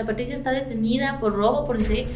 [0.00, 2.06] la Patricia está detenida por robo, por dice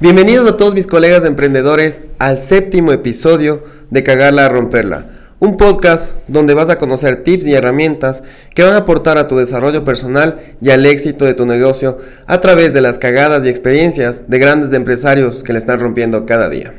[0.00, 6.12] Bienvenidos a todos mis colegas emprendedores al séptimo episodio de Cagarla a Romperla, un podcast
[6.28, 8.22] donde vas a conocer tips y herramientas
[8.54, 12.40] que van a aportar a tu desarrollo personal y al éxito de tu negocio a
[12.40, 16.74] través de las cagadas y experiencias de grandes empresarios que le están rompiendo cada día.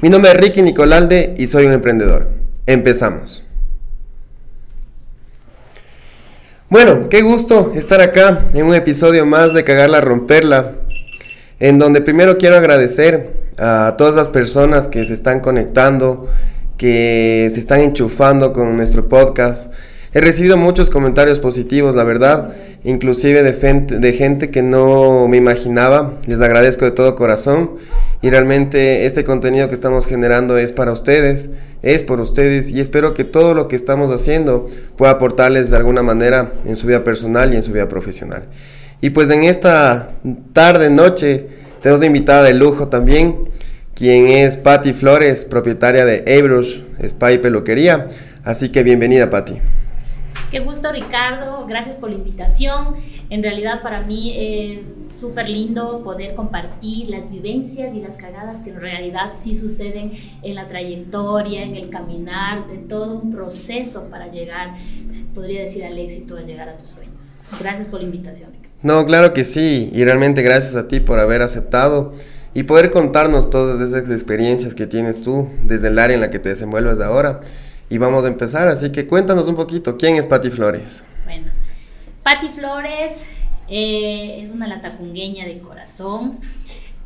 [0.00, 2.28] Mi nombre es Ricky Nicolalde y soy un emprendedor.
[2.66, 3.44] Empezamos.
[6.70, 10.72] Bueno, qué gusto estar acá en un episodio más de Cagarla Romperla
[11.60, 16.28] en donde primero quiero agradecer a todas las personas que se están conectando,
[16.76, 19.72] que se están enchufando con nuestro podcast.
[20.12, 26.14] He recibido muchos comentarios positivos, la verdad, inclusive de, gente que no me imaginaba.
[26.26, 27.72] Les agradezco de todo corazón
[28.22, 31.50] y realmente este contenido que estamos generando es para ustedes,
[31.82, 36.04] es por ustedes y espero que todo lo que estamos haciendo pueda aportarles de alguna
[36.04, 38.44] manera en su vida personal y en su vida profesional.
[39.00, 40.12] Y pues en esta
[40.52, 41.48] tarde, noche,
[41.82, 43.36] tenemos una invitada de lujo también,
[43.94, 48.06] quien es Patti Flores, propietaria de Abrush Spa y Peluquería.
[48.42, 49.58] Así que bienvenida, Patti.
[50.50, 51.66] Qué gusto, Ricardo.
[51.66, 52.94] Gracias por la invitación.
[53.30, 58.70] En realidad para mí es súper lindo poder compartir las vivencias y las cagadas que
[58.70, 64.30] en realidad sí suceden en la trayectoria, en el caminar, de todo un proceso para
[64.30, 64.74] llegar,
[65.34, 67.32] podría decir, al éxito, a llegar a tus sueños.
[67.58, 68.50] Gracias por la invitación.
[68.52, 68.74] Ricardo.
[68.82, 72.12] No, claro que sí, y realmente gracias a ti por haber aceptado
[72.54, 76.38] y poder contarnos todas esas experiencias que tienes tú desde el área en la que
[76.38, 77.40] te desenvuelves ahora.
[77.90, 81.04] Y vamos a empezar, así que cuéntanos un poquito, ¿quién es Patti Flores?
[81.24, 81.48] Bueno,
[82.22, 83.26] Patti Flores
[83.68, 86.38] eh, es una latacungueña de corazón.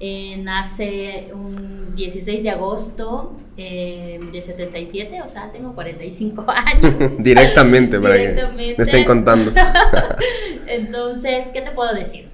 [0.00, 6.94] Eh, nace un 16 de agosto eh, de 77, o sea, tengo 45 años.
[7.18, 9.52] Directamente, para que me estén contando.
[10.68, 12.28] Entonces, ¿qué te puedo decir?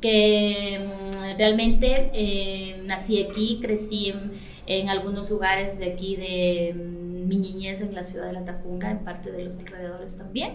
[0.00, 4.32] Que mm, realmente eh, nací aquí, crecí en,
[4.66, 8.90] en, algunos lugares de aquí de mm, mi niñez en la ciudad de La Tacunga,
[8.90, 10.54] en parte de los alrededores también.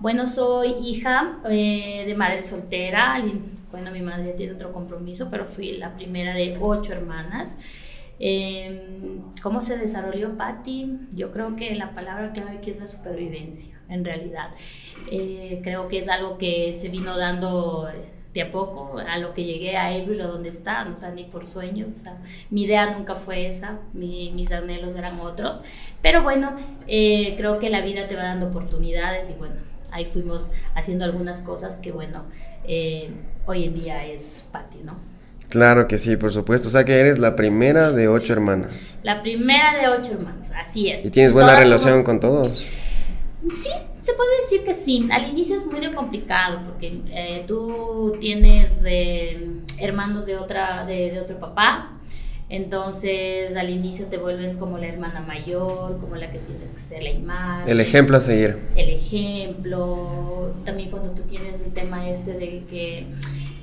[0.00, 3.22] Bueno, soy hija eh, de madre soltera.
[3.70, 7.58] Bueno, mi madre tiene otro compromiso, pero fui la primera de ocho hermanas.
[8.18, 11.00] Eh, ¿Cómo se desarrolló Patti?
[11.14, 14.50] Yo creo que la palabra clave aquí es la supervivencia, en realidad.
[15.10, 17.86] Eh, creo que es algo que se vino dando
[18.34, 21.24] de a poco a lo que llegué a Abridge, a donde está, o sea, ni
[21.24, 22.18] por sueños, o sea,
[22.50, 25.62] mi idea nunca fue esa, mi, mis anhelos eran otros,
[26.00, 26.54] pero bueno,
[26.86, 29.56] eh, creo que la vida te va dando oportunidades y bueno,
[29.90, 32.24] ahí fuimos haciendo algunas cosas que, bueno,
[32.64, 33.10] eh,
[33.46, 35.10] hoy en día es Patti, ¿no?
[35.48, 36.68] Claro que sí, por supuesto.
[36.68, 39.00] O sea que eres la primera de ocho hermanas.
[39.02, 41.04] La primera de ocho hermanas, así es.
[41.04, 42.68] ¿Y tienes buena relación con todos?
[43.52, 45.06] Sí, se puede decir que sí.
[45.10, 51.20] Al inicio es muy complicado porque eh, tú tienes eh, hermanos de, otra, de, de
[51.20, 52.00] otro papá,
[52.48, 57.02] entonces al inicio te vuelves como la hermana mayor, como la que tienes que ser
[57.02, 57.68] la imagen.
[57.68, 58.58] El ejemplo a seguir.
[58.74, 60.52] El ejemplo.
[60.64, 63.06] También cuando tú tienes el tema este de que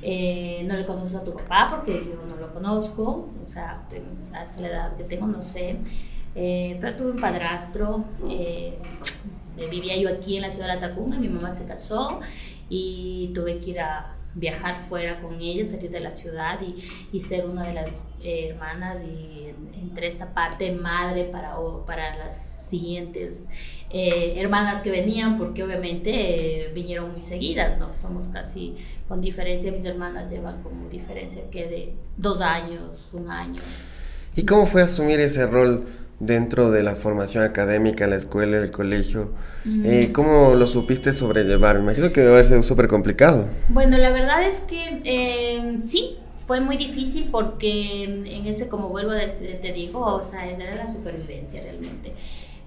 [0.01, 3.85] eh, no le conoces a tu papá porque yo no lo conozco, o sea,
[4.33, 5.75] a esa edad que tengo no sé.
[6.33, 8.77] Eh, pero tuve un padrastro, eh,
[9.69, 12.19] vivía yo aquí en la ciudad de Atacunga, mi mamá se casó
[12.69, 16.75] y tuve que ir a viajar fuera con ella, salir de la ciudad y,
[17.11, 19.47] y ser una de las eh, hermanas y
[19.79, 23.47] entre esta parte madre para, para las siguientes
[23.89, 27.95] eh, hermanas que venían, porque obviamente eh, vinieron muy seguidas, ¿no?
[27.95, 28.75] Somos casi
[29.07, 33.61] con diferencia, mis hermanas llevan como diferencia que de dos años, un año.
[34.35, 35.85] ¿Y cómo fue asumir ese rol?
[36.19, 39.31] Dentro de la formación académica, la escuela, el colegio.
[39.65, 41.77] Eh, ¿Cómo lo supiste sobrellevar?
[41.77, 43.47] Me imagino que debe haber sido súper complicado.
[43.69, 49.11] Bueno, la verdad es que eh, sí, fue muy difícil porque en ese, como vuelvo
[49.11, 52.13] a decir, te digo, o sea, era la supervivencia realmente.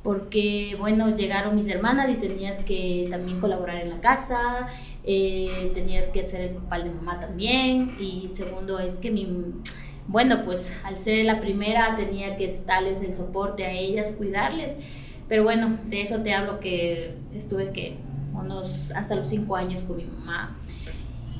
[0.02, 4.66] Porque, bueno, llegaron mis hermanas y tenías que también colaborar en la casa,
[5.04, 7.96] eh, tenías que ser el papá de mamá también.
[7.98, 9.26] Y segundo es que mi
[10.06, 14.76] bueno, pues al ser la primera tenía que darles el soporte a ellas, cuidarles.
[15.28, 17.96] Pero bueno, de eso te hablo que estuve que
[18.34, 20.56] unos hasta los cinco años con mi mamá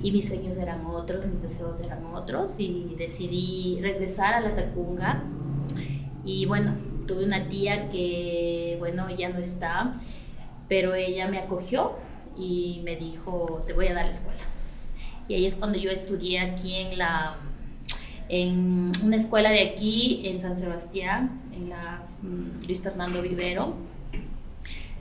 [0.02, 5.22] y mis sueños eran otros, mis deseos eran otros y decidí regresar a la Tacunga
[6.24, 6.72] y bueno,
[7.06, 9.92] tuve una tía que bueno, ya no está,
[10.68, 11.92] pero ella me acogió
[12.36, 14.44] y me dijo, te voy a dar la escuela.
[15.28, 17.36] y ahí es cuando yo estudié aquí en la
[18.30, 23.74] en una escuela de aquí en San Sebastián, en la mm, Luis Fernando Vivero.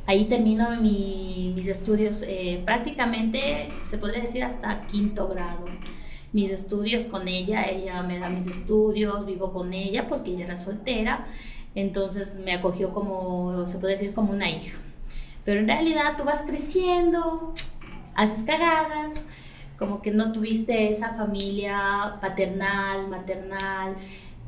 [0.08, 5.66] Ahí termino mis estudios eh, prácticamente, se podría decir, hasta quinto grado.
[6.34, 10.58] Mis estudios con ella, ella me da mis estudios, vivo con ella porque ella era
[10.58, 11.26] soltera,
[11.76, 14.80] entonces me acogió como, se puede decir, como una hija.
[15.46, 17.54] Pero en realidad tú vas creciendo,
[18.16, 19.24] haces cagadas,
[19.80, 23.96] como que no tuviste esa familia paternal, maternal,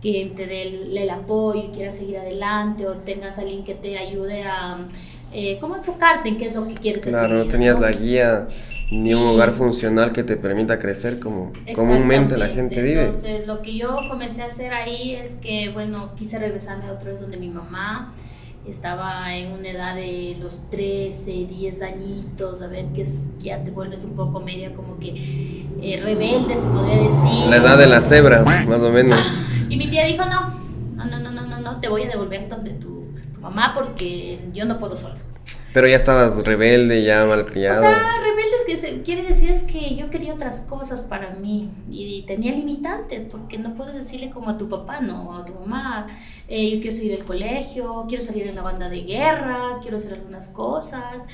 [0.01, 4.44] que te dé el, apoyo y quieras seguir adelante o tengas alguien que te ayude
[4.44, 4.78] a
[5.31, 8.48] eh, cómo enfocarte en qué es lo que quieres Claro, no tenías la guía
[8.92, 13.06] ni un hogar funcional que te permita crecer como comúnmente la gente vive.
[13.06, 17.12] Entonces, lo que yo comencé a hacer ahí es que, bueno, quise regresarme a otra
[17.12, 18.13] vez donde mi mamá
[18.68, 23.72] estaba en una edad de los 13, 10 añitos, a ver que es, ya te
[23.72, 27.50] vuelves un poco media como que eh, rebelde, se podría decir.
[27.50, 29.44] La edad de la cebra, más o menos.
[29.69, 30.60] y mi tía dijo, no,
[30.96, 34.40] no, no, no, no, no, no te voy a devolver donde tu, tu mamá porque
[34.54, 35.18] yo no puedo sola.
[35.73, 37.77] Pero ya estabas rebelde, ya malcriado.
[37.77, 41.31] O sea, rebelde es que se, quiere decir es que yo quería otras cosas para
[41.31, 45.53] mí y tenía limitantes porque no puedes decirle como a tu papá, no, a tu
[45.53, 46.07] mamá,
[46.50, 50.13] eh, yo quiero seguir el colegio, quiero salir en la banda de guerra, quiero hacer
[50.13, 51.27] algunas cosas.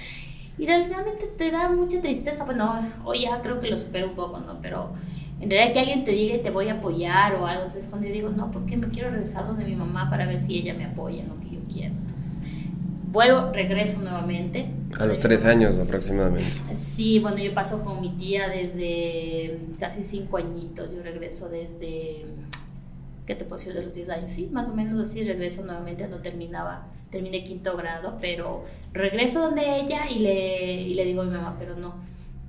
[0.60, 2.44] Y realmente te da mucha tristeza.
[2.44, 4.60] Bueno, hoy ya creo que lo supero un poco, ¿no?
[4.62, 4.92] Pero
[5.40, 8.14] en realidad que alguien te diga te voy a apoyar o algo, entonces cuando yo
[8.14, 11.22] digo, no, porque me quiero regresar donde mi mamá para ver si ella me apoya
[11.22, 11.94] en lo que yo quiero.
[13.18, 14.70] Vuelvo, regreso nuevamente.
[15.00, 16.46] A los tres años aproximadamente.
[16.74, 22.26] Sí, bueno, yo paso con mi tía desde casi cinco añitos, yo regreso desde,
[23.26, 23.74] ¿qué te puedo decir?
[23.74, 27.76] De los 10 años, sí, más o menos así, regreso nuevamente, no terminaba, terminé quinto
[27.76, 31.96] grado, pero regreso donde ella y le, y le digo a mi mamá, pero no,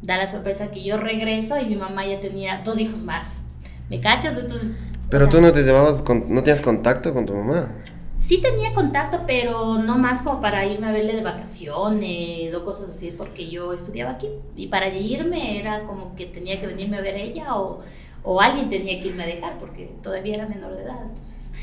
[0.03, 3.43] da la sorpresa que yo regreso y mi mamá ya tenía dos hijos más.
[3.89, 4.37] ¿Me cachas?
[4.37, 4.77] Entonces...
[5.09, 7.73] Pero tú no te llevabas, con, no tienes contacto con tu mamá.
[8.19, 12.91] Sí tenía contacto, pero no más como para irme a verle de vacaciones o cosas
[12.91, 14.27] así, porque yo estudiaba aquí.
[14.57, 17.79] Y para irme era como que tenía que venirme a ver ella o,
[18.25, 21.01] o alguien tenía que irme a dejar, porque todavía era menor de edad.
[21.01, 21.55] Entonces,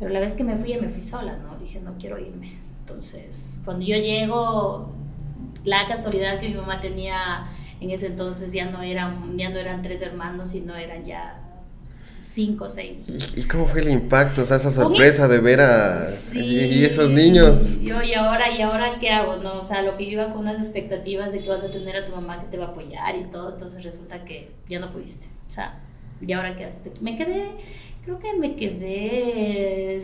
[0.00, 1.56] pero la vez que me fui, me fui sola, ¿no?
[1.58, 2.58] Dije, no quiero irme.
[2.80, 4.90] Entonces, cuando yo llego,
[5.64, 7.46] la casualidad que mi mamá tenía
[7.80, 11.49] en ese entonces ya no eran, ya no eran tres hermanos, sino eran ya
[12.32, 13.34] cinco, seis.
[13.36, 14.42] ¿Y, cómo fue el impacto?
[14.42, 16.00] O sea, esa sorpresa de ver a
[16.32, 17.80] y, esos niños.
[17.80, 19.36] Yo, y ahora, ¿y ahora qué hago?
[19.36, 21.96] No, o sea, lo que yo iba con unas expectativas de que vas a tener
[21.96, 24.92] a tu mamá que te va a apoyar y todo, entonces resulta que ya no
[24.92, 25.26] pudiste.
[25.46, 25.78] O sea,
[26.20, 26.92] ¿y ahora quedaste?
[27.00, 27.48] Me quedé,
[28.04, 29.98] creo que me quedé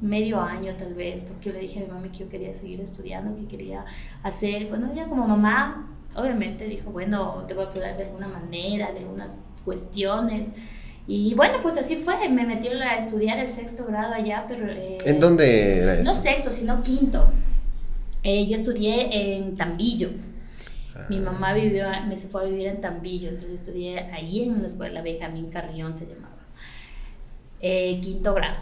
[0.00, 2.80] medio año tal vez, porque yo le dije a mi mamá que yo quería seguir
[2.80, 3.84] estudiando, que quería
[4.22, 8.92] hacer, bueno, ella como mamá, obviamente dijo, bueno, te voy a apoyar de alguna manera,
[8.92, 9.28] de algunas
[9.64, 10.54] cuestiones,
[11.06, 14.66] y bueno, pues así fue, me metió a estudiar el sexto grado allá, pero...
[14.66, 17.28] Eh, ¿En dónde era No sexto, sino quinto.
[18.22, 20.08] Eh, yo estudié en Tambillo.
[21.10, 21.20] Mi ah.
[21.20, 25.02] mamá vivió, me se fue a vivir en Tambillo, entonces estudié ahí en una escuela,
[25.02, 26.30] Benjamín Carrión se llamaba.
[27.60, 28.60] Eh, quinto grado.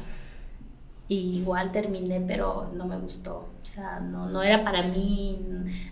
[1.06, 3.50] Y igual terminé, pero no me gustó.
[3.62, 5.39] O sea, no, no era para mí,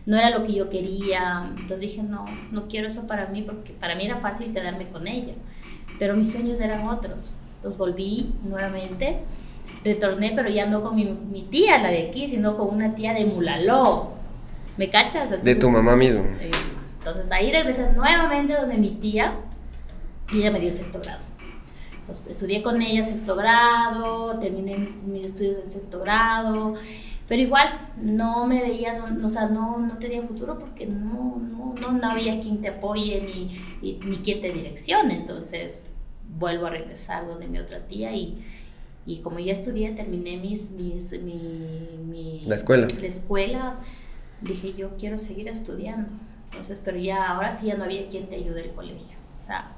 [0.07, 1.45] no era lo que yo quería.
[1.51, 5.07] Entonces dije, no, no quiero eso para mí, porque para mí era fácil quedarme con
[5.07, 5.35] ella
[6.01, 7.35] pero mis sueños eran otros.
[7.57, 9.19] Entonces volví nuevamente,
[9.85, 13.13] retorné, pero ya no con mi, mi tía, la de aquí, sino con una tía
[13.13, 14.13] de Mulaló.
[14.79, 15.45] ¿Me cachas?
[15.45, 16.25] de tu mamá mismo.
[16.99, 19.35] Entonces ahí regresé nuevamente donde mi tía
[20.33, 21.21] y ella me dio el sexto grado.
[22.01, 26.75] Entonces, estudié con ella sexto grado, terminé mis, mis estudios en sexto grado,
[27.31, 31.93] pero igual no me veía, o sea, no, no tenía futuro porque no, no, no,
[31.93, 35.15] no había quien te apoye ni, ni quien te direccione.
[35.15, 35.87] Entonces
[36.41, 38.45] vuelvo a regresar donde mi otra tía y,
[39.07, 42.89] y como ya estudié, terminé mis, mis, mi, la escuela.
[43.01, 43.79] La escuela,
[44.41, 46.09] dije yo quiero seguir estudiando.
[46.47, 49.17] Entonces, pero ya ahora sí ya no había quien te ayude el colegio.
[49.39, 49.71] O sea,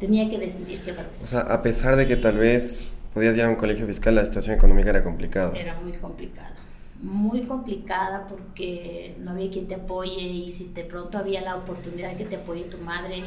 [0.00, 1.24] tenía que decidir qué hacer.
[1.24, 4.24] O sea, a pesar de que tal vez podías ir a un colegio fiscal, la
[4.24, 5.56] situación económica era complicada.
[5.56, 6.52] Era muy complicada
[7.02, 12.10] muy complicada porque no había quien te apoye y si de pronto había la oportunidad
[12.10, 13.24] de que te apoye tu madre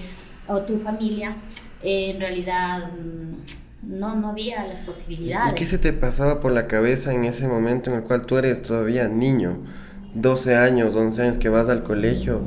[0.48, 1.36] o tu familia,
[1.84, 5.52] eh, en realidad mm, no, no había las posibilidades.
[5.52, 8.38] ¿Y qué se te pasaba por la cabeza en ese momento en el cual tú
[8.38, 9.60] eres todavía niño?
[10.16, 12.40] 12 años, 11 años que vas al colegio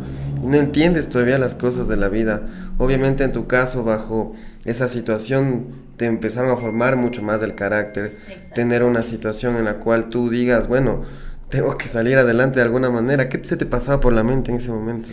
[0.43, 2.49] y no entiendes todavía las cosas de la vida.
[2.79, 4.33] Obviamente en tu caso, bajo
[4.65, 5.67] esa situación,
[5.99, 8.17] te empezaron a formar mucho más el carácter,
[8.55, 11.03] tener una situación en la cual tú digas, bueno,
[11.49, 13.29] tengo que salir adelante de alguna manera.
[13.29, 15.11] ¿Qué se te pasaba por la mente en ese momento?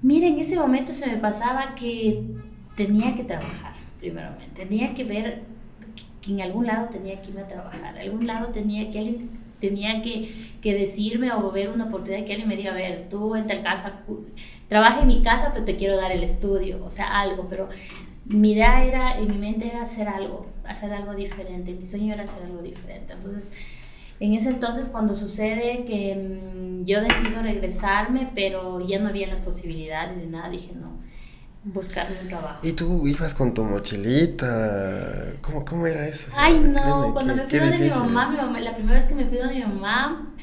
[0.00, 2.22] Mira, en ese momento se me pasaba que
[2.76, 4.64] tenía que trabajar, primeramente.
[4.64, 5.42] Tenía que ver
[6.20, 10.02] que en algún lado tenía que irme a trabajar, algún lado tenía que alguien tenía
[10.02, 10.28] que,
[10.60, 13.62] que, decirme o ver una oportunidad que alguien me diga, a ver, tú en tal
[13.62, 14.00] casa,
[14.66, 17.68] trabaja en mi casa, pero te quiero dar el estudio, o sea, algo, pero
[18.32, 22.24] mi idea era, en mi mente era hacer algo, hacer algo diferente, mi sueño era
[22.24, 23.12] hacer algo diferente.
[23.12, 23.52] Entonces,
[24.20, 29.40] en ese entonces cuando sucede que mm, yo decido regresarme, pero ya no había las
[29.40, 30.92] posibilidades de nada, dije no,
[31.64, 32.66] buscarme un trabajo.
[32.66, 35.34] ¿Y tú ibas con tu mochilita?
[35.40, 36.30] ¿Cómo, cómo era eso?
[36.36, 39.26] Ay, no, cuando me fui de mi mamá, mi mamá, la primera vez que me
[39.26, 40.34] fui de mi mamá,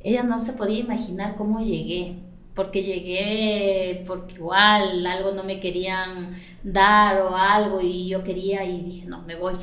[0.00, 2.23] ella no se podía imaginar cómo llegué
[2.54, 8.82] porque llegué porque igual algo no me querían dar o algo y yo quería y
[8.82, 9.56] dije, no, me voy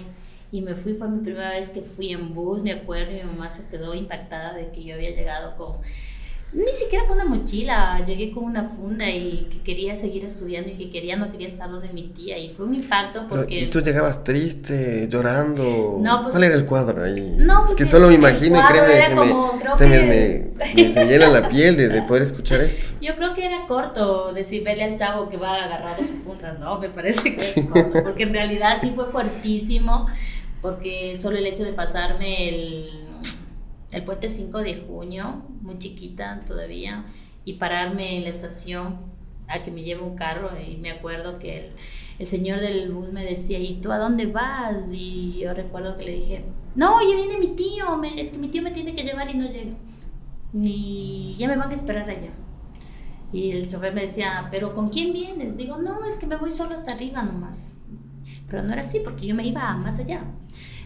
[0.52, 3.24] y me fui, fue mi primera vez que fui en bus, me acuerdo, y mi
[3.24, 5.78] mamá se quedó impactada de que yo había llegado con,
[6.54, 10.74] ni siquiera con una mochila, llegué con una funda y que quería seguir estudiando y
[10.74, 13.60] que quería, no quería estar de mi tía y fue un impacto porque...
[13.60, 15.98] ¿Y tú llegabas triste, llorando?
[16.02, 17.36] No, pues, ¿Cuál era el cuadro ahí?
[17.38, 20.02] No, pues es que solo me imagino y créeme, se, como, me, se me,
[20.76, 22.88] me, llena la piel de, de, poder escuchar esto.
[23.00, 26.80] Yo creo que era corto decir, verle al chavo que va agarrado su funda, no,
[26.80, 30.08] me parece que es corto, porque en realidad sí fue fuertísimo
[30.62, 33.01] porque solo el hecho de pasarme el,
[33.92, 37.06] el puente 5 de junio, muy chiquita todavía,
[37.46, 39.00] y pararme en la estación
[39.48, 41.72] a que me lleve un carro, y me acuerdo que
[42.18, 44.94] el, señor del bus me decía, ¿y tú a dónde vas?
[44.94, 46.46] Y yo recuerdo que le dije,
[46.76, 49.34] no, ya viene mi tío, me, es que mi tío me tiene que llevar y
[49.34, 49.76] no llega.
[50.54, 52.32] Y ya me van a esperar allá.
[53.34, 55.58] Y el chofer me decía, ¿pero con quién vienes?
[55.58, 57.78] Digo, no, es que me voy solo hasta arriba nomás.
[58.48, 60.26] Pero no era así, porque yo me iba más allá.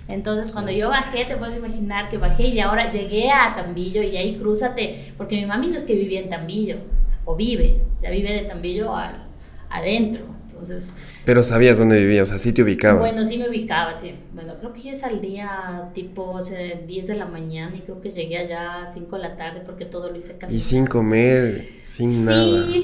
[0.08, 4.18] Entonces, cuando yo bajé, te puedes imaginar que bajé y ahora llegué a Tambillo y
[4.18, 6.78] ahí crúzate, porque mi mami no es que vivía en Tambillo,
[7.26, 9.26] o vive, ya vive de Tambillo al,
[9.70, 10.26] adentro.
[10.48, 10.94] Entonces,
[11.26, 13.00] Pero sabías dónde vivía, o sea, sí te ubicabas.
[13.00, 14.16] Bueno, sí me ubicaba, sí.
[14.34, 18.10] Bueno, creo que yo salía tipo o sea, 10 de la mañana y creo que
[18.10, 20.56] llegué allá a 5 de la tarde porque todo lo hice casi.
[20.56, 22.68] Y sin comer, sin sí, nada.
[22.68, 22.84] Sí,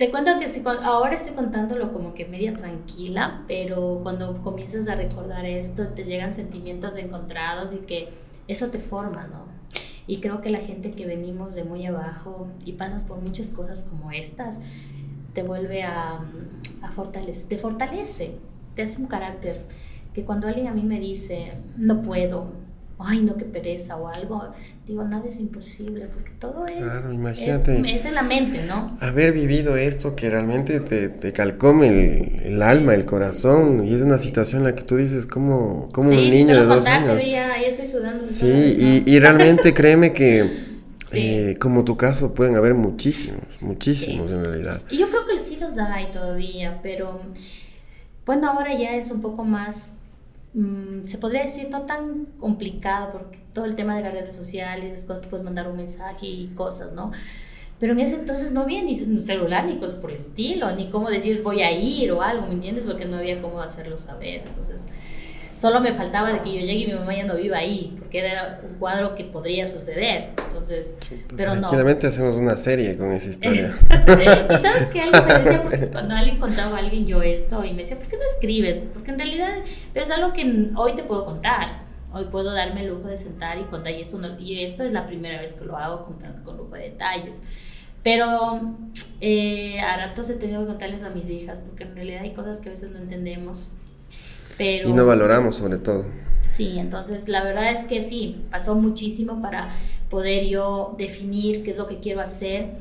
[0.00, 4.94] te cuento que si, ahora estoy contándolo como que media tranquila, pero cuando comienzas a
[4.94, 8.08] recordar esto, te llegan sentimientos encontrados y que
[8.48, 9.44] eso te forma, ¿no?
[10.06, 13.82] Y creo que la gente que venimos de muy abajo y pasas por muchas cosas
[13.82, 14.62] como estas,
[15.34, 16.20] te vuelve a,
[16.80, 18.36] a fortalecer, te fortalece,
[18.76, 19.66] te hace un carácter
[20.14, 22.46] que cuando alguien a mí me dice, no puedo,
[23.04, 24.52] ay, no, qué pereza o algo,
[24.86, 28.86] digo, nada es imposible, porque todo es, claro, imagínate, es, en la mente, ¿no?
[29.00, 34.02] Haber vivido esto que realmente te, te calcome el, el, alma, el corazón, y es
[34.02, 37.22] una situación en la que tú dices, como, como sí, un niño de dos años.
[37.22, 38.24] Estoy sudando.
[38.24, 40.70] Sí, y, y, realmente créeme que...
[41.10, 41.18] Sí.
[41.18, 44.32] Eh, como tu caso pueden haber muchísimos, muchísimos sí.
[44.32, 44.80] en realidad.
[44.90, 47.20] Y yo creo que sí los hay todavía, pero
[48.24, 49.94] bueno, ahora ya es un poco más
[50.52, 55.04] Mm, se podría decir no tan complicado porque todo el tema de las redes sociales,
[55.04, 57.12] cosas, puedes mandar un mensaje y cosas, ¿no?
[57.78, 61.08] Pero en ese entonces no había ni celular ni cosas por el estilo, ni cómo
[61.08, 62.84] decir voy a ir o algo, ¿me entiendes?
[62.84, 64.42] Porque no había cómo hacerlo saber.
[64.46, 64.88] Entonces,
[65.60, 68.20] Solo me faltaba de que yo llegue y mi mamá ya no viva ahí, porque
[68.20, 70.30] era un cuadro que podría suceder.
[70.48, 70.96] Entonces,
[71.36, 71.60] pero no.
[71.60, 73.74] Tranquilamente hacemos una serie con esa historia.
[73.90, 77.72] y sabes que alguien me decía, porque cuando alguien contaba a alguien yo esto, y
[77.72, 78.78] me decía, ¿por qué no escribes?
[78.94, 79.52] Porque en realidad,
[79.92, 81.82] pero es algo que hoy te puedo contar.
[82.14, 84.94] Hoy puedo darme el lujo de sentar y contar, y esto, no, y esto es
[84.94, 87.42] la primera vez que lo hago contando con lujo de detalles.
[88.02, 88.76] Pero
[89.20, 92.60] eh, a ratos he tenido que contarles a mis hijas, porque en realidad hay cosas
[92.60, 93.68] que a veces no entendemos
[94.60, 96.04] y no valoramos sobre todo.
[96.48, 99.70] Sí, entonces la verdad es que sí, pasó muchísimo para
[100.08, 102.72] poder yo definir qué es lo que quiero hacer.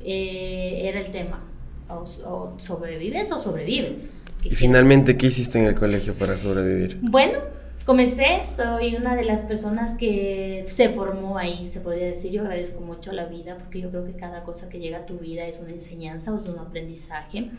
[0.00, 1.44] Eh, era el tema,
[1.88, 4.12] o, o, sobrevives o sobrevives.
[4.44, 6.98] ¿Y finalmente qué hiciste en el colegio para sobrevivir?
[7.02, 7.38] Bueno,
[7.84, 12.30] comencé, soy una de las personas que se formó ahí, se podría decir.
[12.30, 15.18] Yo agradezco mucho la vida porque yo creo que cada cosa que llega a tu
[15.18, 17.50] vida es una enseñanza o es un aprendizaje.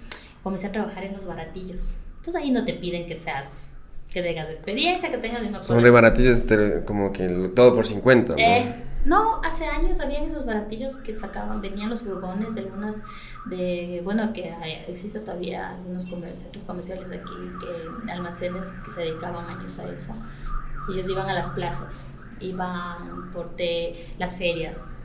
[0.41, 1.97] Comencé a trabajar en los baratillos
[2.35, 3.71] ahí no te piden que seas,
[4.11, 5.49] que tengas experiencia, que tengas...
[5.49, 6.45] No Son re baratillos
[6.85, 8.33] como que todo por 50.
[8.33, 8.39] ¿no?
[8.39, 13.03] Eh, no, hace años habían esos baratillos que sacaban, venían los furgones de algunas
[13.45, 19.45] de, bueno, que hay, existe todavía algunos comercios, comerciales aquí, que, almacenes que se dedicaban
[19.45, 20.13] años a eso.
[20.91, 24.98] Ellos iban a las plazas, iban por te, las ferias,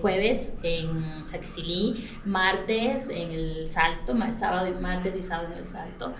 [0.00, 6.12] jueves en Saxilí, martes en el Salto, sábado y martes y sábado en el Salto.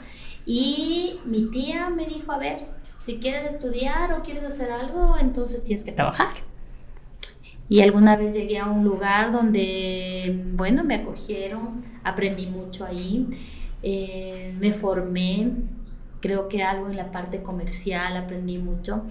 [0.44, 2.58] Y mi tía me dijo, a ver,
[3.02, 6.34] si quieres estudiar o quieres hacer algo, entonces tienes que trabajar.
[7.68, 13.26] Y alguna vez llegué a un lugar donde, bueno, me acogieron, aprendí mucho ahí,
[13.82, 15.52] eh, me formé,
[16.20, 19.04] creo que algo en la parte comercial aprendí mucho.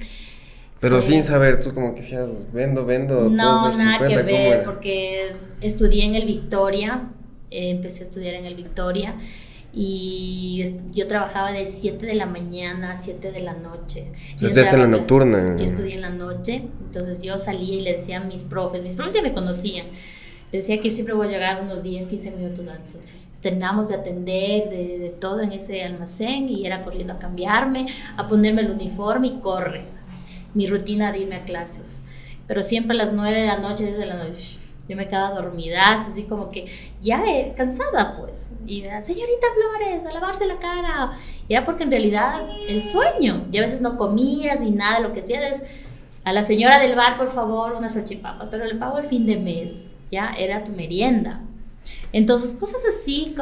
[0.82, 3.30] Pero sin saber, tú como que decías, vendo, vendo.
[3.30, 7.10] No, nada que ver, porque estudié en el Victoria,
[7.52, 9.16] eh, empecé a estudiar en el Victoria
[9.74, 14.12] y yo trabajaba de 7 de la mañana a 7 de la noche.
[14.36, 15.56] ¿Estudiaste en la nocturna?
[15.58, 18.96] Yo estudié en la noche, entonces yo salía y le decía a mis profes, mis
[18.96, 19.88] profes ya me conocían,
[20.52, 22.96] decía que yo siempre voy a llegar unos 10, 15 minutos antes.
[22.96, 27.86] Entonces terminamos de atender de, de, todo en ese almacén y era corriendo a cambiarme,
[28.18, 30.01] a ponerme el uniforme y corre.
[30.54, 32.02] Mi rutina de irme a clases.
[32.48, 34.58] Pero siempre a las 9 de la noche, desde la noche,
[34.90, 36.66] yo me quedaba dormida, así como que
[37.02, 38.50] ya eh, cansada, pues.
[38.68, 41.12] Y era, señorita Flores, a lavarse la cara.
[41.48, 45.14] Y era porque en realidad el sueño, y a veces no comías ni nada, lo
[45.14, 45.70] que hacías es
[46.24, 49.38] a la señora del bar, por favor, una salchipapa, pero le pago el fin de
[49.38, 51.42] mes, ya era tu merienda.
[52.14, 53.34] Entonces, cosas así,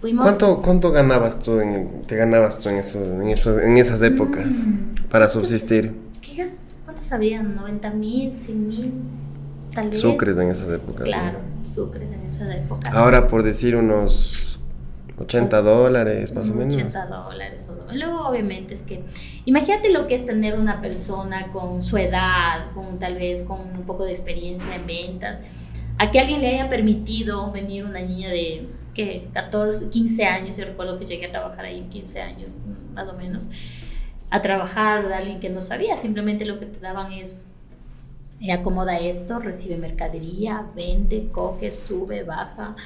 [0.00, 0.24] fuimos...
[0.24, 4.66] ¿Cuánto, cuánto ganabas tú, en, te ganabas tú en, eso, en, eso, en esas épocas
[4.66, 5.94] mm, para subsistir?
[6.36, 6.44] ¿Qué,
[6.84, 7.56] ¿Cuántos habían?
[7.56, 8.32] ¿90 mil?
[8.32, 8.92] ¿100 mil?
[9.92, 11.06] Sucres en esas épocas.
[11.06, 12.94] Claro, sucres en esas épocas.
[12.94, 14.58] Ahora, por decir unos
[15.18, 16.76] 80 dólares, más o menos.
[16.76, 17.96] 80 dólares, más o menos.
[17.96, 19.02] Luego, obviamente, es que.
[19.46, 23.84] Imagínate lo que es tener una persona con su edad, con tal vez con un
[23.86, 25.38] poco de experiencia en ventas,
[25.96, 28.68] a que alguien le haya permitido venir una niña de.
[28.92, 29.28] ¿Qué?
[29.32, 30.56] 14, 15 años.
[30.58, 32.58] Yo recuerdo que llegué a trabajar ahí en 15 años,
[32.94, 33.48] más o menos.
[34.36, 37.38] A trabajar de alguien que no sabía, simplemente lo que te daban es
[38.52, 42.76] acomoda esto, recibe mercadería, vende, coge, sube, baja,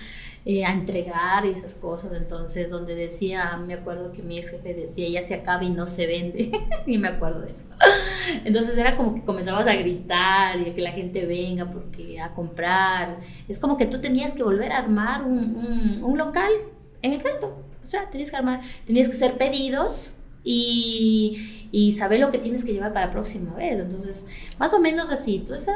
[0.45, 2.13] eh, a entregar y esas cosas.
[2.13, 5.89] Entonces, donde decía, me acuerdo que mi ex jefe decía, ya se acaba y no
[5.89, 6.53] se vende.
[6.87, 7.65] y me acuerdo de eso.
[8.45, 12.33] Entonces era como que comenzabas a gritar y a que la gente venga porque a
[12.33, 13.19] comprar.
[13.49, 16.53] Es como que tú tenías que volver a armar un, un, un local
[17.03, 17.65] en el centro.
[17.83, 22.65] O sea, tenías que armar, tenías que hacer pedidos y, y saber lo que tienes
[22.65, 23.79] que llevar para la próxima vez.
[23.79, 24.25] Entonces,
[24.59, 25.37] más o menos así.
[25.37, 25.75] Entonces,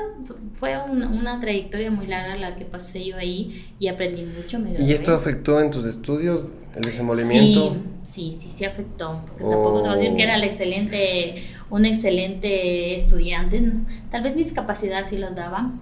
[0.55, 4.59] fue una trayectoria muy larga la que pasé yo ahí y aprendí mucho.
[4.79, 7.77] ¿Y esto afectó en tus estudios, el desenvolvimiento?
[8.03, 9.21] Sí, sí, sí, sí afectó.
[9.27, 11.37] Porque tampoco te voy a decir que era el excelente,
[11.71, 13.63] un excelente estudiante.
[14.11, 15.81] Tal vez mis capacidades sí las daban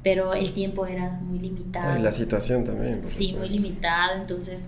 [0.00, 1.98] pero el tiempo era muy limitado.
[1.98, 3.02] Y la situación también.
[3.02, 4.66] Sí, muy limitado, entonces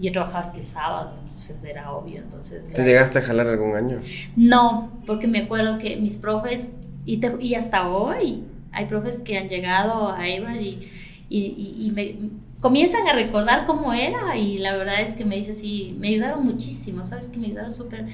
[0.00, 2.18] yo trabajaba hasta el sábado, entonces era obvio.
[2.18, 4.00] Entonces, ¿Te llegaste a jalar algún año?
[4.36, 6.72] No, porque me acuerdo que mis profes,
[7.06, 10.80] y, y hasta hoy, hay profes que han llegado a Evers y,
[11.28, 12.16] y, y, me
[12.60, 16.44] comienzan a recordar cómo era y la verdad es que me dice sí, me ayudaron
[16.44, 17.28] muchísimo, ¿sabes?
[17.28, 18.06] Que me ayudaron súper.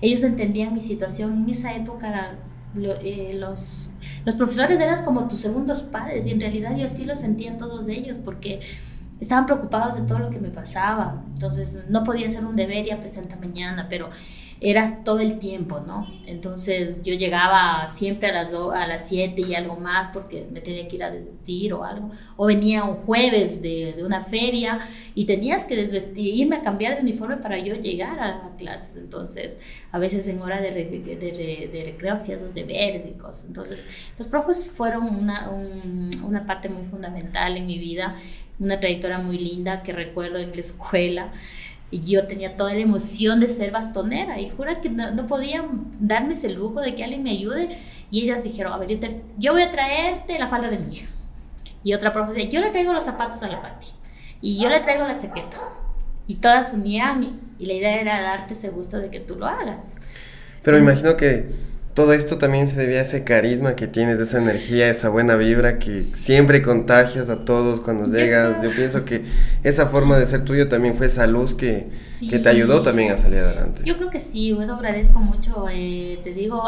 [0.00, 1.44] Ellos entendían mi situación.
[1.44, 2.36] En esa época
[2.76, 3.90] eh, los,
[4.24, 7.88] los profesores eran como tus segundos padres y en realidad yo así lo sentía todos
[7.88, 8.60] ellos porque
[9.22, 11.22] estaban preocupados de todo lo que me pasaba.
[11.32, 14.08] Entonces no podía hacer un deber y presenta mañana, pero
[14.64, 16.06] era todo el tiempo, ¿no?
[16.24, 20.86] Entonces yo llegaba siempre a las, a las 7 y algo más porque me tenía
[20.86, 22.10] que ir a desvestir o algo.
[22.36, 24.78] O venía un jueves de, de una feria
[25.16, 28.96] y tenías que desvestir, irme a cambiar de uniforme para yo llegar a, clases.
[28.96, 29.58] Entonces,
[29.90, 33.46] a veces en hora de, de, de, recreo hacías los deberes y cosas.
[33.46, 33.82] Entonces,
[34.16, 35.50] los profes fueron una,
[36.22, 38.14] una parte muy fundamental en mi vida
[38.58, 41.32] una trayectoria muy linda que recuerdo en la escuela.
[41.90, 45.64] Y yo tenía toda la emoción de ser bastonera y jura que no, no podía
[46.00, 47.76] darme ese lujo de que alguien me ayude.
[48.10, 51.06] Y ellas dijeron, a ver, yo, yo voy a traerte la falda de mi hija.
[51.84, 53.88] Y otra profesora, yo le traigo los zapatos a la Pati.
[54.40, 55.58] Y yo le traigo la chaqueta.
[56.26, 59.96] Y todas unían y la idea era darte ese gusto de que tú lo hagas.
[60.62, 61.48] Pero me imagino que
[61.94, 65.78] todo esto también se debía a ese carisma que tienes, esa energía, esa buena vibra
[65.78, 68.62] que siempre contagias a todos cuando llegas.
[68.62, 69.24] Yo pienso que
[69.62, 71.90] esa forma de ser tuyo también fue esa luz que,
[72.30, 73.82] que te ayudó también a salir adelante.
[73.84, 75.66] Yo creo que sí, bueno, agradezco mucho.
[75.70, 76.62] Eh, te digo,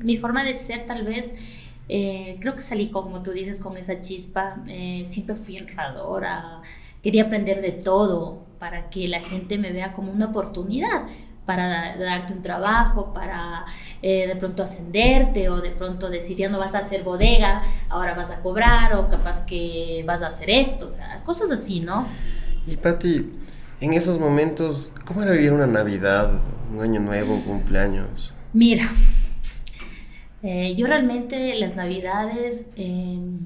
[0.00, 1.34] mi forma de ser tal vez...
[1.88, 4.62] Eh, creo que salí, como tú dices, con esa chispa.
[4.66, 6.62] Eh, siempre fui honradora,
[7.02, 11.02] quería aprender de todo para que la gente me vea como una oportunidad
[11.46, 13.64] para darte un trabajo, para
[14.00, 18.14] eh, de pronto ascenderte o de pronto decir ya no vas a hacer bodega, ahora
[18.14, 22.06] vas a cobrar o capaz que vas a hacer esto, o sea, cosas así, ¿no?
[22.66, 23.32] Y Patti,
[23.80, 26.30] en esos momentos, ¿cómo era vivir una Navidad,
[26.72, 28.32] un año nuevo, un cumpleaños?
[28.52, 28.84] Mira,
[30.44, 33.40] eh, yo realmente las Navidades, em,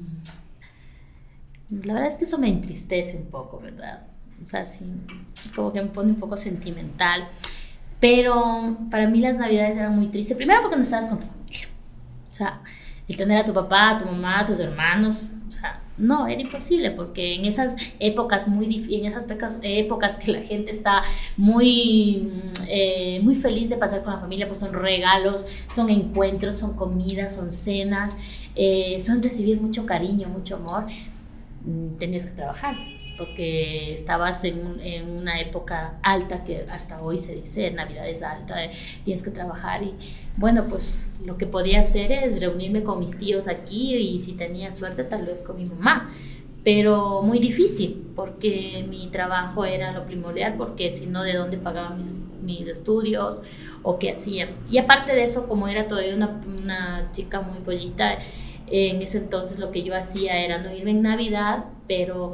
[1.70, 4.06] la verdad es que eso me entristece un poco, ¿verdad?
[4.38, 4.84] O sea, sí,
[5.54, 7.28] como que me pone un poco sentimental.
[8.00, 10.36] Pero para mí las navidades eran muy tristes.
[10.36, 11.68] Primero porque no estabas con tu familia.
[12.30, 12.60] O sea,
[13.08, 16.40] el tener a tu papá, a tu mamá, a tus hermanos, o sea, no, era
[16.40, 19.26] imposible porque en esas épocas muy en esas
[19.62, 21.02] épocas que la gente está
[21.36, 22.30] muy
[22.68, 27.34] eh, muy feliz de pasar con la familia, pues son regalos, son encuentros, son comidas,
[27.34, 28.16] son cenas,
[28.54, 30.84] eh, son recibir mucho cariño, mucho amor.
[31.64, 32.76] Mm, tenías que trabajar
[33.16, 38.64] porque estabas en, en, una época alta que hasta hoy se dice, Navidad es alta,
[38.64, 38.70] eh,
[39.04, 39.94] tienes que trabajar y
[40.36, 44.70] bueno, pues lo que podía hacer es reunirme con mis tíos aquí y si tenía
[44.70, 46.10] suerte tal vez con mi mamá,
[46.62, 51.90] pero muy difícil porque mi trabajo era lo primordial porque si no, ¿de dónde pagaba
[51.90, 53.40] mis, mis estudios
[53.82, 54.50] o qué hacía?
[54.70, 58.18] Y aparte de eso, como era todavía una, una chica muy pollita,
[58.68, 62.32] en ese entonces lo que yo hacía era no irme en Navidad, pero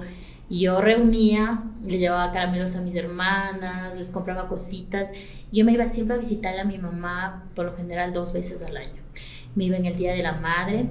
[0.61, 5.09] yo reunía, le llevaba caramelos a mis hermanas, les compraba cositas.
[5.51, 8.77] Yo me iba siempre a visitar a mi mamá, por lo general dos veces al
[8.77, 9.01] año.
[9.55, 10.87] Me iba en el Día de la Madre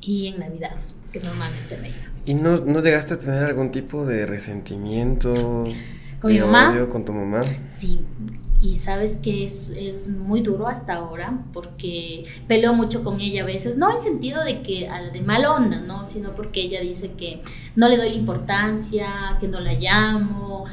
[0.00, 0.74] y en Navidad,
[1.12, 1.96] que normalmente me iba.
[2.26, 5.64] ¿Y no, no llegaste a tener algún tipo de resentimiento?
[6.20, 6.72] ¿Con mi mamá?
[6.72, 7.42] Odio con tu mamá?
[7.68, 8.04] Sí,
[8.66, 13.46] y sabes que es, es, muy duro hasta ahora porque peleo mucho con ella a
[13.46, 16.04] veces, no en sentido de que de mal onda, ¿no?
[16.04, 17.42] sino porque ella dice que
[17.76, 20.64] no le doy la importancia, que no la llamo,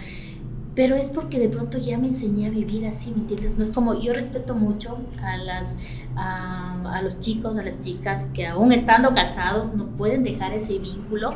[0.76, 3.56] pero es porque de pronto ya me enseñé a vivir así, ¿me entiendes?
[3.58, 5.78] No es como yo respeto mucho a las
[6.16, 11.34] a, los chicos, a las chicas que aún estando casados no pueden dejar ese vínculo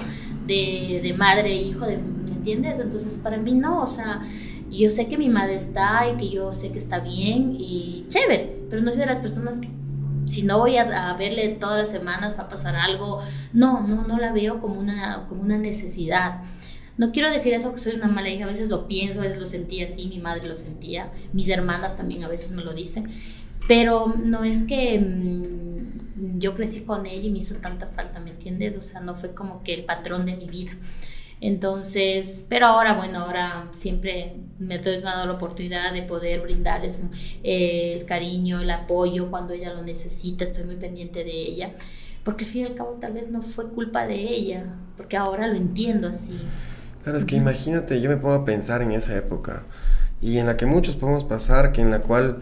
[0.47, 2.79] de, de madre e hijo, de, ¿me entiendes?
[2.79, 4.21] Entonces para mí no, o sea,
[4.69, 8.63] yo sé que mi madre está y que yo sé que está bien y chévere,
[8.69, 9.69] pero no soy de las personas que
[10.25, 13.19] si no voy a, verle todas las semanas va a pasar algo.
[13.53, 16.41] No, no, no la veo como una, como una necesidad.
[16.97, 19.39] No quiero decir eso que soy una mala hija, a veces lo pienso, a veces
[19.39, 23.07] lo sentía así, mi madre lo sentía, mis hermanas también a veces me lo dicen,
[23.67, 28.31] pero no es que mm, yo crecí con ella y me hizo tanta falta, ¿me
[28.31, 28.75] entiendes?
[28.77, 30.71] O sea, no fue como que el patrón de mi vida.
[31.39, 36.97] Entonces, pero ahora, bueno, ahora siempre me, ha dado la oportunidad de poder brindarles
[37.43, 41.71] eh, el cariño, el apoyo cuando ella lo necesita, estoy muy pendiente de ella,
[42.23, 45.47] porque al fin y al cabo tal vez no fue culpa de ella, porque ahora
[45.47, 46.39] lo entiendo así.
[47.03, 49.63] Claro, es que imagínate, yo me pongo a pensar en esa época
[50.21, 52.39] y en la que muchos podemos pasar, que en la cual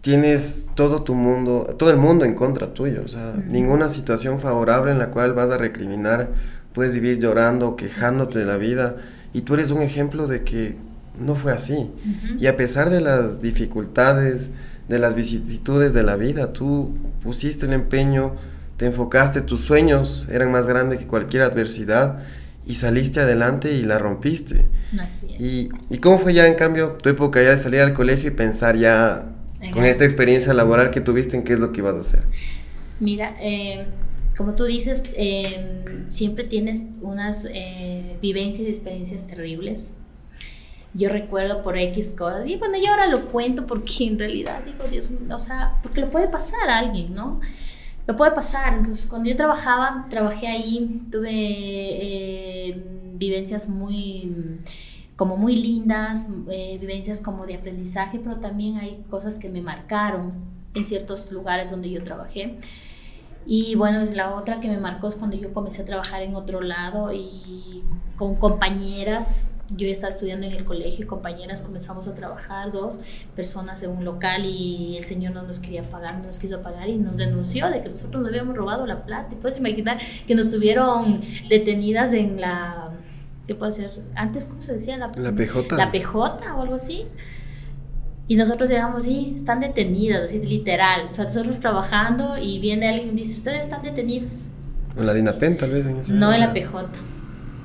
[0.00, 4.90] tienes todo tu mundo, todo el mundo en contra tuyo, o sea, ninguna situación favorable
[4.90, 6.30] en la cual vas a recriminar
[6.72, 8.96] puedes vivir llorando, quejándote de la vida,
[9.32, 10.76] y tú eres un ejemplo de que
[11.18, 11.90] no fue así.
[12.38, 14.50] Y a pesar de las dificultades,
[14.88, 18.34] de las vicisitudes de la vida, tú pusiste el empeño,
[18.76, 22.18] te enfocaste, tus sueños eran más grandes que cualquier adversidad
[22.66, 24.68] y saliste adelante y la rompiste.
[24.94, 25.40] Así es.
[25.40, 28.34] Y, ¿Y cómo fue ya en cambio tu época ya de salir al colegio y
[28.34, 29.26] pensar ya
[29.72, 32.22] con esta experiencia laboral que tuviste en qué es lo que ibas a hacer?
[33.00, 33.86] Mira, eh,
[34.36, 39.92] como tú dices, em, siempre tienes unas eh, vivencias y experiencias terribles.
[40.94, 44.84] Yo recuerdo por X cosas, y bueno, yo ahora lo cuento porque en realidad digo,
[44.90, 47.40] Dios o sea, porque lo puede pasar a alguien, ¿no?
[48.06, 48.74] Lo puede pasar.
[48.74, 54.58] Entonces, cuando yo trabajaba, trabajé ahí, tuve eh, vivencias muy
[55.16, 60.32] como muy lindas, eh, vivencias como de aprendizaje, pero también hay cosas que me marcaron
[60.74, 62.58] en ciertos lugares donde yo trabajé.
[63.46, 66.34] Y bueno, es la otra que me marcó es cuando yo comencé a trabajar en
[66.34, 67.82] otro lado y
[68.16, 69.46] con compañeras.
[69.74, 73.00] Yo estaba estudiando en el colegio y compañeras comenzamos a trabajar, dos
[73.34, 76.88] personas en un local y el señor no nos quería pagar, no nos quiso pagar
[76.90, 79.34] y nos denunció de que nosotros nos habíamos robado la plata.
[79.34, 82.92] Y puedes imaginar que nos tuvieron detenidas en la,
[83.46, 84.02] ¿qué puede ser?
[84.14, 84.98] Antes, ¿cómo se decía?
[84.98, 85.76] La, la PJ.
[85.76, 87.06] La PJ o algo así.
[88.28, 91.04] Y nosotros llegamos, sí, están detenidas, así literal.
[91.04, 94.46] O sea, nosotros trabajando y viene alguien y dice, ustedes están detenidas.
[94.96, 95.86] En la DINAPEN tal vez.
[95.86, 96.88] En ese no en la PJ.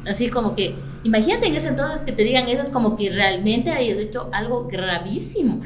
[0.08, 3.72] Así como que, imagínate en ese entonces que te digan eso, es como que realmente
[3.72, 5.62] hayas hecho algo gravísimo.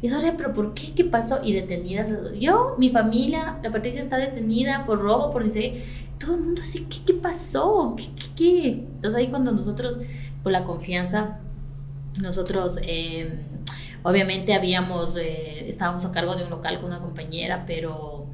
[0.00, 0.92] Y eso, pero ¿por qué?
[0.94, 1.40] ¿Qué pasó?
[1.44, 2.10] Y detenidas.
[2.40, 5.80] Yo, mi familia, la Patricia está detenida por robo, por dice,
[6.18, 7.94] todo el mundo así, ¿qué, qué pasó?
[7.96, 8.68] ¿Qué, qué, qué?
[8.96, 10.00] Entonces ahí cuando nosotros,
[10.42, 11.38] por la confianza,
[12.20, 12.78] nosotros...
[12.82, 13.46] Eh,
[14.02, 18.26] Obviamente habíamos, eh, estábamos a cargo de un local con una compañera, pero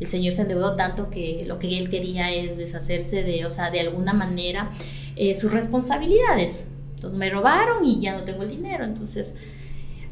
[0.00, 3.70] el señor se endeudó tanto que lo que él quería es deshacerse de, o sea,
[3.70, 4.70] de alguna manera
[5.16, 6.68] eh, sus responsabilidades.
[6.94, 8.84] Entonces me robaron y ya no tengo el dinero.
[8.84, 9.36] Entonces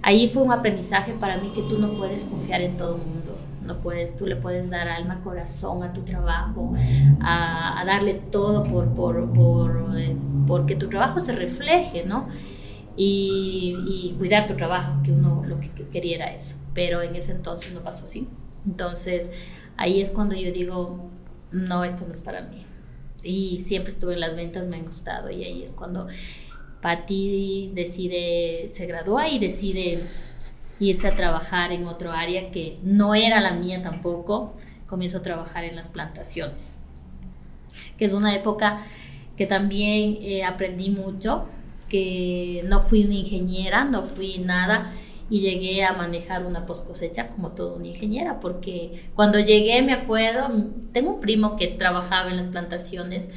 [0.00, 3.36] ahí fue un aprendizaje para mí que tú no puedes confiar en todo el mundo.
[3.66, 6.72] No puedes, tú le puedes dar alma, corazón a tu trabajo,
[7.20, 12.26] a, darle todo por, por, por eh, porque tu trabajo se refleje, ¿no?
[12.96, 17.72] Y, cuidar tu trabajo, que uno lo que quería era eso, pero en ese entonces
[17.72, 18.28] no pasó así.
[18.66, 19.30] Entonces
[19.76, 21.10] ahí es cuando yo digo,
[21.50, 22.66] no, esto no es para mí.
[23.22, 25.30] Y siempre estuve en las ventas, me han gustado.
[25.30, 26.08] Y ahí es cuando
[26.80, 30.00] Patti decide, se gradúa y decide
[30.78, 34.54] irse a trabajar en otro área que no era la mía tampoco.
[34.86, 36.76] Comienzo a trabajar en las plantaciones,
[37.96, 38.84] que es una época
[39.36, 41.46] que también eh, aprendí mucho,
[41.92, 44.90] que no fui una ingeniera, no fui nada
[45.28, 49.92] y llegué a manejar una post cosecha como toda una ingeniera, porque cuando llegué me
[49.92, 50.48] acuerdo,
[50.92, 53.30] tengo un primo que trabajaba en las plantaciones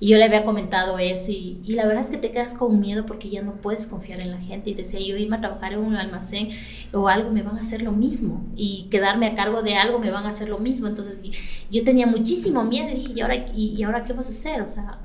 [0.00, 2.78] y yo le había comentado eso y, y, la verdad es que te quedas con
[2.78, 4.68] miedo porque ya no puedes confiar en la gente.
[4.68, 6.48] Y decía, yo irme a trabajar en un almacén
[6.92, 8.44] o algo me van a hacer lo mismo.
[8.56, 10.88] Y quedarme a cargo de algo me van a hacer lo mismo.
[10.88, 11.22] Entonces
[11.70, 14.60] yo tenía muchísimo miedo y dije, ¿y ahora, y, ahora qué vas a hacer?
[14.60, 14.98] O sea,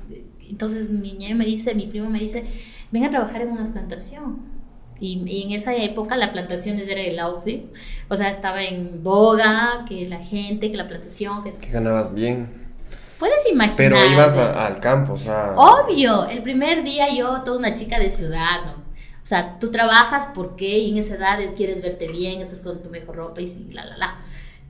[0.50, 2.44] entonces mi niña me dice, mi primo me dice,
[2.90, 4.60] ven a trabajar en una plantación.
[4.98, 7.64] Y, y, en esa época la plantación era el outfit,
[8.10, 11.42] o sea, estaba en boga, que la gente, que la plantación...
[11.42, 12.60] Que, que ganabas bien.
[13.18, 13.76] Puedes imaginar.
[13.76, 15.54] Pero ibas al campo, o sea.
[15.54, 18.72] Obvio, el primer día yo, toda una chica de ciudad, ¿no?
[19.22, 22.88] O sea, tú trabajas porque y en esa edad quieres verte bien, estás con tu
[22.88, 24.20] mejor ropa y sí, la, la, la.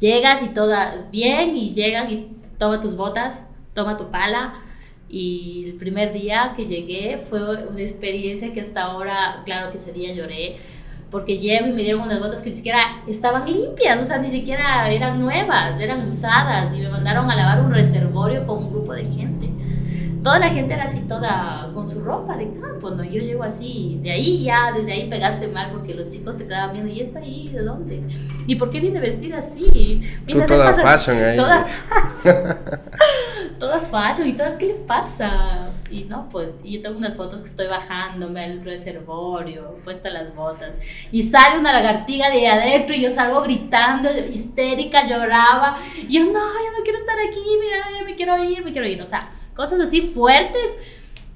[0.01, 4.55] Llegas y toda bien y llegan y toma tus botas, toma tu pala.
[5.11, 9.92] Y el primer día que llegué fue una experiencia que hasta ahora, claro que ese
[9.92, 10.57] día lloré,
[11.11, 14.29] porque llego y me dieron unas botas que ni siquiera estaban limpias, o sea, ni
[14.29, 18.92] siquiera eran nuevas, eran usadas y me mandaron a lavar un reservorio con un grupo
[18.92, 19.51] de gente.
[20.23, 23.03] Toda la gente era así toda con su ropa de campo, ¿no?
[23.05, 26.73] Yo llego así, de ahí ya, desde ahí pegaste mal porque los chicos te quedaban
[26.73, 27.49] viendo, ¿y está ahí?
[27.49, 28.03] ¿De dónde?
[28.47, 30.03] ¿Y por qué viene vestida así?
[30.27, 31.37] Viene toda fashion ahí.
[31.37, 32.59] Toda fashion.
[33.59, 35.71] toda fashion y todo, ¿qué le pasa?
[35.91, 40.77] Y no, pues yo tengo unas fotos que estoy bajándome al reservorio, puesta las botas,
[41.11, 46.33] y sale una lagartiga de adentro y yo salgo gritando, histérica, lloraba, y yo no,
[46.33, 49.21] yo no quiero estar aquí, mira, me quiero ir, me quiero ir, o sea,
[49.55, 50.77] cosas así fuertes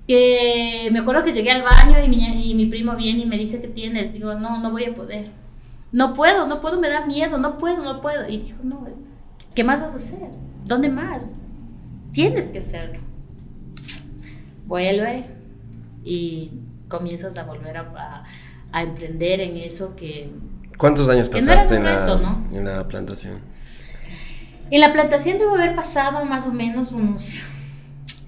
[0.07, 3.39] que me acuerdo que llegué al baño y mi, y mi primo viene y me
[3.39, 5.31] dice que tienes, digo, no, no voy a poder,
[5.93, 8.87] no puedo, no puedo, me da miedo, no puedo, no puedo, y dijo, no,
[9.55, 10.29] ¿qué más vas a hacer?
[10.65, 11.33] ¿Dónde más?
[12.13, 13.01] Tienes que hacerlo
[14.67, 15.25] vuelve
[16.05, 16.53] y
[16.89, 18.25] comienzas a volver a,
[18.73, 20.33] a, emprender en eso que...
[20.79, 23.41] ¿Cuántos años pasaste en, la, en la plantación?
[24.71, 27.45] En la plantación debo haber pasado más o menos unos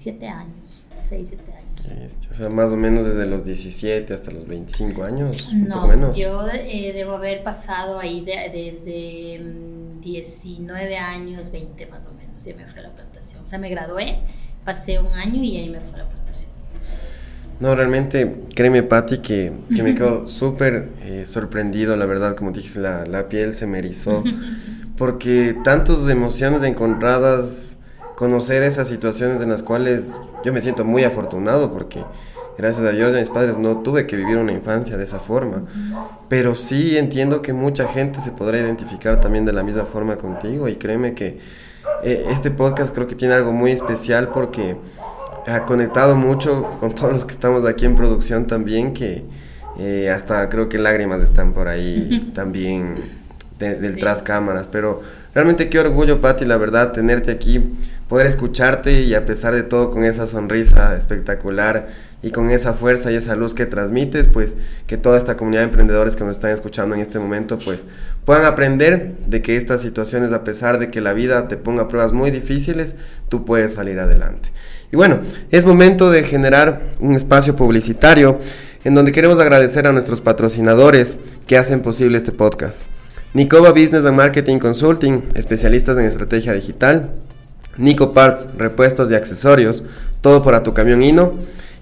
[0.07, 2.17] siete añs, seis, siete años.
[2.31, 5.49] o sea, más o menos desde los 17 hasta los 25 años.
[5.53, 6.17] No, un menos.
[6.17, 9.43] yo eh, debo haber pasado ahí desde
[10.01, 13.43] 19 mm, años, 20 más o menos, ya me fue a la plantación.
[13.43, 14.19] O sea, me gradué
[14.63, 16.51] pasé un año y ahí me fue a la plantación.
[17.59, 22.79] No, realmente, créeme, Patti, que, que me quedo súper eh, sorprendido, la verdad, como dijiste,
[22.79, 24.23] la, la piel se me erizó,
[24.97, 27.76] porque tantas emociones encontradas,
[28.17, 32.03] conocer esas situaciones en las cuales yo me siento muy afortunado, porque
[32.57, 35.19] gracias a Dios y a mis padres no tuve que vivir una infancia de esa
[35.19, 35.65] forma,
[36.27, 40.67] pero sí entiendo que mucha gente se podrá identificar también de la misma forma contigo,
[40.67, 41.37] y créeme que
[42.01, 44.77] eh, este podcast creo que tiene algo muy especial porque
[45.45, 49.25] ha conectado mucho con todos los que estamos aquí en producción también, que
[49.77, 52.95] eh, hasta creo que lágrimas están por ahí también
[53.59, 55.01] del tras cámaras, pero
[55.37, 57.61] realmente qué orgullo, Patti, la verdad, tenerte aquí,
[58.09, 61.89] poder escucharte y a pesar de todo con esa sonrisa espectacular
[62.23, 65.65] y con esa fuerza y esa luz que transmites, pues que toda esta comunidad de
[65.65, 67.85] emprendedores que nos están escuchando en este momento, pues
[68.25, 72.13] puedan aprender de que estas situaciones, a pesar de que la vida te ponga pruebas
[72.13, 72.95] muy difíciles,
[73.29, 74.49] tú puedes salir adelante.
[74.91, 75.19] Y bueno,
[75.51, 78.39] es momento de generar un espacio publicitario
[78.85, 82.85] en donde queremos agradecer a nuestros patrocinadores que hacen posible este podcast.
[83.37, 87.11] Nicoba Business and Marketing Consulting, especialistas en estrategia digital.
[87.77, 89.83] Nico Parts, repuestos y accesorios,
[90.21, 91.33] todo para tu camión Hino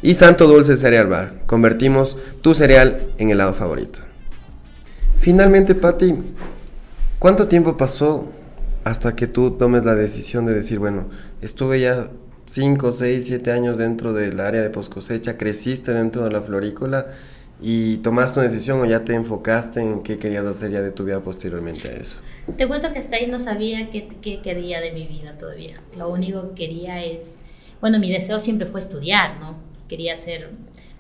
[0.02, 1.32] y Santo Dulce Cereal Bar.
[1.46, 4.02] Convertimos tu cereal en helado favorito.
[5.18, 6.16] Finalmente, Patti,
[7.20, 8.26] ¿cuánto tiempo pasó
[8.84, 11.06] hasta que tú tomes la decisión de decir, bueno,
[11.42, 12.10] estuve ya
[12.48, 17.08] 5, 6, 7 años dentro del área de post cosecha, creciste dentro de la florícola
[17.62, 21.06] y tomaste una decisión o ya te enfocaste en qué querías hacer ya de tu
[21.06, 22.18] vida posteriormente a eso?
[22.58, 25.82] Te cuento que hasta ahí no sabía qué, qué quería de mi vida todavía.
[25.98, 27.40] Lo único que quería es,
[27.82, 29.66] bueno, mi deseo siempre fue estudiar, ¿no?
[29.88, 30.52] quería hacer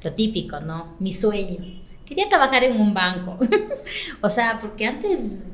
[0.04, 0.96] lo típico, ¿no?
[1.00, 1.58] Mi sueño.
[2.06, 3.38] Quería trabajar en un banco.
[4.22, 5.52] o sea, porque antes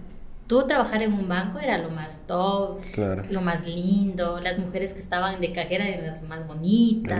[0.51, 2.81] tú trabajar en un banco era lo más top,
[3.29, 7.17] lo más lindo, las mujeres que estaban de cajera eran las más bonitas,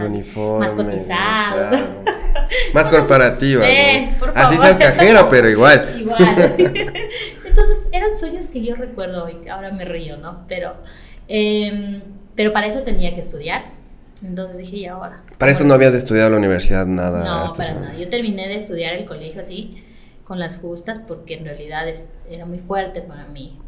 [0.60, 1.86] más cotizadas,
[2.74, 3.70] más corporativas.
[3.70, 5.94] Eh, Así seas cajera, pero igual.
[5.98, 6.20] igual.
[6.58, 10.46] Entonces eran sueños que yo recuerdo hoy, ahora me río, ¿no?
[10.50, 10.74] Pero,
[11.30, 12.02] em,
[12.36, 13.64] pero para eso tenía que estudiar.
[14.22, 15.24] Entonces dije, ¿y ahora?
[15.38, 17.24] Para eso no habías estudiado la universidad nada.
[17.24, 17.96] No, para nada.
[17.98, 19.82] Yo terminé de estudiar el colegio así,
[20.32, 21.86] con las justas, porque en realidad
[22.30, 23.60] era muy fuerte para mí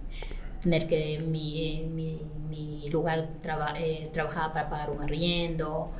[0.62, 5.92] tener que mi, mi, mi lugar traba, eh, trabajaba para pagar un arriendo,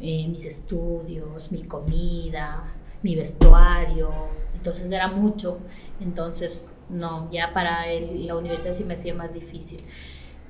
[0.00, 2.64] eh, mis estudios, mi comida,
[3.00, 4.10] mi vestuario,
[4.56, 5.60] entonces era mucho,
[6.00, 9.84] entonces no, ya para la universidad sí me hacía más difícil.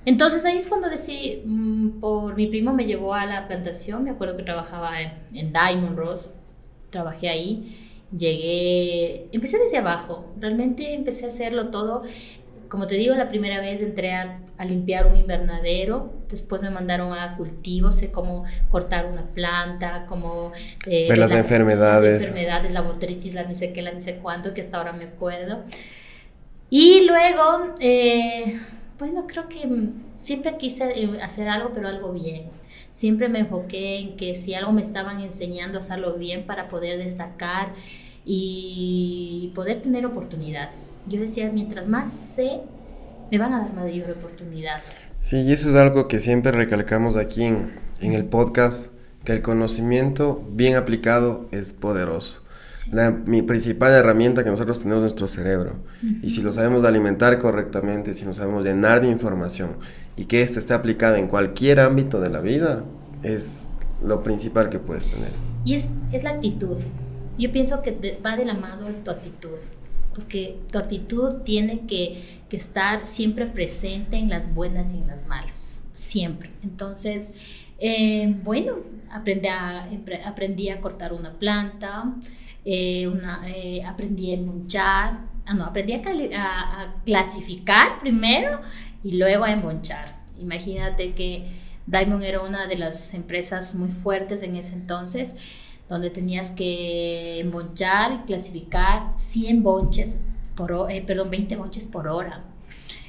[0.06, 4.12] Entonces ahí es cuando decidí, mm, por mi primo me llevó a la plantación, me
[4.12, 6.30] acuerdo que trabajaba en, en Diamond Rose,
[6.88, 12.02] trabajé ahí, llegué, empecé desde abajo, realmente empecé a hacerlo todo
[12.68, 17.36] como te digo, la primera vez entré a, limpiar un invernadero, después me mandaron a
[17.36, 20.50] cultivos, sé cómo cortar una planta, cómo...
[20.84, 22.22] Eh, Ver las enfermedades.
[22.22, 24.92] Las enfermedades, la botritis, la ni sé qué, la ni sé cuánto, que hasta ahora
[24.92, 25.62] me acuerdo.
[26.70, 28.58] Y luego, eh,
[28.98, 29.68] bueno, creo que
[30.16, 32.50] siempre quise eh, hacer algo, pero algo bien.
[32.98, 37.72] Siempre me enfoqué en que si algo me estaban enseñando hacerlo bien para poder destacar
[38.24, 40.98] y poder tener oportunidades.
[41.06, 42.60] Yo decía, mientras más sé,
[43.30, 44.80] me van a dar mayor oportunidad.
[45.20, 49.42] Sí, y eso es algo que siempre recalcamos aquí en, en el podcast, que el
[49.42, 52.42] conocimiento bien aplicado es poderoso.
[52.92, 55.76] La, mi principal herramienta que nosotros tenemos es nuestro cerebro.
[56.22, 59.76] Y si lo sabemos alimentar correctamente, si nos sabemos llenar de información
[60.16, 62.84] y que ésta esté aplicada en cualquier ámbito de la vida,
[63.22, 63.68] es
[64.02, 65.30] lo principal que puedes tener.
[65.64, 66.76] Y es, es la actitud.
[67.38, 69.58] Yo pienso que va de la mano tu actitud,
[70.14, 75.26] porque tu actitud tiene que, que, estar siempre presente en las buenas y en las
[75.26, 76.50] malas, siempre.
[76.64, 77.32] Entonces,
[77.78, 78.78] eh, bueno,
[79.10, 79.88] aprendí a,
[80.24, 82.12] aprendí a cortar una planta,
[82.64, 88.60] eh, una, eh, aprendí a emponchar, ah, no, aprendí a, a, clasificar primero
[89.02, 90.18] y luego a embonchar.
[90.38, 91.46] Imagínate que
[91.86, 95.34] Diamond era una de las empresas muy fuertes en ese entonces
[95.88, 100.18] donde tenías que embonchar y clasificar 100 bonches,
[100.54, 102.44] por, eh, perdón, 20 bonches por hora.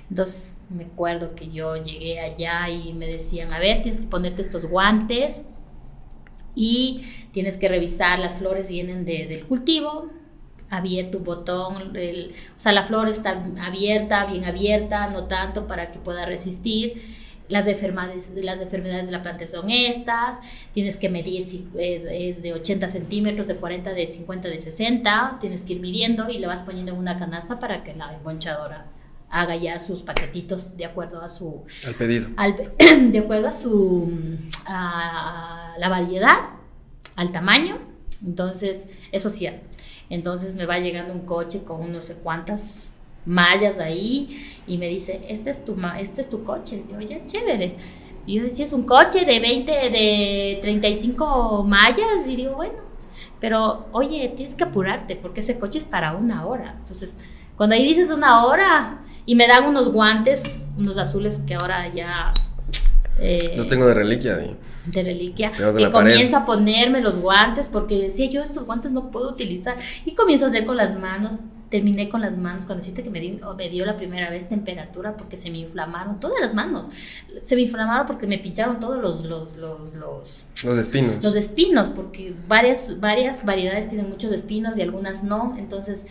[0.10, 4.42] Entonces me acuerdo que yo llegué allá y me decían, a ver, tienes que ponerte
[4.42, 5.44] estos guantes
[6.60, 10.10] y tienes que revisar, las flores vienen del cultivo,
[10.70, 16.00] abierto un botón, o sea, la flor está abierta, bien abierta, no tanto para que
[16.00, 17.18] pueda resistir.
[17.48, 20.40] Las enfermedades, las enfermedades de la planta son estas,
[20.72, 25.38] tienes que medir si eh, es de 80 centímetros, de 40, de 50, de 60,
[25.42, 28.86] tienes que ir midiendo y le vas poniendo en una canasta para que la emponchadora
[29.30, 31.64] haga ya sus paquetitos de acuerdo a su...
[31.86, 32.28] Al pedido.
[33.12, 34.12] de acuerdo a su...
[34.66, 36.38] a la variedad,
[37.16, 37.78] al tamaño.
[38.26, 39.48] Entonces, eso sí.
[40.10, 42.90] Entonces me va llegando un coche con no sé cuántas
[43.26, 46.84] mallas ahí y me dice, este es tu, este es tu coche.
[46.92, 47.76] yo, ya, chévere.
[48.26, 52.28] Y yo decía, es un coche de 20, de 35 mallas.
[52.28, 52.76] Y digo, bueno,
[53.40, 56.76] pero oye, tienes que apurarte porque ese coche es para una hora.
[56.78, 57.18] Entonces,
[57.56, 62.34] cuando ahí dices una hora y me dan unos guantes, unos azules que ahora ya...
[63.20, 64.40] Eh, los tengo de reliquia.
[64.88, 65.52] De reliquia.
[65.78, 69.78] y comienzo a ponerme los guantes porque decía yo, estos guantes no puedo utilizar.
[70.04, 73.20] Y comienzo a hacer con las manos terminé con las manos, cuando deciste que me
[73.20, 76.88] dio, me dio la primera vez temperatura porque se me inflamaron todas las manos.
[77.44, 79.28] Se me inflamaron porque me pincharon todos los...
[79.28, 81.24] Los, los, los, los espinos.
[81.24, 85.56] Los espinos, porque varias, varias variedades tienen muchos espinos y algunas no.
[85.60, 86.08] Entonces,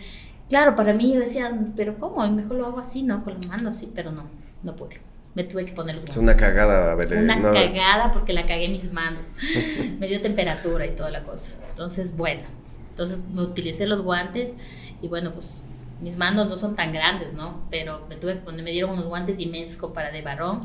[0.49, 2.27] claro, para mí yo decía, pero ¿cómo?
[2.29, 3.23] Mejor lo hago así, ¿no?
[3.23, 4.23] Con la mano así, pero no,
[4.63, 4.99] no pude.
[5.35, 8.67] Me tuve que poner los Es una cagada, a ver, Una cagada porque la cagué
[8.67, 9.31] mis manos.
[9.99, 11.53] me dio temperatura y toda la cosa.
[11.69, 12.41] Entonces, bueno.
[12.89, 14.57] Entonces me utilicé los guantes
[15.01, 15.63] y bueno, pues
[16.01, 17.61] mis manos no son tan grandes, ¿no?
[17.69, 20.61] Pero me tuve que poner, me dieron unos guantes inmensos para de varón.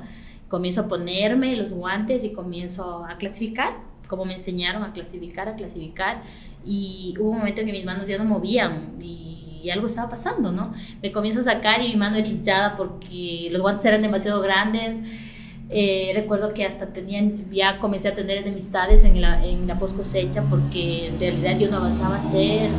[0.48, 5.56] Comienzo a ponerme los guantes y comienzo a clasificar, como me enseñaron a clasificar, a
[5.56, 6.22] clasificar.
[6.64, 10.52] Y hubo un momento en que mis manos ya no movían y, algo estaba pasando,
[10.52, 10.72] ¿no?
[11.02, 15.00] Me comienzo a sacar y mi mano era hinchada porque los guantes eran demasiado grandes.
[15.70, 19.96] Eh, recuerdo que hasta tenían, ya comencé a tener enemistades en la, en la post
[19.96, 22.70] cosecha porque en realidad yo no avanzaba a hacer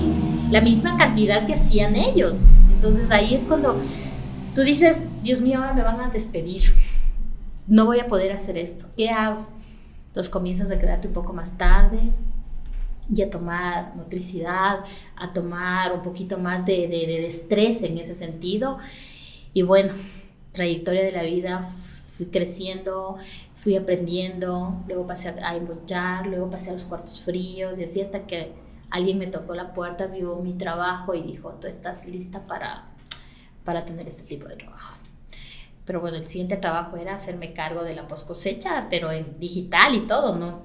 [0.52, 2.42] la misma cantidad que hacían ellos.
[2.74, 3.80] Entonces ahí es cuando
[4.54, 6.74] tú dices, Dios mío, ahora me van a despedir.
[7.68, 8.86] No voy a poder hacer esto.
[8.96, 9.48] ¿Qué hago?
[10.08, 12.00] Entonces comienzas a quedarte un poco más tarde
[13.14, 14.80] y a tomar motricidad,
[15.16, 18.78] a tomar un poquito más de, de, de estrés en ese sentido.
[19.54, 19.94] Y bueno,
[20.52, 23.18] trayectoria de la vida, fui creciendo,
[23.54, 28.26] fui aprendiendo, luego pasé a embochar, luego pasé a los cuartos fríos y así hasta
[28.26, 28.54] que
[28.90, 32.86] alguien me tocó la puerta, vio mi trabajo y dijo, tú estás lista para,
[33.66, 34.98] para tener este tipo de trabajo.
[35.84, 39.94] Pero bueno, el siguiente trabajo era hacerme cargo de la post cosecha, pero en digital
[39.94, 40.64] y todo, ¿no?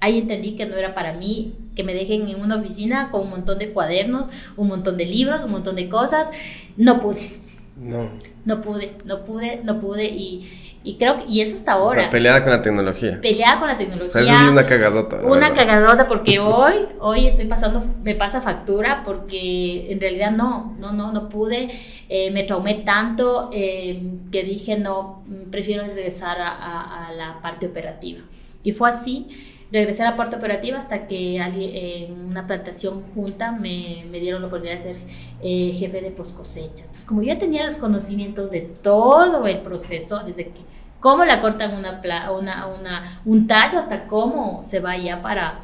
[0.00, 3.30] Ahí entendí que no era para mí que me dejen en una oficina con un
[3.30, 4.26] montón de cuadernos,
[4.56, 6.28] un montón de libros, un montón de cosas.
[6.76, 7.38] No pude.
[7.76, 8.10] No.
[8.44, 10.42] No pude, no pude, no pude y,
[10.82, 12.00] y creo que, y eso hasta ahora.
[12.00, 13.20] O sea, peleada con la tecnología.
[13.20, 14.08] Peleada con la tecnología.
[14.08, 15.20] O sea, eso sí es una cagadota.
[15.22, 20.90] Una cagadota porque hoy, hoy estoy pasando, me pasa factura porque en realidad no, no,
[20.90, 21.68] no, no pude.
[22.08, 24.02] Eh, me traumé tanto eh,
[24.32, 25.22] que dije no,
[25.52, 28.18] prefiero regresar a, a la parte operativa.
[28.64, 29.28] Y fue así
[29.70, 34.48] regresé a la parte operativa hasta que en una plantación junta me, me, dieron la
[34.48, 34.96] oportunidad de ser
[35.42, 36.84] eh, jefe de post cosecha.
[36.84, 40.60] Entonces, como ya tenía los conocimientos de todo el proceso, desde que
[41.00, 42.00] cómo la cortan una,
[42.30, 45.60] una, una un tallo hasta cómo se vaya para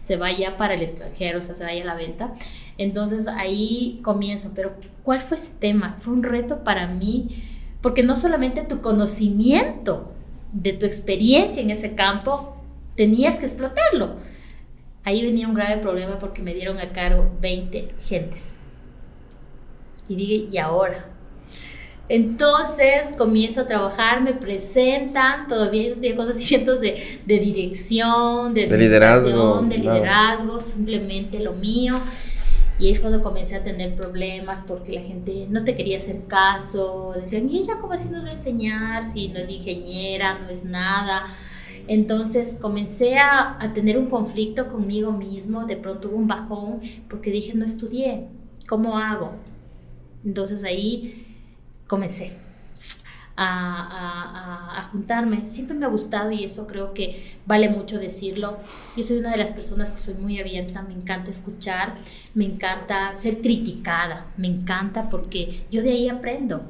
[0.00, 2.32] se vaya para el extranjero, o sea, se vaya a la venta.
[2.76, 4.74] Entonces ahí comienzo, pero
[5.04, 5.94] ¿cuál fue ese tema?
[5.98, 7.44] Fue un reto para mí,
[7.80, 10.12] porque no solamente tu conocimiento
[10.52, 12.61] de tu experiencia en ese campo
[12.94, 14.16] tenías que explotarlo.
[15.04, 18.56] Ahí venía un grave problema porque me dieron a cargo 20 gentes.
[20.08, 21.12] Y dije, ¿y ahora?
[22.08, 29.78] Entonces comienzo a trabajar, me presentan, todavía tenía conocimientos de, de dirección, de, liderazgo, de
[29.78, 31.98] liderazgo, simplemente lo mío.
[32.78, 37.14] Y es cuando comencé a tener problemas porque la gente no te quería hacer caso,
[37.14, 40.64] decían, ¿y ella cómo así nos va a enseñar si no es ingeniera, no es
[40.64, 41.24] nada?
[41.88, 47.54] Entonces comencé a, tener un conflicto conmigo mismo, de pronto hubo un bajón porque dije,
[47.54, 48.28] no estudié,
[48.68, 49.32] ¿cómo hago?
[50.24, 51.26] Entonces ahí
[51.86, 52.32] comencé
[53.36, 55.46] a, a, juntarme.
[55.46, 58.58] Siempre me ha gustado y eso creo que vale mucho decirlo.
[58.96, 61.94] Yo soy una de las personas que soy muy abierta, me encanta escuchar,
[62.34, 66.62] me encanta ser criticada, me encanta porque yo de ahí aprendo.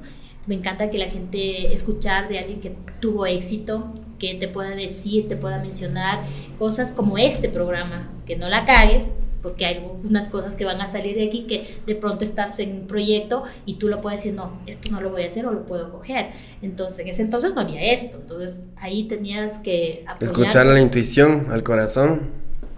[0.46, 5.26] Me encanta que la gente escuchar de alguien que tuvo éxito, que te pueda decir,
[5.26, 6.22] te pueda mencionar
[6.56, 9.10] cosas como este programa, que no la cagues,
[9.42, 12.82] porque hay unas cosas que van a salir de aquí que de pronto estás en
[12.82, 15.52] un proyecto y tú lo puedes decir, no, esto no lo voy a hacer o
[15.52, 16.30] lo puedo coger.
[16.62, 18.18] Entonces, en ese entonces no había esto.
[18.18, 22.30] Entonces, ahí tenías que escuchar la intuición, al corazón.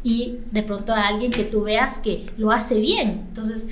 [0.02, 3.26] Y de pronto a alguien que tú veas que lo hace bien.
[3.28, 3.68] Entonces,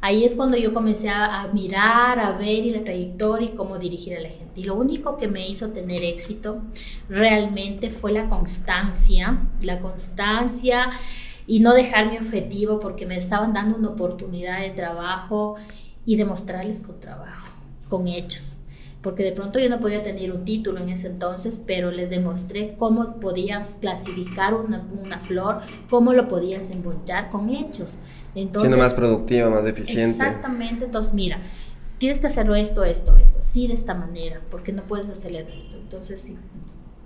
[0.00, 4.16] Ahí es cuando yo comencé a, mirar, a ver y la trayectoria y cómo dirigir
[4.16, 4.60] a la gente.
[4.60, 6.62] Y lo único que me hizo tener éxito
[7.08, 10.90] realmente fue la constancia, la constancia
[11.48, 15.56] y no dejar mi objetivo porque me estaban dando una oportunidad de trabajo
[16.06, 17.48] y demostrarles con trabajo,
[17.88, 18.58] con hechos.
[19.02, 22.76] Porque de pronto yo no podía tener un título en ese entonces, pero les demostré
[22.76, 27.98] cómo podías clasificar una, flor, cómo lo podías embollar con hechos.
[28.34, 30.10] Siendo más productiva, más eficiente.
[30.10, 31.38] Exactamente, entonces mira,
[31.98, 35.76] tienes que hacerlo esto, esto, esto, sí de esta manera, porque no puedes hacerle esto.
[35.76, 36.36] Entonces, si,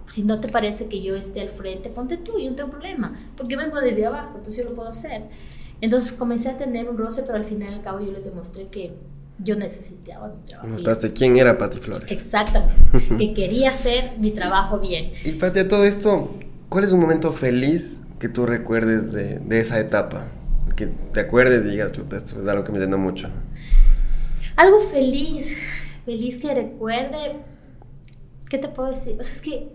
[0.08, 3.14] si no te parece que yo esté al frente, ponte tú, yo no tengo problema,
[3.36, 5.22] porque vengo desde abajo, entonces yo lo puedo hacer.
[5.80, 8.94] Entonces comencé a tener un roce, pero al final al cabo yo les demostré que
[9.38, 10.68] yo necesitaba mi trabajo.
[10.68, 12.10] Mostraste quién era Pati Flores.
[12.10, 12.74] Exactamente,
[13.18, 15.12] que quería hacer mi trabajo bien.
[15.24, 16.34] Y Pati, a todo esto,
[16.68, 20.28] ¿cuál es un momento feliz que tú recuerdes de, de esa etapa?
[20.76, 23.28] Que te acuerdes y digas, esto es algo que me llena mucho.
[24.56, 25.56] Algo feliz,
[26.04, 27.36] feliz que recuerde.
[28.48, 29.16] ¿Qué te puedo decir?
[29.18, 29.70] O sea, es que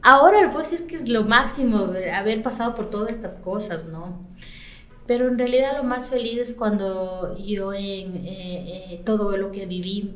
[0.00, 4.26] ahora le puedo decir que es lo máximo haber pasado por todas estas cosas, ¿no?
[5.06, 9.66] Pero en realidad lo más feliz es cuando yo en eh, eh, todo lo que
[9.66, 10.14] viví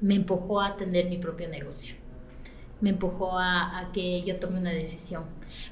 [0.00, 1.96] me empujó a atender mi propio negocio.
[2.80, 5.24] Me empujó a, a que yo tome una decisión.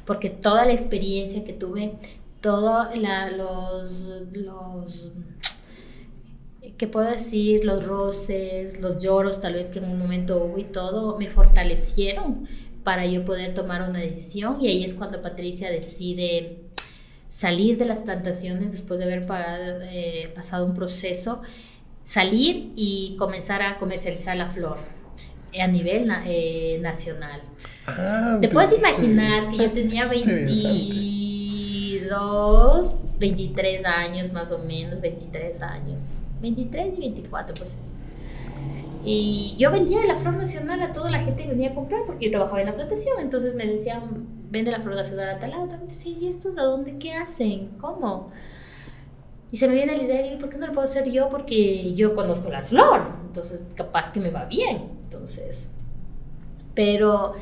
[0.04, 1.96] Porque toda la experiencia que tuve
[2.42, 2.88] todo
[3.36, 5.08] los, los,
[6.76, 7.64] ¿qué puedo decir?
[7.64, 12.46] Los roces, los lloros tal vez que en un momento hubo y todo, me fortalecieron
[12.82, 16.64] para yo poder tomar una decisión y ahí es cuando Patricia decide
[17.28, 19.24] salir de las plantaciones después de haber
[19.84, 21.40] eh, pasado un proceso,
[22.02, 24.78] salir y comenzar a comercializar la flor
[25.58, 27.40] a nivel eh, nacional.
[27.86, 30.44] Ah, Te puedes imaginar que yo tenía 20
[32.12, 36.10] 22, 23 años más o menos, 23 años.
[36.40, 37.78] 23 y 24, pues.
[39.04, 42.26] Y yo vendía la flor nacional a toda la gente que venía a comprar porque
[42.26, 43.18] yo trabajaba en la plantación.
[43.20, 45.68] Entonces me decían, vende la flor nacional a tal lado.
[45.88, 46.98] Sí, ¿y estos a dónde?
[46.98, 47.70] ¿Qué hacen?
[47.80, 48.26] ¿Cómo?
[49.50, 51.28] Y se me viene la idea, ¿por qué no lo puedo hacer yo?
[51.28, 53.02] Porque yo conozco la flor.
[53.26, 54.90] Entonces, capaz que me va bien.
[55.04, 55.68] Entonces,
[56.74, 57.34] pero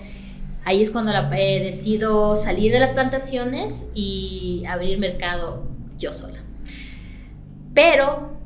[0.64, 6.42] Ahí es cuando eh, decido salir de las plantaciones y abrir mercado yo sola.
[7.74, 8.38] Pero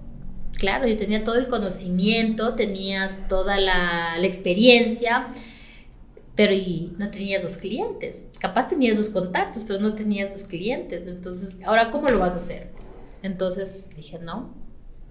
[0.58, 5.28] claro, yo tenía todo el conocimiento, tenías toda la, la experiencia,
[6.34, 8.26] pero y no tenías los clientes.
[8.38, 11.06] Capaz tenías los contactos, pero no tenías los clientes.
[11.06, 12.70] Entonces, ahora, ¿cómo lo vas a hacer?
[13.22, 14.54] Entonces dije, no,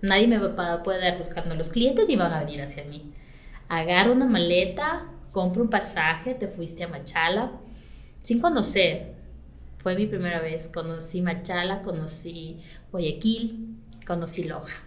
[0.02, 3.14] nadie me va a poder buscando los clientes ni van a venir hacia mí.
[3.74, 7.54] Agarra una maleta, compra un pasaje, te fuiste a Machala,
[8.22, 9.16] sin conocer.
[9.80, 10.68] Fue mi primera vez.
[10.68, 12.62] Conocí Machala, conocí
[12.92, 14.78] Guayaquil, conocí Loja.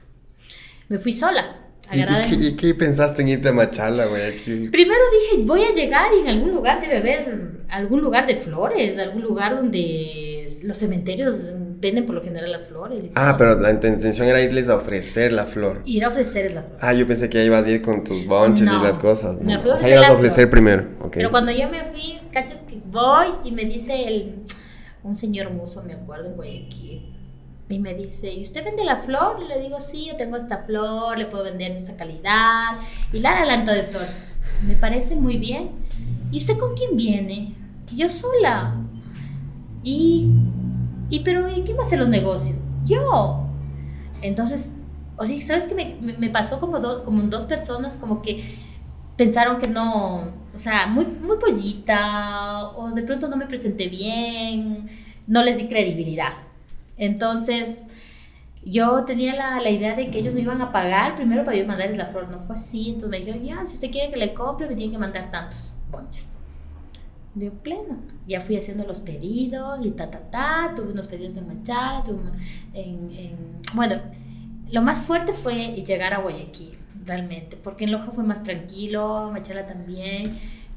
[0.88, 1.64] Me fui sola.
[1.92, 4.70] ¿Y, qué, pensaste en irte a Machala, Guayaquil?
[4.70, 9.00] Primero dije, voy a llegar y en algún lugar debe haber algún lugar de flores,
[9.00, 13.08] algún lugar donde los cementerios venden por lo general las flores.
[13.14, 15.82] ah, pero la intención era irles a ofrecer la flor.
[15.84, 16.78] Ir a ofrecerles la flor.
[16.80, 19.36] Ah, yo pensé que ibas a ir con tus bonches y las cosas.
[19.38, 20.86] Ofrecer, o sea, ibas a ofrecer primero.
[21.12, 24.36] Pero cuando yo me fui, cachas que voy y me dice el,
[25.02, 27.12] un señor muso, me acuerdo, en Guayaquil.
[27.68, 29.38] Y me dice, ¿y usted vende la flor?
[29.44, 32.78] Y le digo, sí, yo tengo esta flor, le puedo vender esta calidad.
[33.12, 34.32] Y la adelanto de flores.
[34.66, 35.70] Me parece muy bien.
[36.30, 37.54] ¿Y usted con quién viene?
[37.94, 38.76] Yo sola.
[39.82, 40.28] Y
[41.08, 42.56] ¿Y pero ¿y quién va a hacer los negocios?
[42.84, 43.46] Yo.
[44.22, 44.74] Entonces,
[45.16, 48.42] o sea, ¿sabes qué me, me, pasó como, como dos personas como que
[49.16, 54.88] pensaron que no, o sea, muy, muy pollita, o de pronto no me presenté bien,
[55.26, 56.32] no les di credibilidad.
[56.98, 57.84] Entonces,
[58.64, 61.66] yo tenía la, la, idea de que ellos me iban a pagar primero para yo
[61.66, 62.28] mandarles la flor.
[62.30, 62.88] No fue así.
[62.88, 65.70] Entonces me dijeron, ya, si usted quiere que le compre, me tiene que mandar tantos
[65.90, 66.35] ponches
[67.36, 67.98] de pleno.
[68.26, 70.72] Ya fui haciendo los pedidos y ta, ta, ta.
[70.74, 72.22] Tuve unos pedidos de Machala, tuve
[72.72, 73.36] en, en,
[73.74, 74.00] bueno,
[74.70, 76.72] lo más fuerte fue llegar a Guayaquil,
[77.04, 80.32] realmente, porque en Loja fue más tranquilo, Machala también,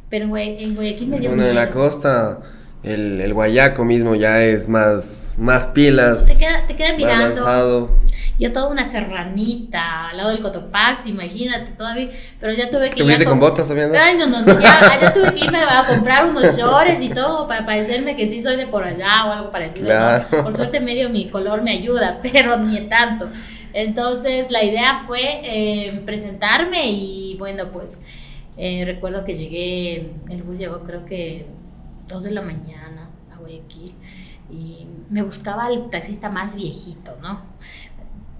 [0.10, 2.40] pero en, Guayaquil me dio Bueno, en la costa
[2.84, 6.28] el, el, guayaco mismo ya es más, más pilas.
[6.28, 7.90] Te queda, te queda mirando
[8.40, 12.10] yo toda una serranita al lado del Cotopax, imagínate, todavía,
[12.40, 13.26] pero ya tuve que ir.
[13.26, 13.94] con botas también?
[13.94, 17.48] Ay, no, no, no ya, ya, tuve que irme a comprar unos shorts y todo
[17.48, 19.88] para parecerme que sí soy de por allá o algo parecido.
[19.88, 20.26] Claro.
[20.30, 23.28] Por suerte medio mi color me ayuda, pero ni tanto.
[23.74, 28.00] Entonces la idea fue eh, presentarme y bueno, pues
[28.56, 31.46] eh, recuerdo que llegué, el bus llegó creo que
[32.10, 33.94] 2 de la mañana a Guayaquil
[34.52, 37.40] y me buscaba el taxista más viejito, ¿no?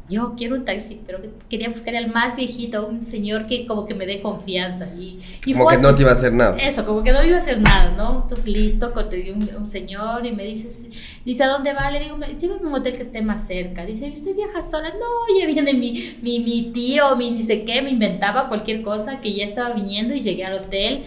[0.10, 3.94] yo quiero un taxi, pero quería buscar al más viejito, un señor que como que
[3.94, 4.88] me dé confianza.
[4.98, 5.20] Y,
[5.54, 6.58] como que no te iba a hacer nada.
[6.58, 8.24] Eso, como que no iba a hacer nada, ¿no?
[8.24, 10.90] Entonces, listo, conseguí un, un señor y me dice,
[11.24, 11.92] dice, ¿a dónde va?
[11.92, 13.86] Le digo, llévame a un hotel que esté más cerca.
[13.86, 14.90] Dice, ¿usted viaja sola?
[14.90, 19.22] No, ya viene mi, mi, mi tío, mi ni sé qué, me inventaba cualquier cosa
[19.22, 21.04] que ya estaba viniendo y llegué al hotel.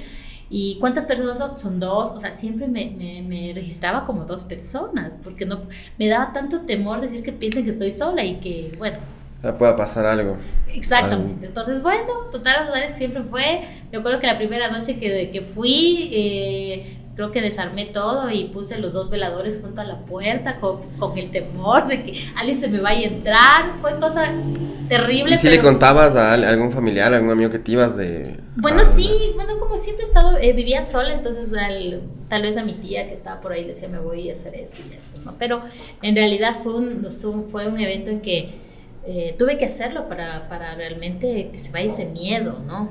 [0.55, 1.59] ¿Y cuántas personas son?
[1.59, 2.11] Son dos.
[2.11, 2.91] O sea, siempre me,
[3.27, 5.63] me, registraba como dos personas, porque no
[5.99, 8.99] me daba tanto temor decir que piensen que estoy sola y que, bueno.
[9.43, 10.37] Ya pueda pasar algo.
[10.69, 11.47] Exactamente.
[11.47, 13.63] Entonces, bueno, total, los siempre fue.
[13.91, 18.45] Me acuerdo que la primera noche que, que fui, eh, creo que desarmé todo y
[18.45, 22.57] puse los dos veladores junto a la puerta con, con, el temor de que alguien
[22.57, 23.79] se me vaya a entrar.
[23.81, 24.33] Fue cosa
[24.89, 25.35] terrible.
[25.35, 28.39] ¿Y si le contabas a algún familiar, a algún amigo que te ibas de...?
[28.57, 31.53] Bueno, sí, bueno, como siempre he estado, eh, vivía sola, entonces
[32.29, 34.79] tal vez a mi tía que estaba por ahí decía, me voy a hacer esto
[34.81, 35.35] y esto, ¿no?
[35.39, 35.61] Pero
[36.03, 37.07] en realidad fue un,
[37.51, 38.55] fue un evento en que
[39.05, 42.91] eh, tuve que hacerlo para, para realmente que se vaya ese miedo, ¿no?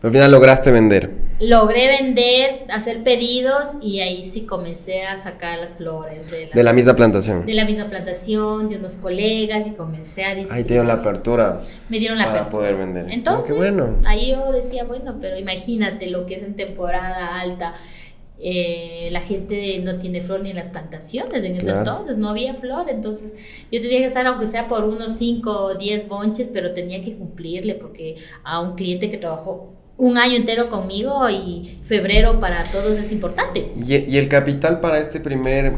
[0.00, 1.10] Al final lograste vender.
[1.40, 6.62] Logré vender, hacer pedidos y ahí sí comencé a sacar las flores de la, de
[6.62, 7.46] la misma plantación.
[7.46, 11.60] De la misma plantación, de unos colegas y comencé a Ahí te dieron la apertura.
[11.88, 13.06] Me dieron la para poder vender.
[13.10, 13.96] Entonces, bueno.
[14.06, 17.74] ahí yo decía, bueno, pero imagínate lo que es en temporada alta.
[18.40, 22.54] Eh, la gente no tiene flor ni en las plantaciones en ese entonces, no había
[22.54, 23.34] flor, entonces
[23.72, 27.16] yo tenía que estar aunque sea por unos 5 o 10 bonches, pero tenía que
[27.16, 32.96] cumplirle porque a un cliente que trabajó un año entero conmigo y febrero para todos
[32.98, 33.72] es importante.
[33.76, 35.72] ¿Y, el capital para este primer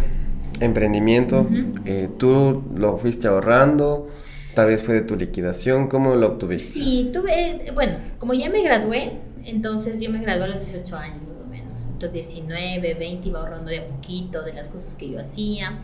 [0.61, 1.49] emprendimiento,
[1.87, 4.09] eh, tú lo fuiste ahorrando?
[4.55, 6.81] Tal vez fue de tu liquidación, ¿cómo lo obtuviste?
[6.81, 9.13] Sí, tuve, bueno, como ya me gradué,
[9.47, 13.41] entonces yo me gradué a los 18 años más o menos, entonces 19, 20 iba
[13.41, 15.79] ahorrando de a poquito de las cosas que yo hacía.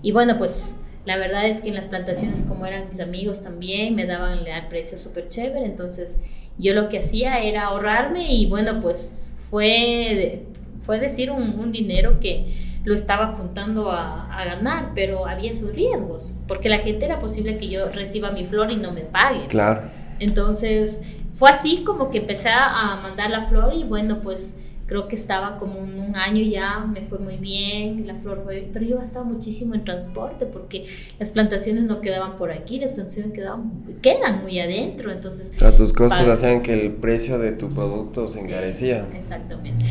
[0.00, 0.74] Y bueno, pues
[1.04, 4.66] la verdad es que en las plantaciones, como eran mis amigos también, me daban el
[4.68, 6.12] precio súper chévere, entonces
[6.58, 9.16] yo lo que hacía era ahorrarme y bueno, pues
[9.50, 10.46] fue,
[10.78, 16.68] fue decir un, dinero que lo estaba apuntando a, ganar, pero había sus riesgos, porque
[16.68, 19.46] la gente era posible que yo reciba mi flor y no me pague.
[19.46, 19.82] Claro.
[20.18, 21.02] Entonces,
[21.32, 24.56] fue así como que empecé a mandar la flor y bueno, pues
[24.86, 28.68] creo que estaba como un, un año ya, me fue muy bien, la flor fue,
[28.72, 30.86] pero yo gastaba muchísimo en transporte porque
[31.18, 33.72] las plantaciones no quedaban por aquí, las plantaciones quedaban,
[34.02, 35.52] quedan muy adentro, entonces...
[35.56, 39.06] O sea, tus costos hacían que el precio de tu producto se encarecía.
[39.14, 39.84] Exactamente.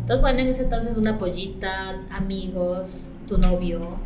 [0.00, 3.96] Entonces, bueno, en ese entonces una pollita, amigos, tu novio.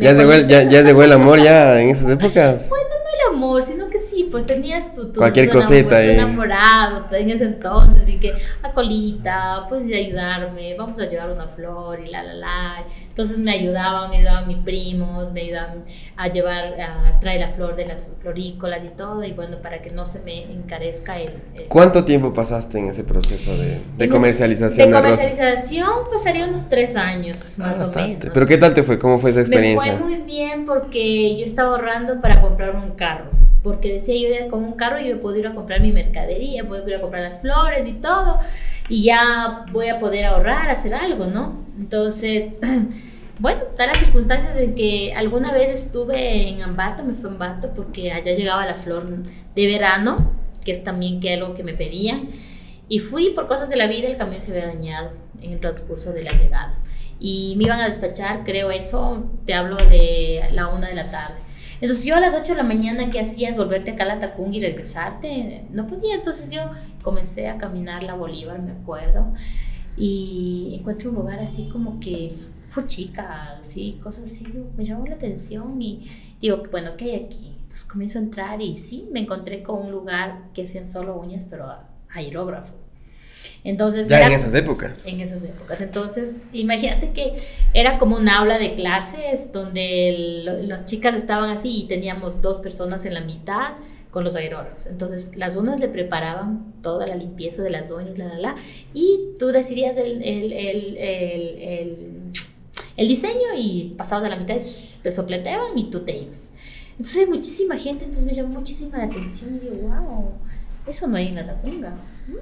[0.00, 2.68] Ya llegó, el, ya, ya llegó el amor ya en esas épocas.
[2.70, 6.10] Bueno, no el amor, sino que sí, pues tenías tu, tu Cualquier tu cosita ahí.
[6.10, 12.00] enamorado en ese entonces y que a colita, pues ayudarme, vamos a llevar una flor
[12.00, 12.84] y la la la.
[13.08, 15.82] Entonces me ayudaban, me ayudaban mis primos, me ayudaban
[16.16, 19.90] a llevar, a traer la flor de las florícolas y todo y bueno, para que
[19.90, 21.30] no se me encarezca el...
[21.54, 26.68] el ¿Cuánto tiempo pasaste en ese proceso de, de comercialización de de, comercialización pasaría unos
[26.68, 28.16] tres años, Ah, más o bastante.
[28.26, 28.30] menos.
[28.34, 28.98] Pero ¿qué tal te fue?
[28.98, 33.30] ¿Cómo fue esa Me fue muy bien porque yo estaba ahorrando para comprar un carro.
[33.62, 36.96] Porque decía yo, con un carro yo puedo ir a comprar mi mercadería, puedo ir
[36.96, 38.38] a comprar las flores y todo.
[38.88, 41.64] Y ya voy a poder ahorrar, hacer algo, ¿no?
[41.78, 42.50] Entonces,
[43.38, 47.72] bueno, dan las circunstancias en que alguna vez estuve en Ambato, me fue a Ambato
[47.74, 49.08] porque allá llegaba la flor
[49.54, 50.32] de verano,
[50.64, 52.28] que es también que algo que me pedían.
[52.88, 56.12] Y fui por cosas de la vida, el camión se había dañado en el transcurso
[56.12, 56.78] de la llegada.
[57.18, 61.36] Y me iban a despachar, creo eso, te hablo de la una de la tarde.
[61.80, 63.56] Entonces yo a las 8 de la mañana, ¿qué hacías?
[63.56, 65.64] Volverte acá a la Tacunga y regresarte.
[65.70, 66.62] No podía, entonces yo
[67.02, 69.32] comencé a caminar la Bolívar, me acuerdo.
[69.96, 72.32] Y encuentro un lugar así como que
[72.68, 76.10] fue chica, así, cosas así, digo, me llamó la atención y
[76.40, 77.52] digo, bueno, ¿qué hay aquí?
[77.54, 81.46] Entonces comienzo a entrar y sí, me encontré con un lugar que hacían solo uñas,
[81.48, 81.72] pero
[82.10, 82.83] aerógrafo.
[83.64, 85.06] Entonces, Ya era- en esas épocas.
[85.06, 85.80] en esas épocas.
[85.80, 87.34] Entonces, imagínate que
[87.72, 92.58] era como un aula de clases donde el- las chicas estaban así y teníamos dos
[92.58, 93.72] personas en la mitad
[94.10, 94.86] con los aerógrafos.
[94.86, 98.54] Entonces, las unas le preparaban toda la limpieza de las uñas, la, la, la,
[98.92, 100.96] y tú decidías el, el, el,
[102.96, 104.56] el, diseño y pasabas a la mitad
[105.02, 106.50] te sopleteaban y tú te ibas.
[106.92, 110.30] Entonces, hay muchísima gente, entonces me llamó muchísima la atención y digo, wow,
[110.86, 111.90] eso no hay en la Tacunga.
[112.28, 112.34] ¿Mm?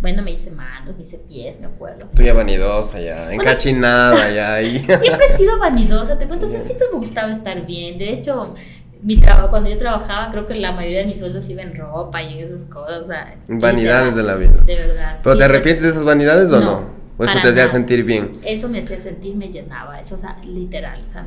[0.00, 2.08] Bueno, me hice manos, me hice pies, me acuerdo.
[2.14, 4.78] Tú ya vanidosa, ya encachinada, ya ahí.
[4.98, 7.98] Siempre he sido vanidosa, te cuento, o sea, siempre me gustaba estar bien.
[7.98, 8.54] De hecho,
[9.02, 12.22] mi trabajo, cuando yo trabajaba, creo que la mayoría de mis sueldos iba en ropa
[12.22, 13.02] y en esas cosas.
[13.02, 14.60] O sea, Vanidades de la vida.
[14.64, 15.18] De verdad.
[15.22, 16.94] ¿Pero sí, te arrepientes de esas vanidades o No, no?
[17.16, 18.32] ¿O eso te hacía sentir bien?
[18.44, 21.24] Eso me hacía sentir, me llenaba, eso, o sea, literal, o sea,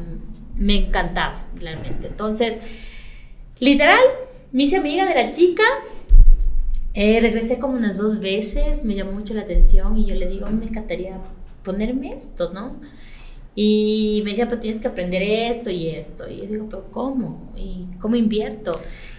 [0.55, 2.07] me encantaba, realmente.
[2.07, 2.57] Entonces,
[3.59, 4.01] literal,
[4.51, 5.63] me hice amiga de la chica,
[6.99, 10.47] eh, regresé como unas dos veces, me llamó mucho la atención y yo le digo,
[10.47, 11.19] me encantaría
[11.63, 12.77] ponerme esto, ¿no?
[13.53, 16.27] Y me decía, pero tienes que aprender esto y esto.
[16.27, 17.51] Y yo digo, pero ¿cómo?
[17.55, 18.75] ¿Y cómo invierto?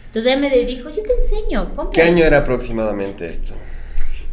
[0.07, 1.73] Entonces ella me dijo, yo te enseño.
[1.73, 1.93] compra".
[1.93, 3.55] ¿Qué año era aproximadamente esto?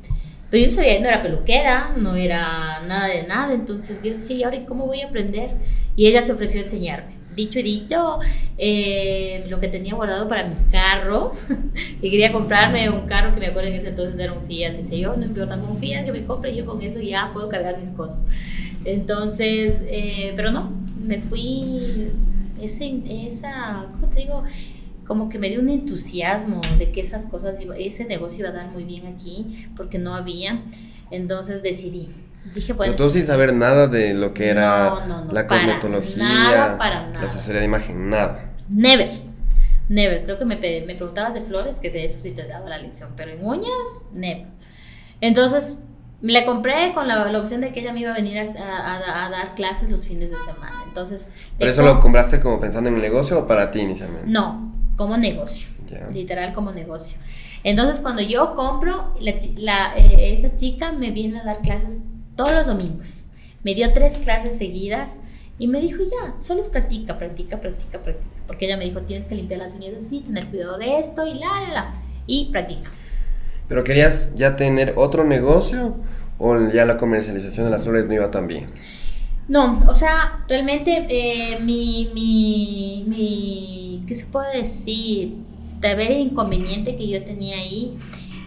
[0.51, 4.43] Pero yo no sabía, no era peluquera, no era nada de nada, entonces yo, sí,
[4.45, 5.57] ahora ¿y cómo voy a aprender?
[5.97, 7.22] Y ella se ofreció a enseñarme.
[7.35, 8.19] Dicho y dicho,
[8.59, 11.33] eh, lo que tenía guardado para mi carro,
[12.03, 14.99] y quería comprarme un carro que me acuerdo en ese entonces era un Fiat, dice
[14.99, 17.79] yo, no importa, con un Fiat que me compre, yo con eso ya puedo cargar
[17.79, 18.27] mis cosas.
[18.85, 20.71] Entonces, eh, pero no,
[21.03, 21.79] me fui,
[22.61, 24.43] ese, esa, ¿cómo te digo?
[25.07, 28.71] Como que me dio un entusiasmo de que esas cosas, ese negocio iba a dar
[28.71, 30.63] muy bien aquí, porque no había.
[31.11, 32.09] Entonces decidí.
[32.55, 35.47] Dije, bueno, Pero tú sin saber nada de lo que era No, no, no, la
[35.47, 37.21] para cosmetología, nada, para nada.
[37.21, 38.51] la asesoría de imagen, nada.
[38.69, 39.11] Never.
[39.89, 40.25] Never.
[40.25, 43.11] Creo que me, me preguntabas de flores, que de eso sí te daba la lección.
[43.17, 43.69] Pero en uñas,
[44.13, 44.47] never.
[45.21, 45.79] Entonces,
[46.21, 49.27] la compré con la, la opción de que ella me iba a venir a, a-
[49.27, 50.83] a dar clases los fines de semana.
[50.87, 51.29] Entonces,
[51.59, 54.27] ¿Pero le eso lo compraste como pensando en el negocio o para ti inicialmente?
[54.29, 55.69] No, como negocio.
[55.89, 56.09] Ya.
[56.13, 57.19] Literal como negocio.
[57.65, 61.99] Entonces, cuando yo compro, la la, eh, esa chica me viene a dar clases
[62.37, 63.25] todos los domingos.
[63.63, 65.19] Me dio tres clases seguidas
[65.59, 68.33] y me dijo, ya, solo es practica, practica, practica, practica.
[68.47, 71.35] Porque ella me dijo, tienes que limpiar las uñas así, tener cuidado de esto y
[71.35, 71.93] la, la, la.
[72.27, 72.91] Y practica.
[73.69, 75.97] ¿Pero querías ya tener otro negocio
[76.39, 78.67] o ya la comercialización de las flores no iba tan bien?
[79.49, 85.35] No, o sea, realmente eh, mi, mi, mi, ¿qué se puede decir?
[85.81, 87.97] De ver el inconveniente que yo tenía ahí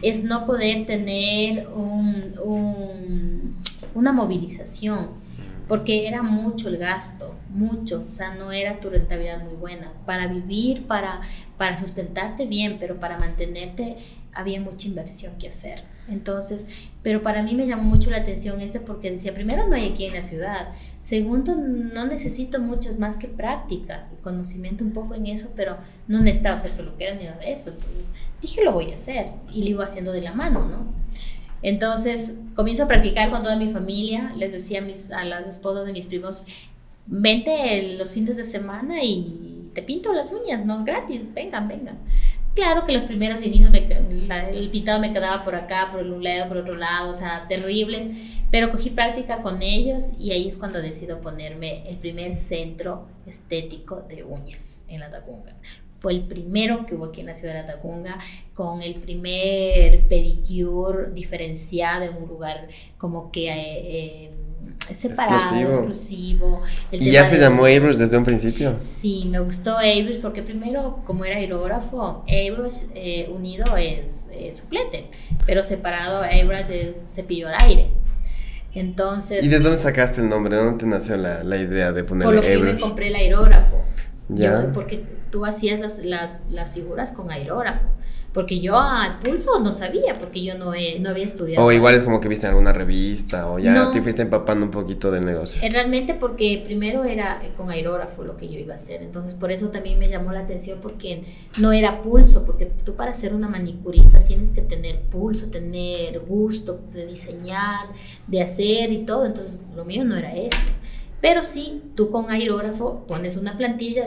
[0.01, 3.55] es no poder tener un, un-
[3.95, 5.25] una movilización.
[5.67, 9.91] porque era mucho el gasto, mucho, o sea, no era tu rentabilidad muy buena.
[10.05, 11.21] Para vivir, para,
[11.57, 13.97] para sustentarte bien, pero para mantenerte
[14.35, 15.83] había mucha inversión que hacer.
[16.07, 16.67] Entonces,
[17.01, 20.05] pero para mí me llamó mucho la atención ese porque decía, primero no hay aquí
[20.05, 20.67] en la ciudad,
[20.99, 25.77] segundo no necesito mucho más que práctica y conocimiento un poco en eso, pero
[26.07, 27.69] no necesitaba ser peluquera ni nada de eso.
[27.69, 30.93] Entonces dije, lo voy a hacer y lo iba haciendo de la mano, ¿no?
[31.65, 35.87] Entonces comienzo a practicar con toda mi familia, les decía a, mis, a las esposas
[35.87, 36.43] de mis primos,
[37.07, 40.85] vente los fines de semana y te pinto las uñas, ¿no?
[40.85, 41.97] Gratis, vengan, vengan.
[42.53, 46.57] Claro que los primeros inicios el pintado me quedaba por acá, por un lado, por
[46.57, 48.11] otro lado, o sea, terribles,
[48.51, 54.03] pero cogí práctica con ellos y ahí es cuando decido ponerme el primer centro estético
[54.07, 55.55] de uñas en la Tacunga.
[56.05, 58.19] Fue el primero que hubo aquí en la ciudad de la Tacunga,
[58.53, 62.67] con el primer pedicure diferenciado en un lugar
[62.99, 63.47] como que...
[63.47, 64.31] Eh, eh
[64.93, 66.61] separado, exclusivo.
[66.91, 68.75] ¿Y ya se llamó Airbrush desde un principio?
[68.79, 75.07] Sí, me gustó Airbrush porque primero, como era aerógrafo, Airbrush eh, unido es suplete,
[75.47, 77.89] pero separado Airbrush es cepillo al aire.
[78.75, 79.43] Entonces...
[79.43, 80.55] ¿Y de dónde sacaste el nombre?
[80.55, 83.15] ¿De dónde te nació la, la idea de ponerle Por lo que me compré el
[83.15, 83.83] aerógrafo.
[84.29, 84.71] Ya.
[84.73, 87.85] porque tú hacías las, las, las figuras con aerógrafo.
[88.35, 91.65] Porque yo al pulso no sabía, porque yo no, no había estudiado.
[91.65, 94.71] O igual es como que viste en alguna revista, o ya te fuiste empapando un
[94.71, 95.65] poquito del negocio.
[95.65, 99.53] Eh, realmente porque primero era con aerógrafo lo que yo iba a hacer, entonces por
[99.53, 101.23] eso también me llamó la atención, porque
[101.61, 106.81] no era pulso, porque tú para ser una manicurista tienes que tener pulso, tener gusto
[106.93, 107.87] de diseñar,
[108.27, 110.57] de hacer y todo, entonces lo mío no era eso.
[111.25, 114.05] Pero sí, tú con aerógrafo pones una plantilla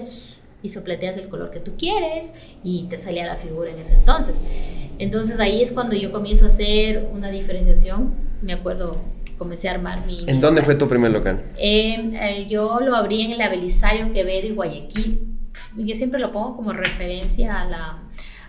[0.63, 4.41] y sopleteas el color que tú quieres y te salía la figura en ese entonces.
[5.01, 8.15] Entonces ahí es cuando yo comienzo a hacer una diferenciación.
[8.41, 10.27] Me acuerdo que comencé a armar mi...
[10.29, 11.43] ¿En dónde fue tu primer local?
[11.59, 15.41] Eh, yo lo abrí en el Belisario Quevedo y Guayaquil.
[15.75, 18.03] Yo siempre lo pongo como referencia a la...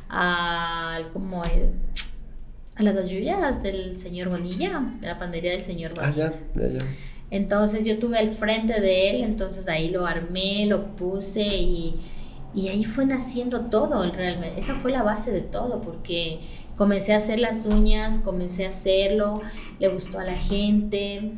[0.09, 6.27] A, como a las ayudas del señor Bonilla, de la pandería del señor Bonilla.
[6.27, 6.85] Ah, ya, ya, ya.
[7.31, 11.95] Entonces yo tuve al frente de él, entonces ahí lo armé, lo puse y,
[12.55, 14.59] y ahí fue naciendo todo, realmente.
[14.59, 16.39] Esa fue la base de todo, porque
[16.75, 19.41] comencé a hacer las uñas, comencé a hacerlo,
[19.79, 21.33] le gustó a la gente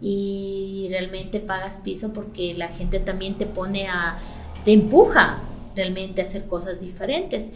[0.00, 4.18] y realmente pagas piso porque la gente también te pone a,
[4.64, 5.38] te empuja
[5.76, 7.52] realmente a hacer cosas diferentes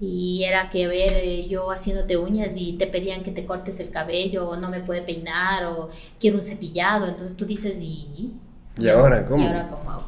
[0.00, 3.90] y era que ver eh, yo haciéndote uñas y te pedían que te cortes el
[3.90, 5.88] cabello o no me puede peinar o
[6.20, 8.32] quiero un cepillado, entonces tú dices y...
[8.78, 9.42] ¿Y ahora cómo?
[9.42, 9.98] ¿Y ahora cómo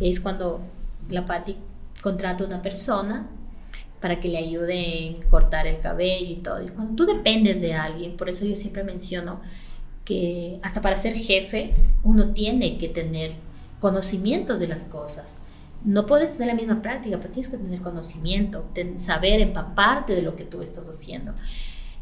[0.00, 0.60] Es cuando
[1.08, 1.56] la Patti
[2.00, 3.26] contrata a una persona
[4.00, 6.62] para que le ayude en cortar el cabello y todo.
[6.62, 9.40] Y cuando tú dependes de alguien, por eso yo siempre menciono
[10.04, 11.72] que hasta para ser jefe
[12.02, 13.34] uno tiene que tener
[13.80, 15.42] conocimientos de las cosas
[15.84, 18.64] no puedes tener la misma práctica, pero tienes que tener conocimiento,
[18.96, 21.34] saber empaparte de lo que tú estás haciendo.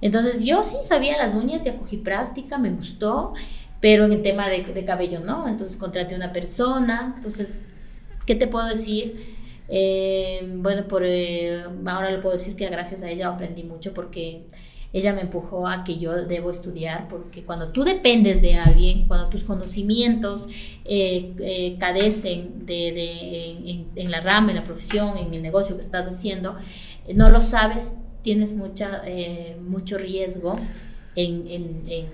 [0.01, 3.35] Entonces yo sí sabía las uñas, ya cogí práctica, me gustó,
[3.81, 5.49] pero en el tema de, cabello no.
[5.49, 7.13] Entonces contraté una persona.
[7.17, 7.59] Entonces,
[8.27, 9.17] ¿qué te puedo decir?
[9.69, 14.47] Eh, bueno, por, eh, ahora le puedo decir que gracias a ella aprendí mucho porque
[14.93, 19.29] ella me empujó a que yo debo estudiar, porque cuando tú dependes de alguien, cuando
[19.29, 20.49] tus conocimientos
[20.85, 26.09] eh, eh, cadecen de, en, la rama, en la profesión, en el negocio que estás
[26.09, 26.57] haciendo,
[27.07, 29.03] eh, no lo sabes, tienes mucha,
[29.67, 30.59] mucho riesgo
[31.15, 32.07] en, en, en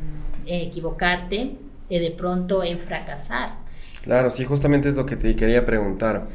[0.47, 1.57] equivocarte
[1.89, 3.57] y de pronto en fracasar.
[4.03, 6.29] Claro, sí, justamente es lo que te quería preguntar.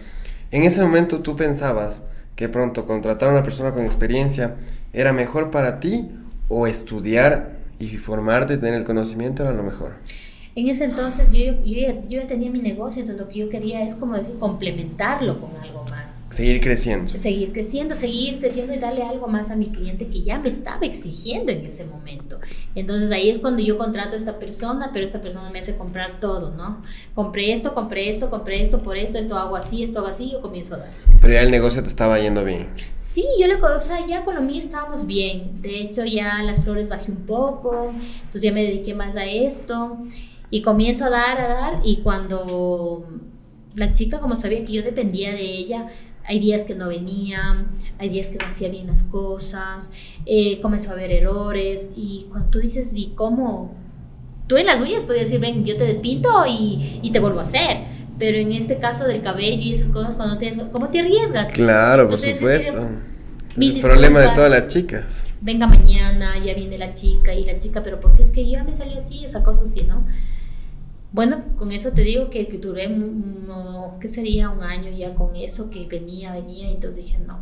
[0.50, 2.04] En ese momento tú pensabas
[2.36, 4.56] que pronto contratar a una persona con experiencia
[4.92, 6.10] era mejor para ti
[6.54, 9.94] o estudiar y formarte, tener el conocimiento era lo mejor.
[10.54, 13.84] En ese entonces yo, yo, yo, ya tenía mi negocio, entonces lo que yo quería
[13.86, 16.21] es como decir, complementarlo con algo más.
[16.32, 17.12] Seguir creciendo.
[17.12, 20.86] Seguir creciendo, seguir creciendo y darle algo más a mi cliente que ya me estaba
[20.86, 22.40] exigiendo en ese momento.
[22.74, 26.22] Entonces ahí es cuando yo contrato a esta persona, pero esta persona me hace comprar
[26.22, 26.82] todo, ¿no?
[27.16, 30.42] Compré esto, compré esto, compré esto, por esto, esto hago así, esto hago así, yo
[30.42, 30.90] comienzo a dar.
[31.20, 32.70] Pero ya el negocio te estaba yendo bien.
[32.96, 35.62] Sí, yo le, o sea, ya con lo mío estábamos bien.
[35.62, 39.98] De hecho, ya las flores bajé un poco, entonces ya me dediqué más a esto.
[40.50, 43.06] Y comienzo a dar, a dar, y cuando
[43.76, 45.88] la chica, como sabía que yo dependía de ella,
[46.26, 47.66] hay días que no venía,
[48.00, 49.92] hay días que no hacía bien las cosas,
[50.26, 53.76] eh, comenzó a haber errores, y cuando tú dices, ¿y cómo?
[54.48, 57.44] Tú en las uñas puedes decir, ven, yo te despinto y, y te vuelvo a
[57.44, 57.78] hacer,
[58.20, 61.50] pero en este caso del cabello y esas cosas, cuando tienes, ¿cómo te arriesgas?
[61.50, 62.90] Claro, por supuesto.
[63.58, 65.26] Es el problema de todas las chicas.
[65.42, 68.64] Venga mañana, ya viene la chica y la chica, pero ¿por qué es que ya
[68.64, 69.26] me salió así?
[69.26, 70.06] O sea, cosas así, ¿no?
[71.12, 74.50] Bueno, con eso te digo que, que duré, no, ¿qué sería?
[74.50, 77.40] Un año ya con eso, que venía, venía, y entonces dije, no,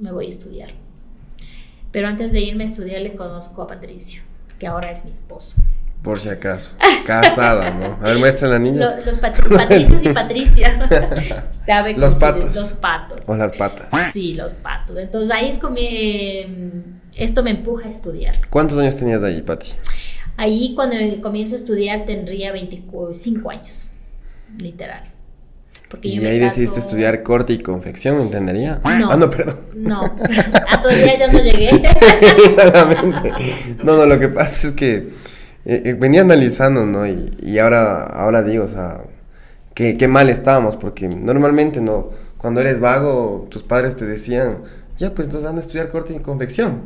[0.00, 0.70] me voy a estudiar.
[1.92, 4.22] Pero antes de irme a estudiar le conozco a Patricio,
[4.58, 5.56] que ahora es mi esposo.
[6.02, 6.76] Por si acaso.
[7.04, 7.98] Casada, ¿no?
[8.00, 8.96] A ver, muestra la niña.
[9.04, 10.78] Los, Patricios y Patricia.
[11.96, 12.56] los patos.
[12.56, 13.28] Los patos.
[13.28, 14.12] O las patas.
[14.12, 14.96] Sí, los patos.
[14.96, 15.76] Entonces ahí es como...
[15.78, 18.48] Em, esto me empuja a estudiar.
[18.48, 19.72] ¿Cuántos años tenías ahí, Pati?
[20.40, 23.88] Ahí cuando comienzo a estudiar tendría 25 años,
[24.58, 25.02] literal.
[25.90, 28.80] Porque y ahí decidiste estudiar corte y confección, ¿me entendería?
[28.82, 29.10] No.
[29.10, 29.58] Ah, no, perdón.
[29.74, 31.82] No, a todavía ya no llegué.
[33.84, 35.08] no, no, lo que pasa es que
[35.66, 37.06] eh, eh, venía analizando, ¿no?
[37.06, 39.04] Y, y, ahora, ahora digo, o sea,
[39.74, 42.08] qué, qué mal estábamos, porque normalmente, ¿no?
[42.38, 44.62] Cuando eres vago, tus padres te decían,
[45.00, 46.82] ya, pues entonces anda a estudiar corte y confección.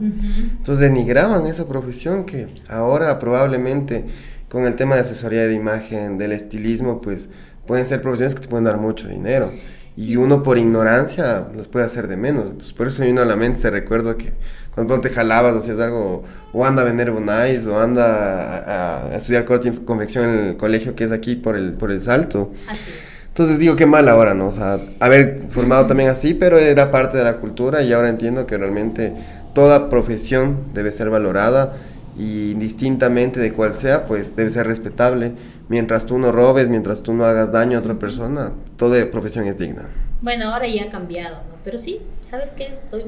[0.59, 4.05] Entonces denigraban esa profesión que ahora probablemente
[4.49, 7.29] con el tema de asesoría de imagen, del estilismo, pues
[7.67, 9.53] pueden ser profesiones que te pueden dar mucho dinero.
[9.97, 12.51] Y uno por ignorancia las puede hacer de menos.
[12.51, 14.33] Entonces por eso uno a la mente se recuerda que
[14.77, 19.45] cuando te jalabas o hacías algo, o anda a vender bonais, o anda a, estudiar
[19.45, 22.53] corte y confección en el colegio que es aquí por el, por el salto.
[22.69, 23.04] Así es.
[23.35, 24.47] Entonces digo qué mal ahora, ¿no?
[24.47, 28.47] O sea, haber formado también así, pero era parte de la cultura y ahora entiendo
[28.47, 29.12] que realmente
[29.55, 31.72] toda profesión debe ser valorada
[32.16, 35.32] y indistintamente de cuál sea, pues debe ser respetable.
[35.68, 39.59] Mientras tú no robes, mientras tú no hagas daño a otra persona, toda profesión es
[39.59, 39.89] digna.
[40.22, 41.57] Bueno, ahora ya ha cambiado, ¿no?
[41.64, 42.68] Pero sí, ¿sabes qué?
[42.68, 43.03] Estoy,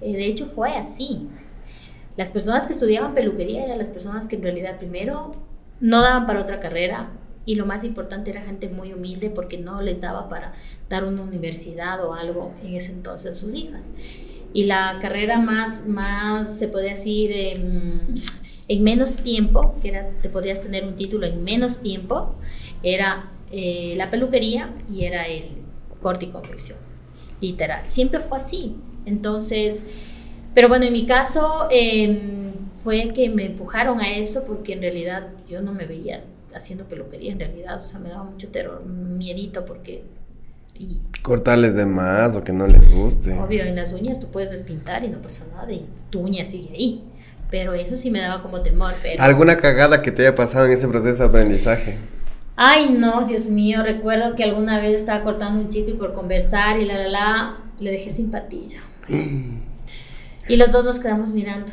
[0.00, 1.28] eh, de hecho fue así.
[2.16, 5.34] Las personas que estudiaban peluquería eran las personas que en realidad primero
[5.78, 7.10] no daban para otra carrera
[7.48, 10.52] y lo más importante era gente muy humilde porque no les daba para
[10.90, 13.90] dar una universidad o algo en ese entonces a sus hijas.
[14.52, 20.60] Y la carrera más, más se podía decir, en, menos tiempo, que era, te podías
[20.60, 22.34] tener un título en menos tiempo,
[22.82, 25.44] era eh, la peluquería y era el
[26.02, 26.76] corte y confección,
[27.40, 27.82] literal.
[27.82, 28.76] Siempre fue así.
[29.06, 29.86] Entonces,
[30.52, 35.28] pero bueno, en mi caso em, fue que me empujaron a eso porque en realidad
[35.48, 36.20] yo no me veía
[36.58, 40.04] haciendo peluquería en realidad, o sea, me daba mucho terror, miedito porque...
[40.78, 43.36] Y, Cortarles de más o que no les guste.
[43.36, 46.70] Obvio, en las uñas tú puedes despintar y no pasa nada y tu uña sigue
[46.72, 47.04] ahí.
[47.50, 48.92] Pero eso sí me daba como temor.
[49.02, 49.22] Pero...
[49.22, 51.98] ¿Alguna cagada que te haya pasado en ese proceso de aprendizaje?
[52.54, 56.78] Ay, no, Dios mío, recuerdo que alguna vez estaba cortando un chico y por conversar
[56.78, 58.80] y la, la, la, le dejé sin patilla.
[60.48, 61.70] y los dos nos quedamos mirando.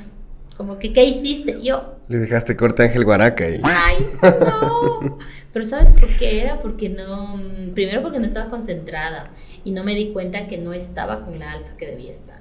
[0.55, 1.61] Como que, ¿qué hiciste?
[1.61, 1.95] Yo.
[2.07, 3.59] Le dejaste corte a Ángel Guaraca y.
[3.63, 5.17] ¡Ay, no!
[5.53, 6.59] Pero ¿sabes por qué era?
[6.59, 7.39] Porque no.
[7.73, 9.31] Primero, porque no estaba concentrada
[9.63, 12.39] y no me di cuenta que no estaba con la alza que debía estar.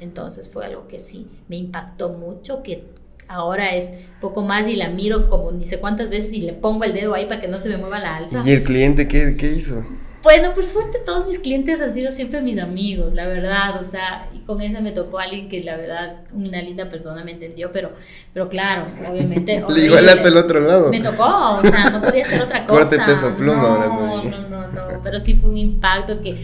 [0.00, 2.84] Entonces fue algo que sí me impactó mucho, que
[3.28, 6.82] ahora es poco más y la miro como ni sé cuántas veces y le pongo
[6.82, 8.42] el dedo ahí para que no se me mueva la alza.
[8.44, 9.84] ¿Y el cliente qué, qué hizo?
[10.22, 14.28] Bueno, por suerte todos mis clientes han sido siempre mis amigos, la verdad, o sea,
[14.32, 17.90] y con esa me tocó alguien que la verdad, una linda persona me entendió, pero,
[18.32, 19.64] pero claro, obviamente...
[19.68, 20.90] Le igualaste el otro lado.
[20.90, 22.80] Me tocó, o sea, no podía ser otra cosa.
[22.80, 23.62] Corte peso pluma.
[23.62, 26.36] No, no, no, no, pero sí fue un impacto que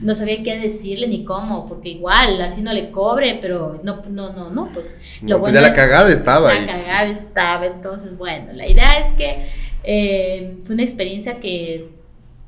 [0.00, 4.32] no sabía qué decirle ni cómo, porque igual, así no le cobre, pero no, no,
[4.32, 4.92] no, no, pues...
[5.22, 6.66] Lo pues ya la cagada estaba la ahí.
[6.66, 9.46] La cagada estaba, entonces, bueno, la idea es que
[9.84, 12.01] eh, fue una experiencia que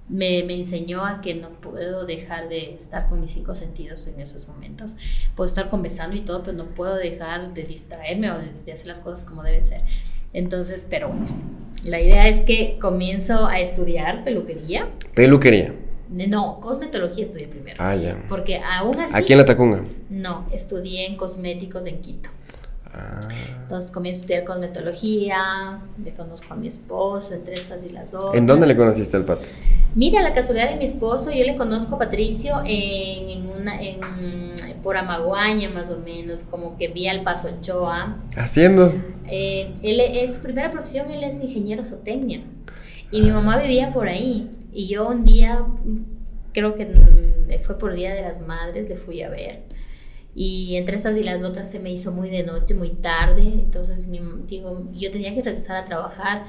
[0.08, 4.20] me, me, enseñó a que no puedo dejar de estar con mis cinco sentidos en
[4.20, 4.96] esos momentos.
[5.34, 9.00] Puedo estar conversando y todo, pero no puedo dejar de distraerme o de, hacer las
[9.00, 9.80] cosas como deben ser.
[10.32, 11.12] Entonces, pero
[11.84, 14.88] la idea es que comienzo a estudiar peluquería.
[15.14, 15.74] Peluquería.
[16.10, 17.76] No, cosmetología estudié primero.
[17.78, 18.22] Ah, ya.
[18.28, 19.16] Porque aún así.
[19.16, 19.82] ¿Aquí en la Tacunga?
[20.10, 22.30] No, estudié en cosméticos en Quito.
[23.62, 28.34] Entonces comienzo a estudiar cosmetología, le conozco a mi esposo, entre estas y las dos.
[28.34, 29.40] ¿En dónde le conociste al Pat?
[29.94, 34.00] Mira, la casualidad de mi esposo, yo le conozco a Patricio en, una, en,
[34.82, 38.18] por Amaguaña más o menos, como que vi al Paso Ochoa.
[38.36, 38.92] ¿Haciendo?
[39.28, 42.42] Eh, él es, su primera profesión, él es ingeniero zootecnia.
[43.10, 44.50] Y mi mamá vivía por ahí.
[44.72, 45.64] Y yo un día,
[46.52, 46.92] creo que
[47.62, 49.62] fue por Día de las Madres, le fui a ver
[50.34, 54.08] y entre esas y las otras se me hizo muy de noche, muy tarde, entonces
[54.08, 56.44] mi, digo, yo tenía que regresar a trabajar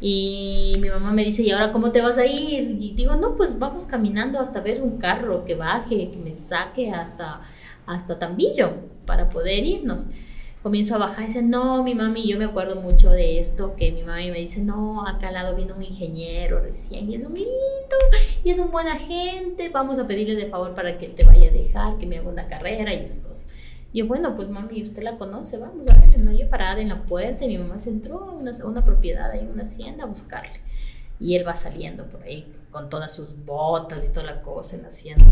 [0.00, 2.76] y mi mamá me dice, ¿y ahora cómo te vas a ir?
[2.80, 6.90] Y digo, no, pues vamos caminando hasta ver un carro que baje, que me saque
[6.90, 7.42] hasta,
[7.86, 8.72] hasta Tambillo
[9.04, 10.08] para poder irnos
[10.62, 13.92] comienzo a bajar y dice, no, mi mami, yo me acuerdo mucho de esto, que
[13.92, 17.34] mi mami me dice, no, acá al lado viene un ingeniero recién y es un
[17.34, 17.96] lindo
[18.44, 21.48] y es un buena gente, vamos a pedirle de favor para que él te vaya
[21.48, 23.44] a dejar, que me haga una carrera y estos.
[23.92, 26.30] Yo, bueno, pues mami, usted la conoce, vamos a ver, ¿no?
[26.30, 29.62] Yo parada en la puerta y mi mamá se entró a una, propiedad, ahí una
[29.62, 30.60] hacienda a buscarle.
[31.18, 34.86] y él va saliendo por ahí con todas sus botas y toda la cosa, en
[34.86, 35.24] haciendo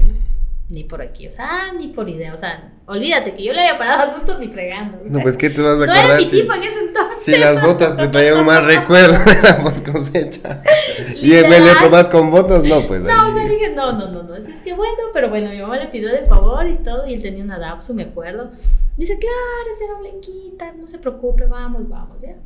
[0.70, 3.78] ni por aquí, o sea, ni por idea, o sea, olvídate que yo le había
[3.78, 4.98] parado asuntos ni fregando.
[5.04, 5.96] No, pues ¿qué te vas a acordar?
[5.96, 7.24] No era mi tipo en ese entonces.
[7.24, 10.62] Si las botas te traían un mal recuerdo de la post cosecha
[11.16, 13.00] y el otro más con botas, no, pues.
[13.00, 15.60] No, o sea, dije, no, no, no, no, así es que bueno, pero bueno, mi
[15.60, 18.50] mamá le pidió de favor y todo, y él tenía una Dapsu, me acuerdo.
[18.98, 22.36] Dice, claro, esa era blanquita, no se preocupe, vamos, vamos, ya.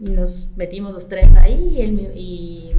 [0.00, 2.69] Y nos metimos los tres ahí y, él, y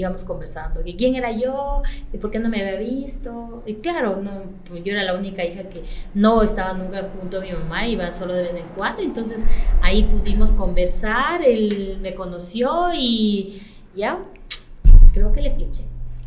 [0.00, 1.82] íbamos conversando, que quién era yo,
[2.12, 3.62] y por qué no me había visto.
[3.66, 5.82] Y claro, no, pues yo era la única hija que
[6.14, 9.44] no estaba nunca junto a mi mamá, iba solo de vez en cuando, entonces
[9.82, 13.60] ahí pudimos conversar, él me conoció y
[13.94, 14.20] ya,
[15.12, 15.82] creo que le fleché.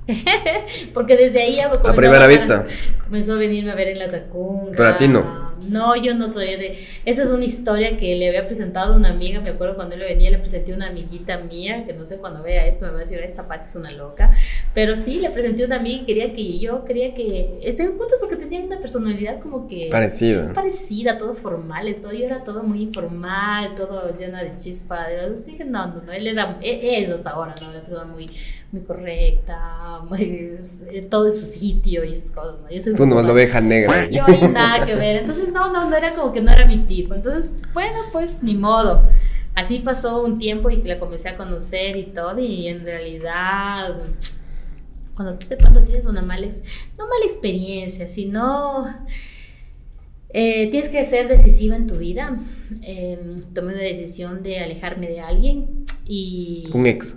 [0.94, 2.68] Porque desde ahí ya a primera vista
[3.06, 4.74] comenzó a venirme a ver en la Tacunga.
[4.76, 5.43] Pero a ti no.
[5.70, 6.58] No, yo no todavía.
[6.58, 9.40] De, esa es una historia que le había presentado a una amiga.
[9.42, 12.44] Me acuerdo cuando él venía, le presenté a una amiguita mía, que no sé cuando
[12.44, 14.32] vea esto me va a decir, esta parte es una loca.
[14.74, 18.18] Pero sí, le presenté a una amiga y quería que yo quería que estén juntos
[18.20, 19.90] porque tenían una personalidad como que.
[19.92, 20.54] Parecida.
[20.54, 21.94] Parecida, todo formal.
[22.02, 25.08] Todo, yo era todo muy informal, todo llena de chispa.
[25.46, 26.12] Dije, no, no, no.
[26.12, 26.58] Él era.
[26.62, 27.70] E, es hasta ahora, ¿no?
[27.70, 28.30] Una persona muy
[28.74, 30.60] muy correcta, muy,
[31.10, 32.56] todo en su sitio y esas cosas.
[32.62, 32.70] ¿no?
[32.70, 34.10] Yo soy Tú nomás la oveja negra.
[34.10, 35.18] Yo ahí nada que ver.
[35.18, 37.14] Entonces, no, no, no era como que no era mi tipo.
[37.14, 39.04] Entonces, bueno, pues ni modo.
[39.56, 44.00] Así pasó un tiempo y que la comencé a conocer y todo, y en realidad,
[45.14, 46.48] cuando tú de pronto tienes una mala,
[46.98, 48.92] no mala experiencia, sino
[50.30, 52.40] eh, tienes que ser decisiva en tu vida.
[52.82, 56.68] Eh, tomé una decisión de alejarme de alguien y...
[56.74, 57.16] Un ex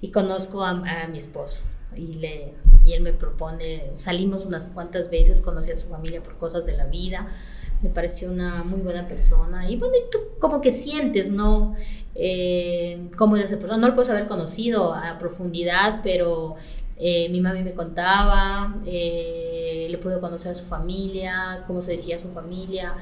[0.00, 1.64] y conozco a, mi esposo.
[1.96, 6.36] Y, le, y él me propone, salimos unas cuantas veces, conocí a su familia por
[6.36, 7.28] cosas de la vida,
[7.82, 9.70] me pareció una muy buena persona.
[9.70, 11.74] Y bueno, y tú como que sientes, ¿no?
[12.14, 16.56] Eh, cómo es esa persona, no lo puedes haber conocido a profundidad, pero
[16.96, 22.16] eh, mi mami me contaba, eh, le pude conocer a su familia, cómo se dirigía
[22.16, 22.94] a su familia,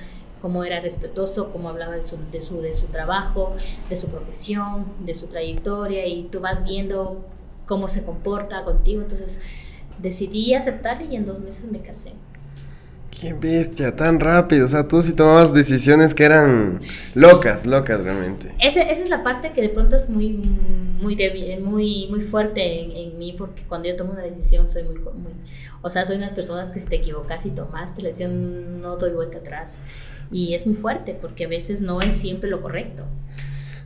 [0.46, 3.56] cómo era respetuoso, cómo hablaba de su, de, su, de su trabajo,
[3.90, 7.26] de su profesión, de su trayectoria y tú vas viendo
[7.66, 9.02] cómo se comporta contigo.
[9.02, 9.40] Entonces
[9.98, 12.12] decidí aceptarle y en dos meses me casé.
[13.10, 14.66] Qué bestia, tan rápido.
[14.66, 16.78] O sea, tú sí tomabas decisiones que eran
[17.14, 18.54] locas, locas realmente.
[18.60, 20.28] esa es la parte que de pronto es muy,
[21.00, 24.94] muy débil, muy, muy fuerte en, mí, porque cuando yo tomo una decisión soy muy,
[24.94, 25.32] muy.
[25.82, 29.10] O sea, soy unas personas que si te equivocas y tomaste la decisión, no doy
[29.10, 29.80] vuelta atrás.
[30.30, 33.04] Y es muy fuerte porque a veces no es siempre lo correcto.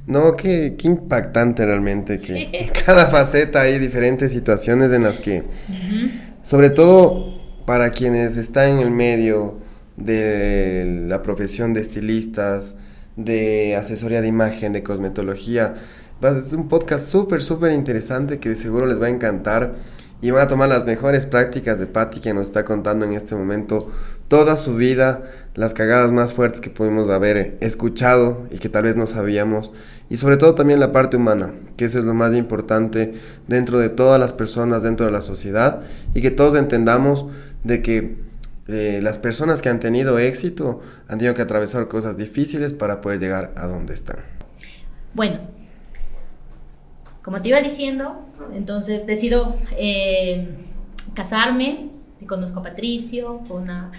[0.07, 5.45] No, qué, qué impactante realmente que en cada faceta hay diferentes situaciones en las que,
[6.43, 9.59] sobre todo para quienes están en el medio
[9.97, 12.76] de la profesión de estilistas,
[13.16, 15.74] de asesoría de imagen, de cosmetología,
[16.22, 19.74] es un podcast súper, súper interesante que seguro les va a encantar
[20.20, 23.34] y van a tomar las mejores prácticas de Patty que nos está contando en este
[23.34, 23.88] momento
[24.31, 25.24] toda su vida,
[25.57, 29.72] las cagadas más fuertes que pudimos haber escuchado y que tal vez no sabíamos
[30.09, 33.12] y sobre todo también la parte humana, que eso es lo más importante
[33.49, 35.83] dentro de todas las personas, dentro de la sociedad
[36.14, 37.26] y que todos entendamos
[37.64, 38.18] de que
[38.68, 43.18] eh, las personas que han tenido éxito han tenido que atravesar cosas difíciles para poder
[43.18, 44.18] llegar a donde están.
[45.12, 45.41] Bueno,
[47.22, 50.47] como te iba diciendo, entonces decido eh,
[51.14, 51.91] casarme,
[52.28, 53.91] conozco a Patricio, fue una...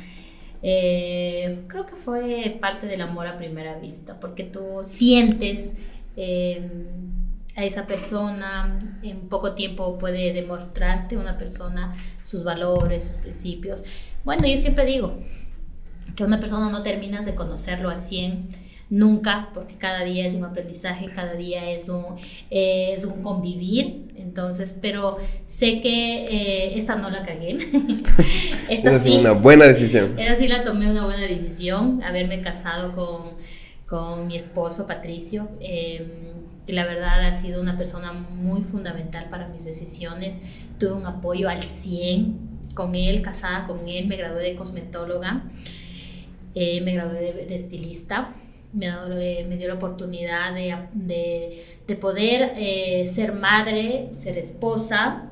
[0.64, 5.76] Eh, creo que fue parte del amor a primera vista, porque tú sientes
[6.16, 6.62] eh,
[7.56, 13.84] a esa persona, en poco tiempo puede demostrarte una persona sus valores, sus principios.
[14.24, 15.18] Bueno, yo siempre digo
[16.16, 20.44] que una persona no terminas de conocerlo al 100 nunca, porque cada día es un
[20.44, 22.04] aprendizaje, cada día es un,
[22.52, 24.12] eh, es un convivir.
[24.18, 27.58] Entonces, pero sé que eh, esta no la cagué.
[28.70, 29.18] esta sí.
[29.18, 30.20] una buena decisión.
[30.20, 33.32] Esta sí la tomé una buena decisión, haberme casado con,
[33.88, 35.48] con mi esposo Patricio.
[35.62, 36.34] Eh,
[36.68, 40.42] que la verdad ha sido una persona muy fundamental para mis decisiones.
[40.78, 45.44] Tuve un apoyo al 100 con él, casada con él, me gradué de cosmetóloga,
[46.54, 48.36] me gradué de estilista
[48.74, 50.76] me, me dio la oportunidad de,
[51.88, 55.30] de, poder eh, ser madre, ser esposa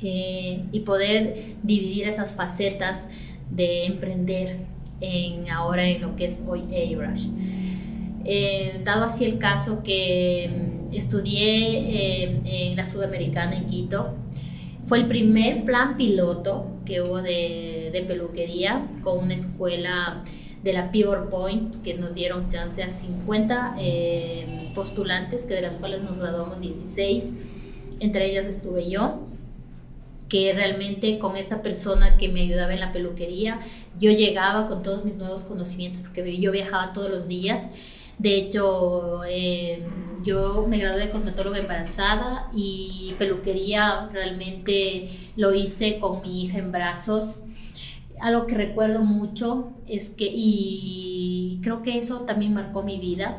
[0.00, 3.08] eh, y poder dividir esas facetas
[3.50, 4.58] de emprender
[5.00, 6.64] en, ahora en lo que es hoy.
[8.28, 10.50] Eh, dado así el caso que
[10.90, 14.14] mm, estudié en la Sudamericana en Quito,
[14.82, 20.22] fue el primer plan piloto que hubo de, de peluquería con una escuela
[20.66, 25.76] de la Pivot Point, que nos dieron chance a 50 eh, postulantes, que de las
[25.76, 27.32] cuales nos graduamos 16.
[28.00, 29.20] entre ellas estuve yo
[30.28, 33.60] que realmente con esta persona que me ayudaba en la peluquería,
[33.98, 37.70] yo llegaba con todos mis nuevos conocimientos, porque yo viajaba todos los días.
[38.18, 39.82] De hecho, eh,
[40.24, 46.72] yo me gradué de cosmetóloga embarazada y peluquería realmente lo hice con mi hija en
[46.72, 47.38] brazos.
[48.20, 53.36] Algo que recuerdo mucho es que, y creo que eso también marcó mi vida,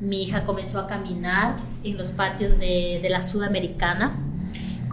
[0.00, 4.18] mi hija comenzó a caminar en los patios de, de la Sudamericana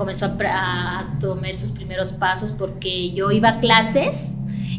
[0.01, 4.36] comenzó a, tomar sus primeros pasos porque yo iba a clases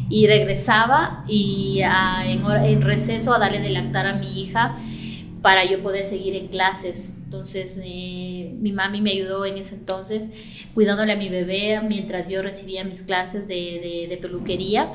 [0.09, 4.75] y regresaba y en, receso a darle de lactar a mi hija
[5.41, 7.13] para yo poder seguir en clases.
[7.33, 10.29] Entonces eh, mi mami me ayudó en ese entonces
[10.75, 14.91] cuidándole a mi bebé mientras yo recibía mis clases de, peluquería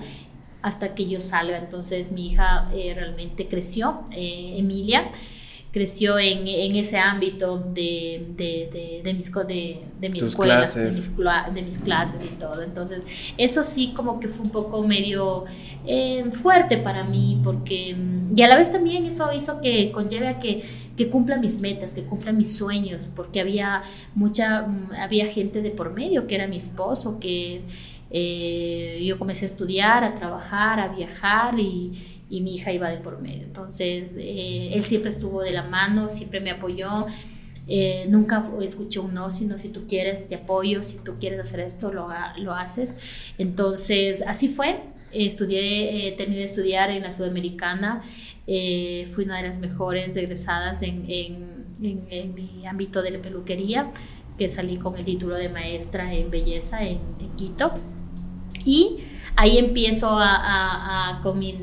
[0.62, 1.58] hasta que yo salga.
[1.58, 5.10] Entonces mi hija eh, realmente creció, eh, Emilia
[5.72, 11.16] creció en, en ese ámbito de, de, de, mis, de, de mi escuela, De, mis,
[11.54, 12.62] de mis clases y todo.
[12.62, 13.02] Entonces,
[13.36, 15.44] eso sí como que fue un poco medio
[15.86, 17.94] eh, fuerte para mí, porque,
[18.34, 20.64] y a la vez también eso hizo que conlleve a que,
[20.98, 23.82] que cumpla mis metas, que cumpla mis sueños, porque había
[24.14, 24.66] mucha,
[24.98, 27.62] había gente de por medio, que era mi esposo, que...
[28.10, 31.92] Eh, yo comencé a estudiar, a trabajar, a viajar y,
[32.30, 33.42] y mi hija iba de por medio.
[33.42, 37.06] Entonces, eh, él siempre estuvo de la mano, siempre me apoyó.
[37.66, 41.60] Eh, nunca escuché un no, sino si tú quieres, te apoyo, si tú quieres hacer
[41.60, 42.98] esto, lo, lo haces.
[43.36, 44.80] Entonces, así fue.
[45.12, 48.02] Estudié, terminé de estudiar en la Sudamericana.
[48.46, 51.66] Eh, fui una de las mejores egresadas en, en,
[52.10, 53.90] en, mi ámbito de la peluquería,
[54.38, 57.72] que salí con el título de maestra en belleza en, en Quito.
[58.64, 58.98] Y
[59.36, 61.54] ahí empiezo a, con, mi,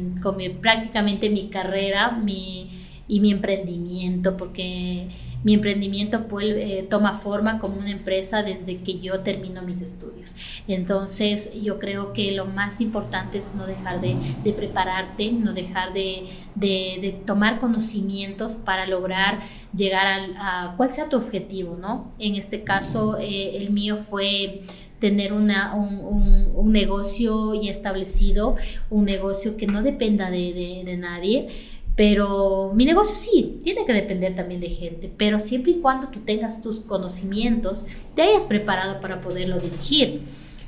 [0.62, 2.70] prácticamente mi carrera mi,
[3.08, 5.10] y mi emprendimiento, porque
[5.46, 10.36] mi emprendimiento eh, toma forma como una empresa desde que yo termino mis estudios.
[10.68, 14.18] Entonces yo creo que lo más importante es no dejar de,
[14.54, 19.40] prepararte, no dejar de, tomar conocimientos para lograr
[19.76, 20.08] llegar
[20.40, 22.12] a, cuál sea tu objetivo, ¿no?
[22.18, 24.62] En este caso, eh, el mío fue
[25.00, 25.46] tener un,
[26.72, 28.56] negocio ya establecido,
[28.90, 31.46] un negocio que no dependa de, de, nadie.
[31.96, 36.20] Pero mi negocio sí, tiene que depender también de gente, pero siempre y cuando tú
[36.20, 37.86] tengas tus conocimientos,
[38.16, 40.22] te hayas preparado para poderlo dirigir.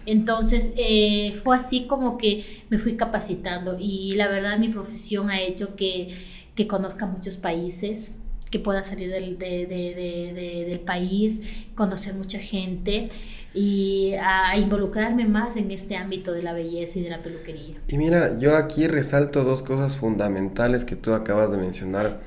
[0.05, 5.41] Entonces eh, fue así como que me fui capacitando y la verdad mi profesión ha
[5.41, 6.09] hecho que,
[6.55, 8.13] que conozca muchos países,
[8.49, 11.41] que pueda salir del, de, de, del país,
[11.75, 13.09] conocer mucha gente
[13.57, 17.75] y a involucrarme más en este ámbito de la belleza y de la peluquería.
[17.87, 22.19] Y mira, yo aquí resalto dos cosas fundamentales que tú acabas de mencionar.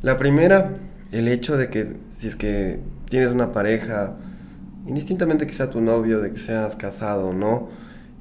[0.00, 0.78] La primera,
[1.10, 4.16] el hecho de que si es que tienes una pareja,
[4.86, 7.68] indistintamente que sea tu novio, de que seas casado o no,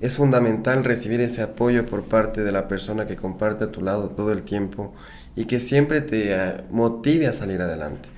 [0.01, 4.09] es fundamental recibir ese apoyo por parte de la persona que comparte a tu lado
[4.09, 4.93] todo el tiempo
[5.37, 8.09] y que siempre te eh, motive a salir adelante.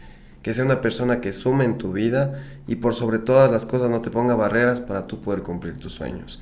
[0.44, 3.90] Que sea una persona que sume en tu vida y por sobre todas las cosas
[3.90, 6.40] no te ponga barreras para tú poder cumplir tus sueños.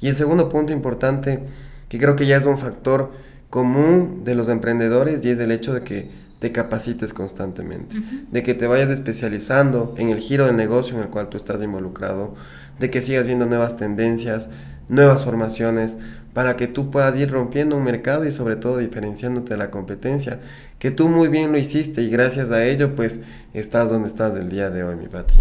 [0.00, 1.44] Y el segundo punto importante,
[1.88, 3.12] que creo que ya es un factor
[3.48, 7.96] común de los emprendedores y es el hecho de que te capacites constantemente,
[8.30, 11.62] de que te vayas especializando en el giro del negocio en el cual tú estás
[11.62, 12.34] involucrado,
[12.78, 14.50] de que sigas viendo nuevas tendencias,
[14.88, 16.00] nuevas formaciones,
[16.34, 20.40] para que tú puedas ir rompiendo un mercado y sobre todo diferenciándote de la competencia,
[20.78, 23.20] que tú muy bien lo hiciste y gracias a ello pues
[23.54, 25.34] estás donde estás el día de hoy, mi Pati.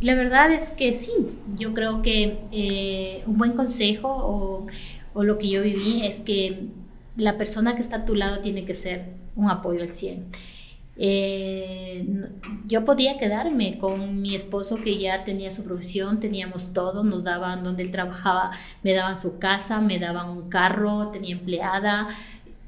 [0.00, 1.10] La verdad es que sí,
[1.56, 4.66] yo creo que eh, un buen consejo o,
[5.14, 6.66] o, lo que yo viví es que
[7.16, 9.06] la persona que está a tu lado tiene que ser
[9.36, 10.26] un apoyo al 100
[10.98, 12.06] eh,
[12.66, 17.62] yo podía quedarme con mi esposo que ya tenía su profesión, teníamos todo, nos daban
[17.62, 18.50] donde él trabajaba,
[18.82, 22.06] me daban su casa, me daban un carro, tenía empleada,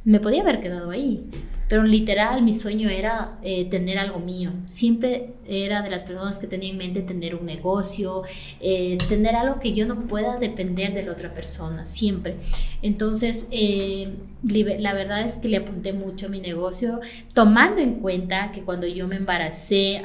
[0.05, 1.25] me podía haber quedado ahí,
[1.69, 4.53] pero literal mi sueño era eh, tener algo mío.
[4.67, 8.23] Siempre era de las personas que tenía en mente tener un negocio,
[8.61, 12.37] eh, tener algo que yo no pueda depender de la otra persona, siempre.
[12.81, 17.01] Entonces, eh, la verdad es que le apunté mucho a mi negocio,
[17.35, 20.03] tomando en cuenta que cuando yo me embaracé,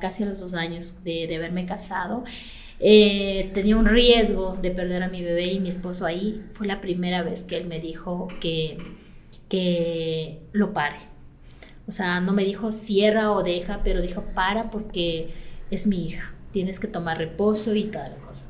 [0.00, 2.24] casi a los dos años de, de haberme casado,
[2.78, 6.42] tenía un riesgo de perder a mi bebé y mi esposo ahí.
[6.50, 8.76] Fue la primera vez que él me dijo que
[9.52, 10.96] que lo pare.
[11.86, 15.28] O sea, no me dijo cierra o deja, pero dijo para porque
[15.70, 18.46] es mi hija, tienes que tomar reposo y tal cosa.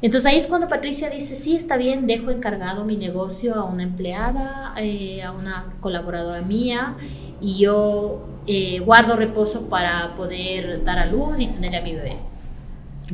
[0.00, 3.82] Entonces ahí es cuando Patricia dice, sí, está bien, dejo encargado mi negocio a una
[3.82, 6.94] empleada, eh, a una colaboradora mía
[7.40, 12.18] y yo eh, guardo reposo para poder dar a luz y tener a mi bebé.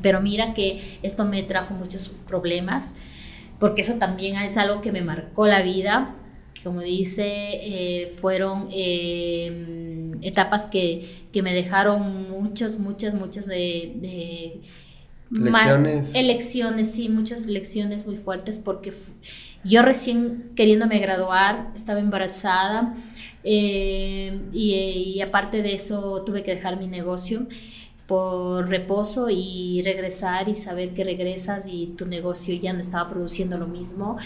[0.02, 2.96] Pero mira que esto me trajo muchos problemas,
[3.58, 6.14] porque eso también es algo que me marcó la vida.
[6.68, 14.60] Como dice, eh, fueron eh, etapas que, que, me dejaron muchas, muchas, muchas de...
[15.30, 16.14] lecciones.
[16.14, 18.92] elecciones, sí, muchas lecciones muy fuertes, porque
[19.64, 22.94] yo recién queriéndome graduar, estaba embarazada
[23.44, 24.74] eh, y,
[25.16, 27.46] y aparte de eso tuve que dejar mi negocio
[28.06, 33.56] por reposo y regresar y saber que regresas y tu negocio ya no estaba produciendo
[33.56, 34.18] lo mismo.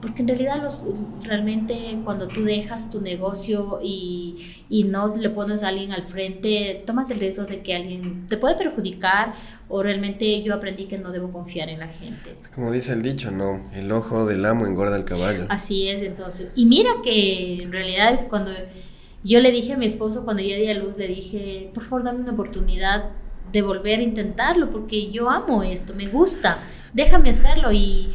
[0.00, 0.82] Porque en realidad los,
[1.22, 4.34] realmente cuando tú dejas tu negocio y,
[4.68, 8.38] y no le pones a alguien al frente, tomas el riesgo de que alguien te
[8.38, 9.34] puede perjudicar
[9.68, 12.34] o realmente yo aprendí que no debo confiar en la gente.
[12.54, 15.46] Como dice el dicho, no, el ojo del amo engorda el caballo.
[15.48, 16.50] Así es, entonces.
[16.56, 18.50] Y mira que en realidad es cuando
[19.22, 22.04] yo le dije a mi esposo cuando yo di a luz, le dije, por favor,
[22.04, 23.10] dame una oportunidad
[23.52, 26.58] de volver a intentarlo, porque yo amo esto, me gusta,
[26.94, 27.70] déjame hacerlo.
[27.72, 28.08] Y,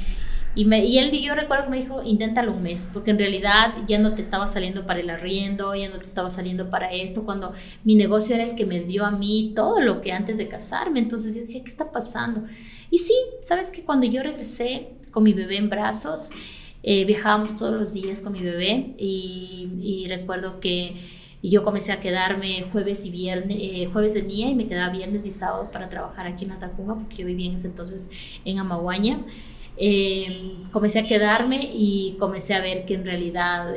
[0.56, 3.20] y, me, y él y yo recuerdo que me dijo, inténtalo un mes, porque en
[3.20, 6.92] realidad ya no te estaba saliendo para el arriendo, ya no te estaba saliendo para
[6.92, 7.52] esto, cuando
[7.84, 11.00] mi negocio era el que me dio a mí todo lo que antes de casarme.
[11.00, 12.44] Entonces yo decía, ¿qué está pasando?
[12.90, 16.30] Y sí, sabes que cuando yo regresé con mi bebé en brazos,
[16.88, 20.96] eh, viajábamos todos los días con mi bebé y, recuerdo que
[21.42, 25.26] yo comencé a quedarme jueves y viernes, eh, jueves de día y me quedaba viernes
[25.26, 28.10] y sábado para trabajar aquí en Atacunga porque yo vivía en ese entonces
[28.46, 29.20] en Amaguaña.
[29.78, 33.76] Eh, comencé a quedarme y comencé a ver que en realidad,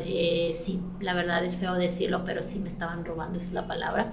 [0.53, 4.13] sí, la verdad es feo decirlo, pero sí me estaban robando, esa es la palabra.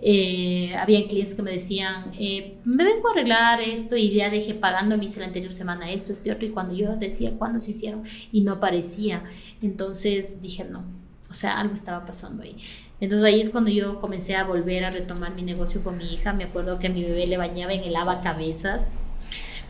[0.00, 4.54] Eh, había clientes que me decían, eh, me vengo a arreglar esto y ya dejé
[4.54, 7.58] pagando a mí la anterior semana esto, esto y otro, y cuando yo decía cuándo
[7.58, 9.24] se hicieron y no aparecía,
[9.60, 10.84] entonces dije no,
[11.28, 12.56] o sea, algo estaba pasando ahí.
[13.00, 16.32] Entonces ahí es cuando yo comencé a volver a retomar mi negocio con mi hija,
[16.32, 18.92] me acuerdo que a mi bebé le bañaba en el cabezas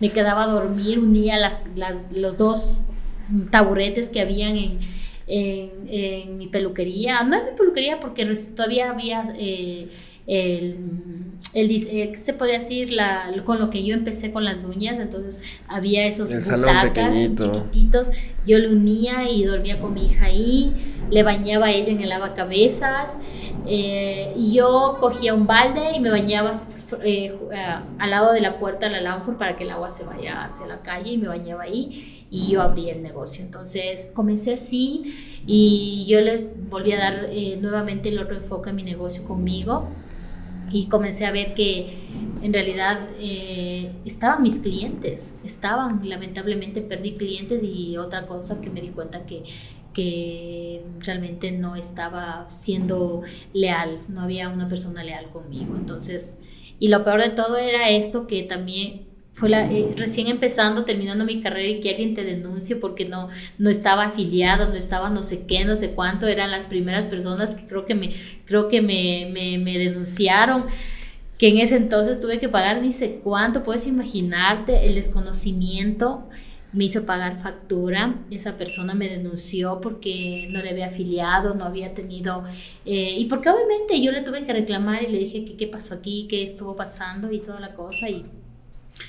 [0.00, 2.78] me quedaba a dormir, unía las, las, los dos
[3.50, 4.78] taburetes que habían en,
[5.26, 9.34] en, en, mi peluquería, no en mi peluquería porque todavía había...
[9.36, 9.88] Eh,
[10.28, 10.76] el,
[11.54, 15.42] el, eh, se podía decir la, con lo que yo empecé con las uñas, entonces
[15.66, 18.10] había esos butacas chiquititos,
[18.46, 20.74] yo le unía y dormía con mi hija ahí,
[21.10, 23.18] le bañaba a ella en el lavacabezas
[23.66, 26.52] eh, y yo cogía un balde y me bañaba
[27.02, 27.38] eh,
[27.98, 30.66] al lado de la puerta de la Lanford para que el agua se vaya hacia
[30.66, 33.44] la calle y me bañaba ahí y yo abrí el negocio.
[33.44, 37.28] Entonces comencé así y yo le volví a dar
[37.60, 39.88] nuevamente el otro enfoque a mi negocio conmigo
[40.70, 41.86] y comencé a ver que
[42.42, 48.80] en realidad eh, estaban mis clientes, estaban, lamentablemente perdí clientes y otra cosa que me
[48.80, 49.44] di cuenta que,
[49.92, 55.74] que realmente no estaba siendo leal, no había una persona leal conmigo.
[55.76, 56.36] Entonces,
[56.78, 61.24] y lo peor de todo era esto que también fue la, eh, recién empezando, terminando
[61.24, 63.28] mi carrera y que alguien te denuncie porque no,
[63.58, 67.54] no estaba afiliado, no estaba no sé qué, no sé cuánto, eran las primeras personas
[67.54, 68.12] que creo que me,
[68.44, 70.64] creo que me, me, me denunciaron
[71.38, 76.28] que en ese entonces tuve que pagar ni sé cuánto, puedes imaginarte el desconocimiento
[76.72, 81.94] me hizo pagar factura, esa persona me denunció porque no le había afiliado, no había
[81.94, 82.44] tenido,
[82.84, 85.94] eh, y porque obviamente yo le tuve que reclamar y le dije que qué pasó
[85.94, 88.24] aquí, qué estuvo pasando y toda la cosa, y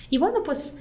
[0.09, 0.75] y bueno, pues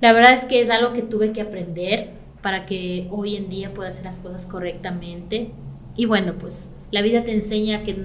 [0.00, 2.10] la verdad es que es algo que tuve que aprender
[2.42, 5.50] para que hoy en día pueda hacer las cosas correctamente.
[5.96, 7.96] Y bueno, pues la vida te enseña que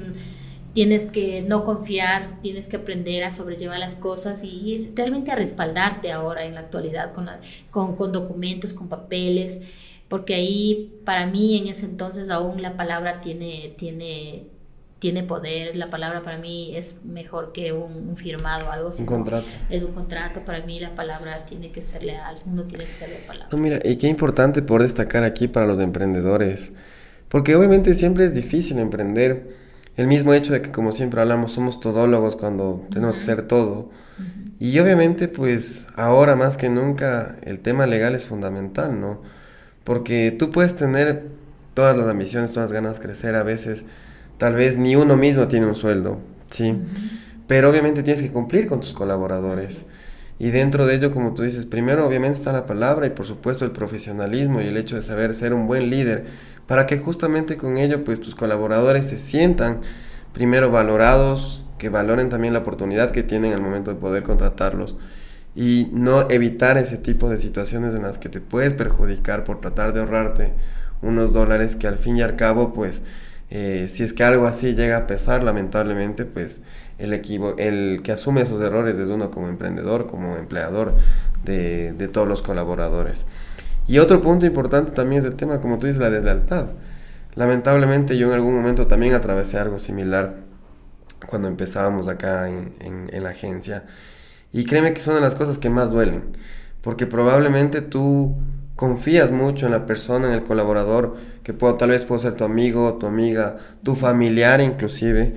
[0.75, 6.11] tienes que no confiar, tienes que aprender a sobrellevar las cosas y realmente a respaldarte
[6.11, 7.29] ahora en la actualidad con,
[7.71, 9.61] con, con documentos, con papeles,
[10.09, 14.47] porque ahí para mí en ese entonces aún la palabra tiene, tiene,
[14.99, 19.03] tiene poder, la palabra para mí es mejor que un, firmado, algo así.
[19.03, 19.47] Un contrato.
[19.69, 23.09] Es un contrato, para mí la palabra tiene que ser leal, uno tiene que ser
[23.09, 23.47] de palabra.
[23.49, 26.73] No, mira, y qué importante por destacar aquí para los emprendedores,
[27.29, 29.63] porque obviamente siempre es difícil emprender,
[29.97, 33.89] el mismo hecho de que como siempre hablamos, somos todólogos cuando tenemos que hacer todo,
[34.59, 39.21] y obviamente pues ahora más que nunca el tema legal es fundamental, ¿no?
[39.83, 41.27] Porque tú puedes tener
[41.73, 43.85] todas las ambiciones, todas las ganas de crecer a veces,
[44.37, 46.19] tal vez ni uno mismo tiene un sueldo,
[46.49, 46.77] ¿sí?
[47.47, 49.85] Pero obviamente tienes que cumplir con tus colaboradores.
[50.37, 53.63] Y dentro de ello, como tú dices, primero obviamente está la palabra y por supuesto
[53.63, 56.25] el profesionalismo y el hecho de saber ser un buen líder,
[56.67, 59.81] para que justamente con ello pues tus colaboradores se sientan
[60.33, 64.95] primero valorados, que valoren también la oportunidad que tienen al momento de poder contratarlos
[65.55, 69.93] y no evitar ese tipo de situaciones en las que te puedes perjudicar por tratar
[69.93, 70.53] de ahorrarte
[71.01, 73.03] unos dólares que al fin y al cabo pues
[73.49, 76.63] eh, si es que algo así llega a pesar, lamentablemente, pues
[76.97, 80.95] el, el que asume esos errores es uno como emprendedor, como empleador
[81.43, 83.27] de, de todos los colaboradores.
[83.87, 86.69] Y otro punto importante también es el tema, como tú dices, la deslealtad.
[87.35, 90.35] Lamentablemente yo en algún momento también atravesé algo similar
[91.27, 93.83] cuando empezábamos acá en, en, la agencia.
[94.51, 96.23] Y créeme que son de las cosas que más duelen,
[96.81, 98.35] porque probablemente tú
[98.75, 102.43] confías mucho en la persona, en el colaborador, que puedo, tal vez puede ser tu
[102.43, 105.35] amigo, tu amiga, tu familiar inclusive,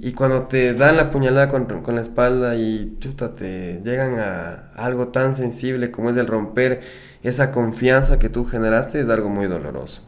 [0.00, 4.70] y cuando te dan la puñalada con, con, la espalda y chuta, te llegan a
[4.76, 6.82] algo tan sensible como es el romper
[7.22, 10.06] esa confianza que tú generaste, es algo muy doloroso.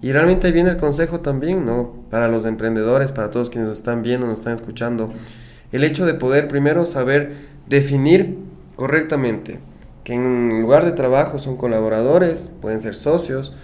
[0.00, 2.04] Y realmente viene el consejo también, ¿no?
[2.10, 5.12] Para los emprendedores, para todos quienes nos están viendo, nos están escuchando,
[5.72, 7.34] el hecho de poder primero saber
[7.68, 8.38] definir
[8.76, 9.60] correctamente
[10.04, 13.54] que en lugar de trabajo son colaboradores, pueden ser socios,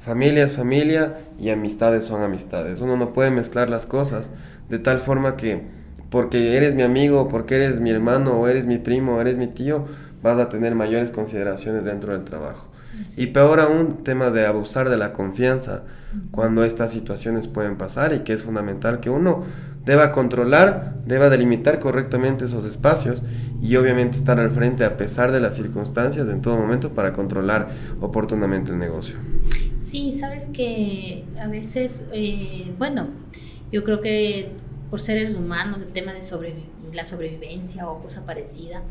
[0.00, 2.80] familia es familia y amistades son amistades.
[2.80, 4.30] Uno no puede mezclar las cosas
[4.68, 5.62] de tal forma que
[6.10, 9.46] porque eres mi amigo, porque eres mi hermano, o eres mi primo, o eres mi
[9.46, 9.86] tío,
[10.24, 12.70] vas a tener mayores consideraciones dentro del trabajo.
[13.18, 15.82] Y peor aún, tema de abusar de la confianza
[16.30, 19.44] cuando estas situaciones pueden pasar y que es fundamental que uno
[19.84, 23.22] deba controlar, deba delimitar correctamente esos espacios
[23.60, 27.68] y obviamente estar al frente a pesar de las circunstancias en todo momento para controlar
[28.00, 29.16] oportunamente el negocio.
[29.76, 33.08] Sí, sabes que a veces, eh, bueno,
[33.70, 34.52] yo creo que
[34.88, 36.20] por seres humanos el tema de
[36.92, 38.82] la sobrevivencia o cosa parecida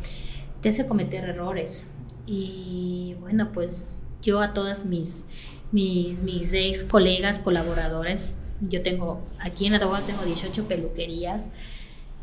[0.64, 1.90] te hace cometer errores
[2.26, 3.90] y bueno, pues
[4.22, 5.26] yo a todas mis,
[5.72, 11.52] mis, mis ex colegas, colaboradores, yo tengo, aquí en Atahualpa tengo 18 peluquerías,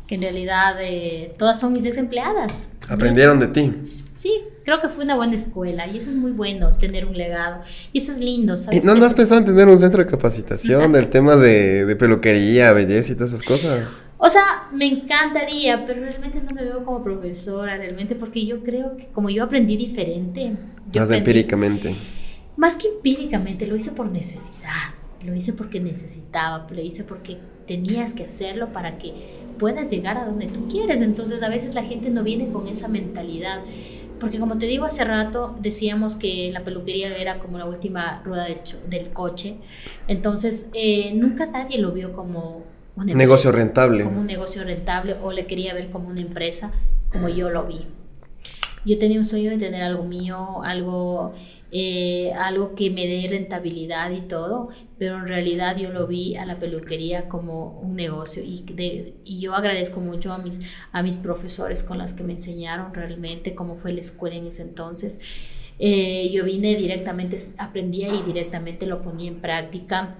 [0.07, 2.71] que en realidad eh, todas son mis ex empleadas.
[2.89, 3.71] Aprendieron de ti.
[4.15, 7.61] Sí, creo que fue una buena escuela y eso es muy bueno, tener un legado.
[7.93, 8.57] Y eso es lindo.
[8.57, 8.81] ¿sabes?
[8.81, 11.95] ¿Y no, no has pensado en tener un centro de capacitación del tema de, de,
[11.95, 14.03] peluquería, belleza y todas esas cosas?
[14.23, 18.95] O sea, me encantaría, pero realmente no me veo como profesora, realmente, porque yo creo
[18.95, 20.51] que como yo aprendí diferente.
[20.93, 21.95] más empíricamente.
[22.55, 24.93] Más que empíricamente, lo hice por necesidad.
[25.25, 29.11] Lo hice porque necesitaba, lo hice porque tenías que hacerlo para que
[29.57, 31.01] puedas llegar a donde tú quieres.
[31.01, 33.61] Entonces a veces la gente no viene con esa mentalidad.
[34.19, 38.43] Porque como te digo hace rato, decíamos que la peluquería era como la última rueda
[38.43, 39.55] del, del coche.
[40.07, 44.03] Entonces eh, nunca nadie lo vio como un negocio rentable.
[44.03, 46.71] Como un negocio rentable o le quería ver como una empresa,
[47.11, 47.87] como yo lo vi.
[48.85, 51.33] Yo tenía un sueño de tener algo mío, algo
[51.73, 56.45] eh, algo que me dé rentabilidad y todo, pero en realidad yo lo vi a
[56.45, 58.65] la peluquería como un negocio y,
[59.23, 60.59] y yo agradezco mucho a mis,
[60.91, 64.63] a mis profesores con las que me enseñaron realmente cómo fue la escuela en ese
[64.63, 65.21] entonces.
[65.79, 70.15] Eh, yo vine directamente, aprendía y directamente lo ponía en práctica.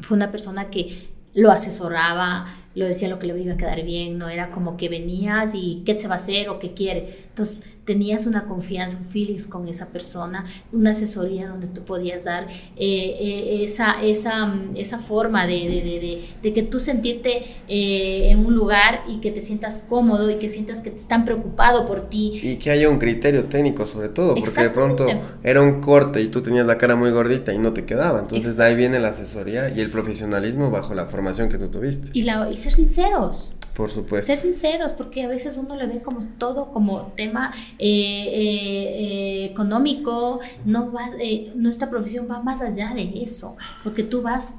[0.00, 4.18] Fue una persona que lo asesoraba, lo decía lo que le iba a quedar bien,
[4.18, 7.08] no era como que venías y qué se va a hacer o qué quiere.
[7.28, 12.44] Entonces, tenías una confianza, un feeling con esa persona, una asesoría donde tú podías dar
[12.44, 18.30] eh, eh, esa, esa, mm, esa forma de, de, de, de, que tú sentirte eh,
[18.30, 21.86] en un lugar y que te sientas cómodo y que sientas que te están preocupado
[21.86, 22.40] por ti.
[22.42, 25.06] Y que haya un criterio técnico sobre todo, porque de pronto
[25.42, 28.20] era un corte y tú tenías la cara muy gordita y no te quedaba.
[28.20, 32.10] Entonces ahí viene la asesoría y el profesionalismo bajo la formación que tú tuviste.
[32.12, 33.52] Y, la, y ser sinceros.
[33.74, 34.32] Por supuesto.
[34.32, 39.44] Ser sinceros, porque a veces uno le ve como todo como tema eh, eh, eh,
[39.46, 41.12] económico, no vas,
[41.56, 44.54] nuestra profesión va más allá de eso, porque tú vas,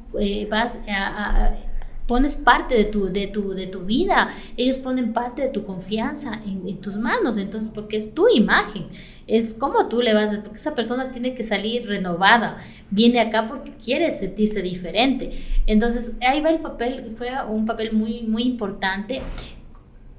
[0.49, 1.55] vas a,
[2.07, 6.41] pones parte de tu, de, tu, de tu vida, ellos ponen parte de tu confianza
[6.45, 8.85] en, en, tus manos, entonces porque es tu imagen,
[9.27, 12.57] es como tú le vas, a, porque esa persona tiene que salir renovada,
[12.91, 15.31] viene acá porque quiere sentirse diferente,
[15.65, 19.21] entonces ahí va el papel, fue un papel muy, muy importante,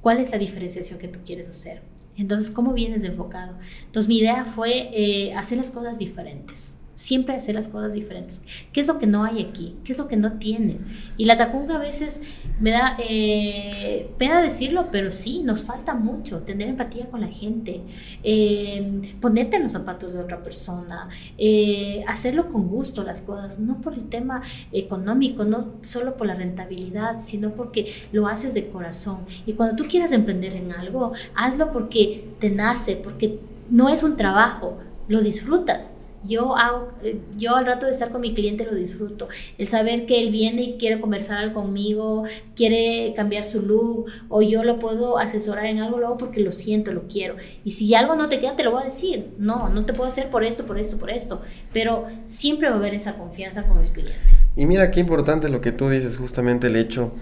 [0.00, 1.82] ¿cuál es la diferenciación que tú quieres hacer?
[2.16, 3.56] Entonces, ¿cómo vienes de enfocado?
[3.84, 6.78] Entonces, mi idea fue eh, hacer las cosas diferentes.
[6.96, 8.42] Siempre hacer las cosas diferentes.
[8.72, 9.76] ¿Qué es lo que no hay aquí?
[9.84, 10.78] ¿Qué es lo que no tiene?
[11.16, 12.22] Y la tacunga a veces
[12.58, 16.40] me da eh, pena decirlo, pero sí, nos falta mucho.
[16.40, 17.82] Tener empatía con la gente,
[18.22, 23.80] eh, ponerte en los zapatos de otra persona, eh, hacerlo con gusto las cosas, no
[23.80, 24.40] por el tema
[24.72, 29.26] económico, no solo por la rentabilidad, sino porque lo haces de corazón.
[29.44, 33.38] Y cuando tú quieras emprender en algo, hazlo porque te nace, porque
[33.70, 34.78] no es un trabajo,
[35.08, 35.96] lo disfrutas.
[36.26, 39.28] Yo, hago, eh, yo al rato de estar con mi cliente lo disfruto.
[39.58, 42.24] El saber que él viene y quiere conversar conmigo,
[42.54, 46.92] quiere cambiar su look, o yo lo puedo asesorar en algo luego porque lo siento,
[46.92, 47.36] lo quiero.
[47.64, 49.30] Y si algo no te queda, te lo voy a decir.
[49.38, 51.42] No, no te puedo hacer por esto, por esto, por esto.
[51.72, 54.14] Pero siempre va a haber esa confianza con el cliente.
[54.56, 57.12] Y mira qué importante lo que tú dices, justamente el hecho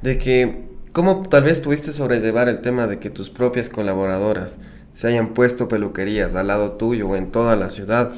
[0.00, 4.58] de que, ¿cómo tal vez pudiste sobrellevar el tema de que tus propias colaboradoras
[4.92, 8.12] se hayan puesto peluquerías al lado tuyo o en toda la ciudad?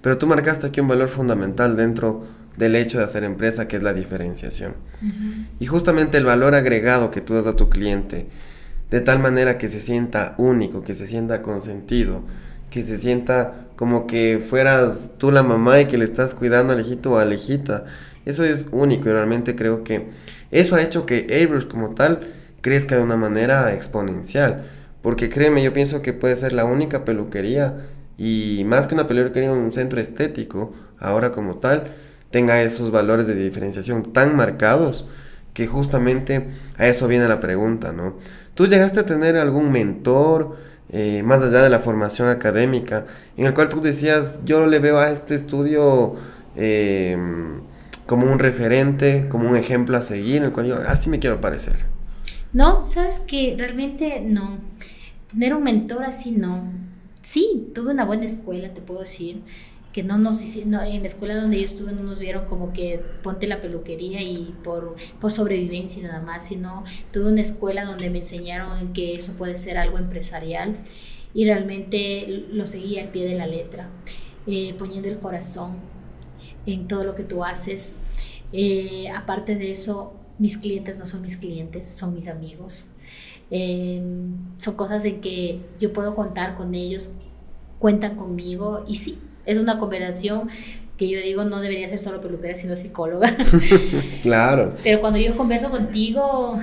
[0.00, 2.26] Pero tú marcaste aquí un valor fundamental dentro
[2.56, 4.74] del hecho de hacer empresa, que es la diferenciación.
[5.60, 8.26] Y justamente el valor agregado que tú das a tu cliente,
[8.90, 12.22] de tal manera que se sienta único, que se sienta consentido,
[12.70, 16.80] que se sienta como que fueras tú la mamá y que le estás cuidando al
[16.80, 17.84] hijito o a la hijita.
[18.24, 20.08] Eso es único y realmente creo que
[20.50, 22.28] eso ha hecho que Airbrush como tal
[22.60, 24.68] crezca de una manera exponencial.
[25.02, 27.86] Porque créeme, yo pienso que puede ser la única peluquería
[28.18, 31.84] y más que una peluquería, un centro estético, ahora como tal,
[32.30, 35.06] tenga esos valores de diferenciación tan marcados
[35.54, 38.16] que justamente a eso viene la pregunta, ¿no?
[38.54, 40.56] ¿Tú llegaste a tener algún mentor,
[40.90, 44.98] eh, más allá de la formación académica, en el cual tú decías, yo le veo
[44.98, 46.16] a este estudio
[46.56, 47.60] em,
[48.06, 51.40] como un referente, como un ejemplo a seguir, en el cual yo, así me quiero
[51.40, 51.84] parecer?
[52.52, 54.58] No, sabes que realmente no.
[55.30, 56.62] Tener un mentor así no.
[57.28, 59.42] Sí, tuve una buena escuela, te puedo decir
[59.92, 63.02] que no nos hicieron, en la escuela donde yo estuve no nos vieron como que
[63.22, 68.20] ponte la peluquería y por, por sobrevivencia nada más, sino tuve una escuela donde me
[68.20, 70.74] enseñaron que eso puede ser algo empresarial
[71.34, 73.90] y realmente lo seguí al pie de la letra,
[74.46, 75.76] eh, poniendo el corazón
[76.64, 77.98] en todo lo que tú haces.
[78.54, 82.86] Eh, aparte de eso, mis clientes no son mis clientes, son mis amigos.
[83.50, 84.02] Eh,
[84.56, 87.10] son cosas en que yo puedo contar con ellos,
[87.78, 90.48] cuentan conmigo y sí, es una conversación
[90.98, 93.34] que yo digo no debería ser solo peluquera, sino psicóloga.
[94.22, 94.74] claro.
[94.82, 96.60] Pero cuando yo converso contigo,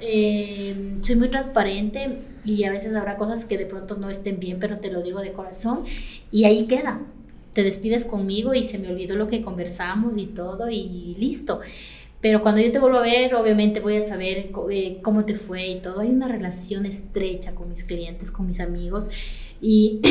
[0.00, 4.58] eh, soy muy transparente y a veces habrá cosas que de pronto no estén bien,
[4.58, 5.84] pero te lo digo de corazón
[6.32, 7.00] y ahí queda.
[7.52, 11.60] Te despides conmigo y se me olvidó lo que conversamos y todo y listo.
[12.20, 15.66] Pero cuando yo te vuelvo a ver, obviamente voy a saber eh, cómo te fue
[15.68, 16.00] y todo.
[16.00, 19.08] Hay una relación estrecha con mis clientes, con mis amigos.
[19.58, 20.02] Y,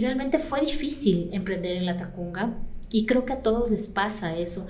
[0.00, 2.54] realmente fue difícil emprender en la Tacunga
[2.90, 4.66] y creo que a todos les pasa eso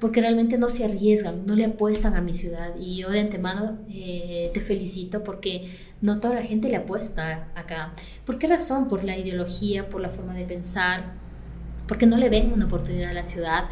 [0.00, 2.74] porque realmente no se arriesgan, no le apuestan a mi ciudad.
[2.78, 7.94] Y yo de antemano eh, te felicito porque no toda la gente le apuesta acá.
[8.24, 8.88] ¿Por qué razón?
[8.88, 11.12] Por la ideología, por la forma de pensar,
[11.86, 13.64] porque no le ven una oportunidad a la ciudad.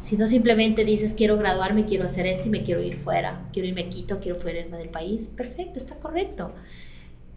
[0.00, 3.82] Sino simplemente dices, quiero graduarme, quiero hacer esto y me quiero ir fuera, quiero irme
[3.82, 6.52] a Quito, quiero fuera del país, perfecto, está correcto.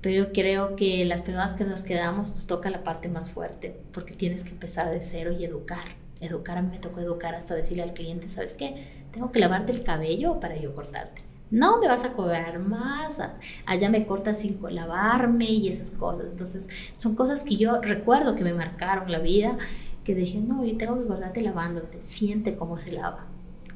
[0.01, 3.75] Pero yo creo que las personas que nos quedamos nos toca la parte más fuerte,
[3.91, 5.95] porque tienes que empezar de cero y educar.
[6.19, 8.83] Educar, a mí me tocó educar hasta decirle al cliente, ¿sabes qué?
[9.11, 11.21] Tengo que lavarte el cabello para yo cortarte.
[11.51, 13.21] No me vas a cobrar más,
[13.65, 16.31] allá me cortas sin lavarme y esas cosas.
[16.31, 19.57] Entonces, son cosas que yo recuerdo que me marcaron la vida,
[20.03, 23.27] que dije, no, yo tengo que cortarte lavándote, siente cómo se lava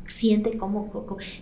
[0.08, 0.92] siente cómo,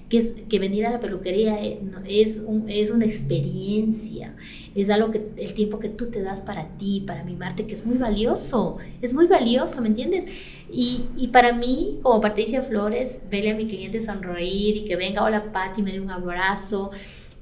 [0.09, 4.35] que, es, que venir a la peluquería eh, es, es una experiencia,
[4.73, 7.85] es algo que el tiempo que tú te das para ti, para mimarte, que es
[7.85, 10.25] muy valioso, es muy valioso, ¿me entiendes?
[10.71, 15.23] Y, y para mí, como Patricia Flores, verle a mi cliente sonreír y que venga,
[15.23, 16.91] hola Pati, me dé un abrazo,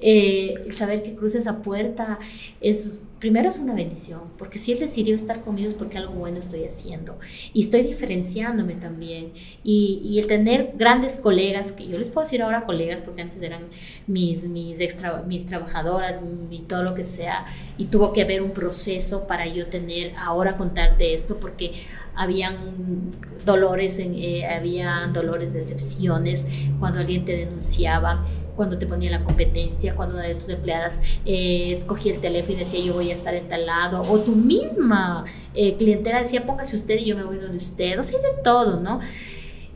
[0.02, 2.18] eh, saber que cruce esa puerta
[2.60, 6.40] es primero es una bendición, porque si Él decidió estar conmigo es porque algo bueno
[6.40, 7.20] estoy haciendo
[7.52, 9.30] y estoy diferenciándome también.
[9.62, 13.40] Y, y, el tener grandes colegas, que yo les puedo decir ahora colegas porque antes
[13.40, 13.62] eran
[14.08, 16.18] mis, mis, extra, mis trabajadoras
[16.50, 17.44] y todo lo que sea,
[17.78, 21.74] y tuvo que haber un proceso para yo tener, ahora contarte esto, porque
[22.16, 23.12] habían
[23.44, 26.48] dolores, en, eh, habían dolores, decepciones,
[26.80, 28.24] cuando alguien te denunciaba,
[28.62, 32.60] cuando te ponía la competencia, cuando una de tus empleadas eh, cogía el teléfono y
[32.60, 36.76] decía yo voy a estar en tal lado, o tu misma eh, clientela decía póngase
[36.76, 39.00] usted y yo me voy donde usted, o sea, de todo, ¿no?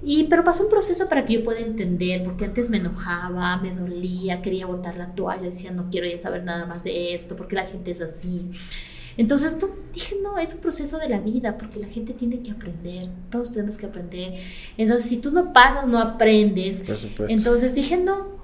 [0.04, 3.74] Y, pero pasó un proceso para que yo pueda entender, porque antes me enojaba, me
[3.74, 7.56] dolía, quería botar la toalla, decía no quiero ya saber nada más de esto, porque
[7.56, 8.48] la gente es así.
[9.16, 9.56] Entonces
[9.92, 13.50] dije, no, es un proceso de la vida, porque la gente tiene que aprender, todos
[13.50, 14.34] tenemos que aprender.
[14.76, 16.84] Entonces, si tú no pasas, no aprendes.
[17.28, 18.35] Entonces dije, no.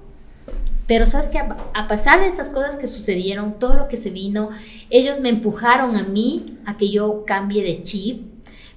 [0.87, 4.09] Pero sabes que a, a, pasar de esas cosas que sucedieron, todo lo que se
[4.09, 4.49] vino,
[4.89, 8.25] ellos me empujaron a mí a que yo cambie de chip,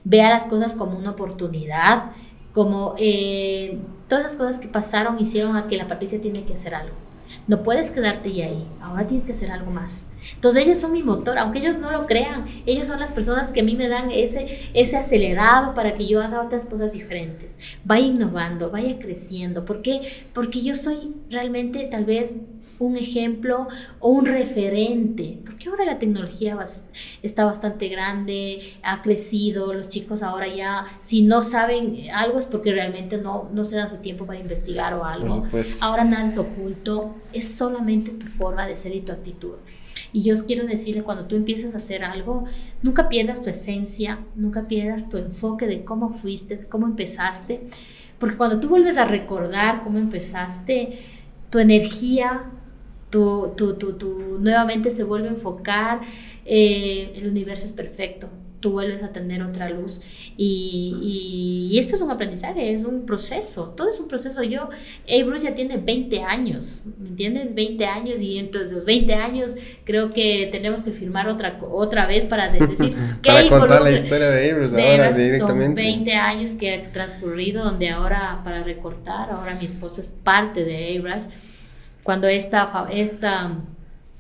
[0.05, 2.12] vea las cosas como una oportunidad,
[2.53, 3.78] como eh,
[4.09, 7.06] todas esas cosas que pasaron hicieron a que la Patricia tiene que hacer algo.
[7.47, 10.07] No puedes quedarte ya ahí, ahora tienes que hacer algo más.
[10.35, 13.61] Entonces ellos son mi motor, aunque ellos no lo crean, ellos son las personas que
[13.61, 17.55] a mí me dan ese, ese acelerado para que yo haga otras cosas diferentes.
[17.85, 19.65] Vaya innovando, vaya creciendo.
[19.65, 20.01] ¿Por qué?
[20.32, 22.36] Porque yo soy realmente tal vez
[22.78, 23.69] un ejemplo
[24.01, 26.59] o un referente, porque ahora la tecnología
[27.23, 32.73] está bastante grande, ha crecido, los chicos ahora ya, si no saben algo es porque
[32.73, 35.44] realmente no, no se dan su tiempo para investigar o algo.
[35.81, 39.57] Ahora nada es oculto, es solamente tu forma de ser y tu actitud.
[40.12, 42.44] Y yo os quiero decirle, cuando tú empiezas a hacer algo,
[42.82, 47.61] nunca pierdas tu esencia, nunca pierdas tu enfoque de cómo fuiste, cómo empezaste,
[48.19, 50.98] porque cuando tú vuelves a recordar cómo empezaste,
[51.51, 52.44] tu energía
[53.11, 56.01] tu, tu, tu, nuevamente se vuelve a enfocar,
[56.45, 58.28] eh, el universo es perfecto,
[58.61, 60.01] tú vuelves a tener otra luz.
[60.37, 64.43] Y, y, esto es un aprendizaje, es un proceso, todo es un proceso.
[64.43, 64.69] Yo,
[65.07, 67.55] hey, Bruce ya tiene 20 años, ¿me entiendes?
[67.55, 69.55] 20 años y entre los 20 años
[69.85, 73.31] creo que tenemos que firmar otra, otra vez para decir que...
[73.31, 75.66] para contar la historia de Bruce ahora directamente.
[75.66, 80.65] Son 20 años que ha transcurrido donde ahora para recortar, ahora mi esposo es parte
[80.65, 81.28] de Abras
[82.07, 83.51] cuando esta, esta,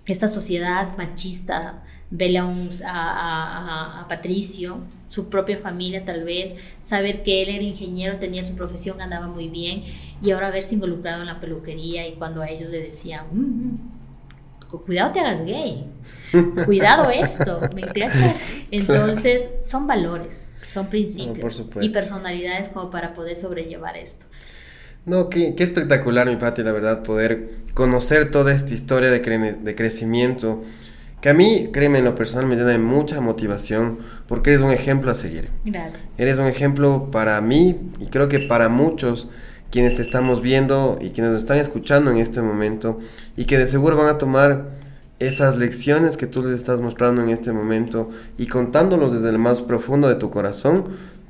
[0.06, 2.42] esta sociedad machista ve a,
[2.84, 8.56] a, a, Patricio, su propia familia tal vez, saber que él era ingeniero, tenía su
[8.56, 9.82] profesión, andaba muy bien,
[10.20, 14.78] y ahora verse involucrado en la peluquería y cuando a ellos le decían, mm, mm,
[14.84, 15.88] cuidado te hagas gay,
[16.64, 18.34] cuidado esto, ¿me entiendes?
[18.72, 24.26] Entonces son valores, son principios y personalidades como para poder sobrellevar esto.
[25.06, 29.74] No, qué, qué espectacular, mi Pati, la verdad, poder conocer toda esta historia de, de
[29.76, 30.62] crecimiento,
[31.20, 35.12] que a mí, créeme, en lo personal me llena mucha motivación, porque eres un ejemplo
[35.12, 35.50] a seguir.
[35.64, 36.02] Gracias.
[36.18, 39.28] Eres un ejemplo para mí y creo que para muchos
[39.70, 42.98] quienes te estamos viendo y quienes nos están escuchando en este momento
[43.36, 44.70] y que de seguro van a tomar
[45.18, 49.62] esas lecciones que tú les estás mostrando en este momento y contándolos desde el más
[49.62, 50.84] profundo de tu corazón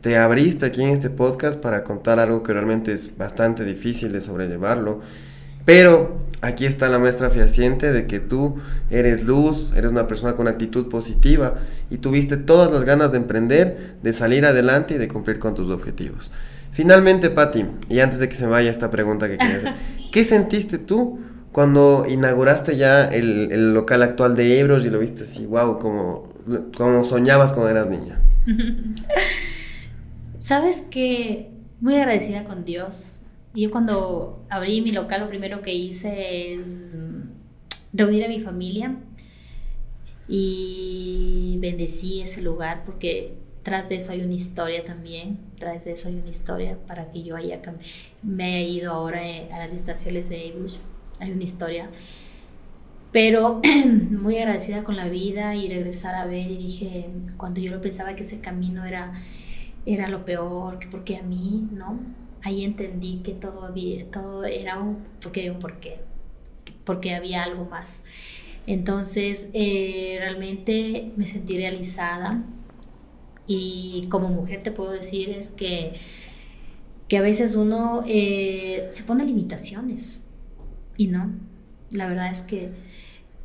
[0.07, 4.21] te abriste aquí en este podcast para contar algo que realmente es bastante difícil de
[4.21, 5.01] sobrellevarlo.
[5.65, 8.55] Pero aquí está la muestra fehaciente de que tú
[8.89, 11.57] eres luz, eres una persona con actitud positiva
[11.91, 15.71] y tuviste todas las ganas de emprender, de salir adelante y de cumplir con tus
[15.71, 16.31] objetivos.
[16.71, 19.75] Finalmente, Patti, y antes de que se vaya esta pregunta que quería hacer,
[20.13, 21.19] ¿qué sentiste tú
[21.51, 26.33] cuando inauguraste ya el, local actual de Ebros y lo viste así, wow, como,
[26.77, 28.21] como soñabas cuando eras niña?
[30.47, 31.51] Sabes que
[31.81, 33.17] muy agradecida con Dios.
[33.53, 37.23] Yo cuando abrí mi local lo primero que hice es mm,
[37.93, 38.95] reunir a mi familia
[40.29, 46.07] y bendecí ese lugar porque tras de eso hay una historia también, tras de eso
[46.07, 47.61] hay una historia para que yo haya
[48.23, 50.77] me haya ido ahora eh, a las estaciones de Bush,
[51.19, 51.91] hay una historia.
[53.11, 53.61] Pero
[54.11, 57.07] muy agradecida con la vida y regresar a ver y dije,
[57.37, 59.13] cuando yo lo pensaba que ese camino era
[59.87, 61.99] era lo peor, que porque a mí, ¿no?
[62.43, 66.01] Ahí entendí que todo, había, todo era un, porque un porqué,
[66.85, 68.03] porque había algo más.
[68.67, 72.45] Entonces, eh, realmente me sentí realizada
[73.47, 75.93] y como mujer te puedo decir es que,
[77.09, 80.21] que a veces uno eh, se pone limitaciones
[80.97, 81.31] y no,
[81.91, 82.71] la verdad es que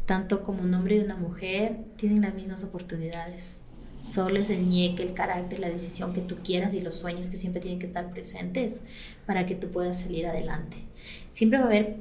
[0.08, 3.62] tanto como un hombre y una mujer tienen las mismas oportunidades
[4.02, 7.38] Solo es el ñeque, el carácter, la decisión que tú quieras y los sueños que
[7.38, 8.82] siempre tienen que estar presentes
[9.28, 10.78] para que tú puedas salir adelante.
[11.30, 11.98] Siempre va a haber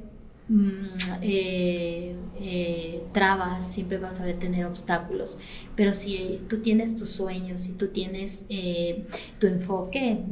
[0.47, 0.85] mm,
[1.21, 5.37] eh, eh, trabas, siempre vas a tener obstáculos,
[5.75, 9.05] pero si tú tienes tus sueños, si tú tienes eh,
[9.37, 10.23] tu enfoque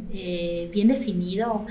[0.73, 1.67] bien definido,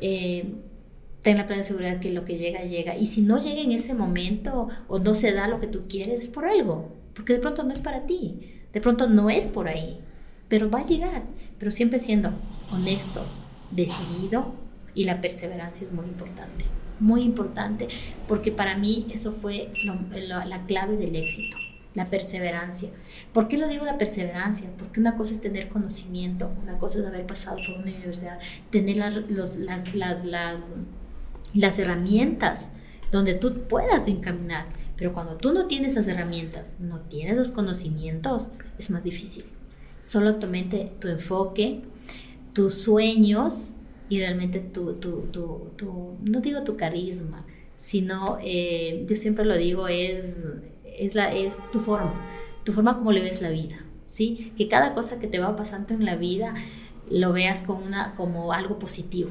[0.00, 2.96] ten la plena seguridad que lo que llega, llega.
[2.96, 6.22] Y si no llega en ese momento o no se da lo que tú quieres,
[6.22, 9.68] es por algo, porque de pronto no es para ti de pronto no es por
[9.68, 10.00] ahí,
[10.48, 11.22] pero va a llegar,
[11.58, 12.30] pero siempre siendo
[12.72, 13.24] honesto,
[13.70, 14.52] decidido
[14.94, 16.64] y la perseverancia es muy importante,
[17.00, 17.88] muy importante,
[18.28, 21.56] porque para mí eso fue la clave del éxito,
[21.94, 22.90] la perseverancia.
[23.32, 24.68] ¿Por qué lo digo la perseverancia?
[24.76, 28.38] Porque una cosa es tener conocimiento, una cosa es haber pasado por una universidad,
[28.70, 29.14] tener las,
[29.56, 30.74] las, las, las,
[31.54, 32.72] las herramientas
[33.10, 34.66] donde tú puedas encaminar.
[34.96, 39.44] Pero cuando tú no tienes esas herramientas, no tienes los conocimientos, es más difícil.
[40.00, 41.82] Solo tu mente, tu enfoque,
[42.52, 43.72] tus sueños
[44.08, 47.42] y realmente tu, tu, tu, no digo tu carisma,
[47.76, 50.46] sino, eh, yo siempre lo digo, es,
[50.84, 52.14] es, la, es tu forma,
[52.64, 54.52] tu forma como le ves la vida, ¿sí?
[54.56, 56.54] Que cada cosa que te va pasando en la vida
[57.10, 59.30] lo veas como, una, como algo positivo,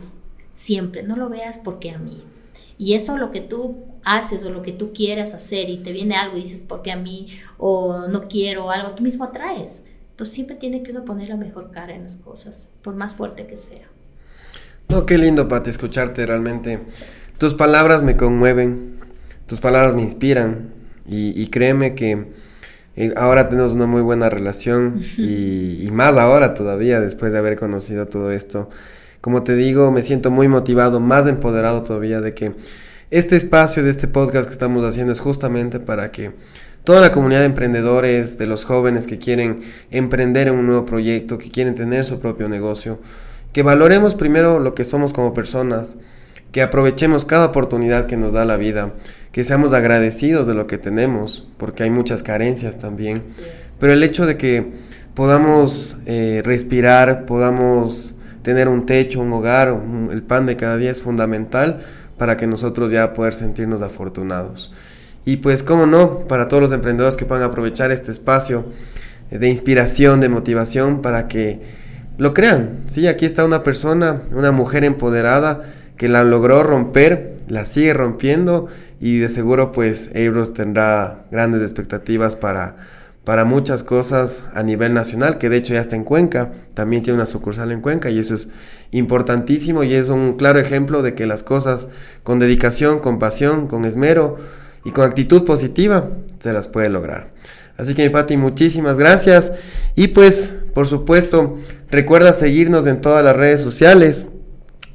[0.52, 2.24] siempre, no lo veas porque a mí,
[2.78, 6.16] y eso lo que tú haces o lo que tú quieras hacer y te viene
[6.16, 7.28] algo y dices, porque a mí?
[7.58, 9.84] O no quiero algo, tú mismo atraes.
[10.12, 13.48] Entonces siempre tiene que uno poner la mejor cara en las cosas, por más fuerte
[13.48, 13.88] que sea.
[14.90, 16.82] No, qué lindo, Pati, escucharte realmente.
[17.40, 19.00] Tus palabras me conmueven,
[19.48, 20.72] tus palabras me inspiran
[21.06, 22.28] y, créeme que
[22.96, 28.08] eh, ahora tenemos una muy buena relación y, más ahora todavía después de haber conocido
[28.08, 28.70] todo esto.
[29.20, 32.54] Como te digo, me siento muy motivado, más empoderado todavía de que
[33.14, 36.32] este espacio de este podcast que estamos haciendo es justamente para que
[36.84, 39.62] toda la comunidad de emprendedores, de los jóvenes que quieren
[39.92, 42.98] emprender en un nuevo proyecto, que quieren tener su propio negocio,
[43.52, 46.00] que valoremos primero lo que somos como personas,
[46.52, 48.94] que aprovechemos cada oportunidad que nos da la vida,
[49.32, 53.22] que seamos agradecidos de lo que tenemos, porque hay muchas carencias también.
[53.80, 54.72] Pero el hecho de que
[55.14, 59.80] podamos eh, respirar, podamos tener un techo, un hogar,
[60.12, 61.82] el pan de cada día es fundamental
[62.18, 64.72] para que nosotros ya poder sentirnos afortunados.
[65.26, 68.66] Y pues, cómo no, para todos los emprendedores que puedan aprovechar este espacio
[69.30, 71.62] de inspiración, de motivación, para que
[72.18, 72.82] lo crean.
[72.88, 75.64] Sí, aquí está una persona, una mujer empoderada
[75.98, 78.68] que la logró romper, la sigue rompiendo
[79.00, 82.78] y de seguro pues Euros tendrá grandes expectativas para,
[83.24, 87.16] para muchas cosas a nivel nacional, que de hecho ya está en Cuenca, también tiene
[87.16, 88.50] una sucursal en Cuenca y eso es
[88.92, 91.88] importantísimo y es un claro ejemplo de que las cosas
[92.24, 94.38] con dedicación, con pasión, con esmero,
[94.84, 96.10] y con actitud positiva
[96.40, 97.32] se las puede lograr.
[97.78, 99.52] Así que mi Pati, muchísimas gracias.
[99.96, 101.58] Y pues, por supuesto,
[101.90, 104.28] recuerda seguirnos en todas las redes sociales,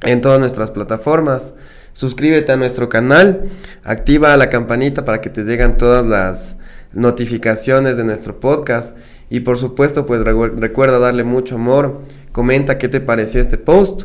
[0.03, 1.55] en todas nuestras plataformas.
[1.91, 3.49] Suscríbete a nuestro canal,
[3.83, 6.55] activa la campanita para que te lleguen todas las
[6.93, 8.97] notificaciones de nuestro podcast.
[9.29, 12.01] Y por supuesto, pues recuerda darle mucho amor,
[12.31, 14.03] comenta qué te pareció este post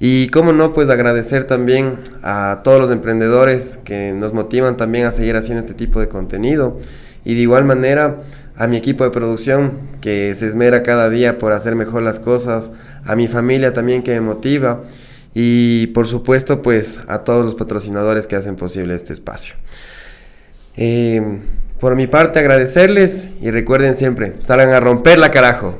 [0.00, 5.12] y cómo no, pues agradecer también a todos los emprendedores que nos motivan también a
[5.12, 6.78] seguir haciendo este tipo de contenido.
[7.24, 8.18] Y de igual manera
[8.56, 12.72] a mi equipo de producción que se esmera cada día por hacer mejor las cosas,
[13.04, 14.82] a mi familia también que me motiva
[15.34, 19.56] y por supuesto pues a todos los patrocinadores que hacen posible este espacio.
[20.76, 21.40] Eh,
[21.78, 25.78] por mi parte agradecerles y recuerden siempre, salgan a romper la carajo.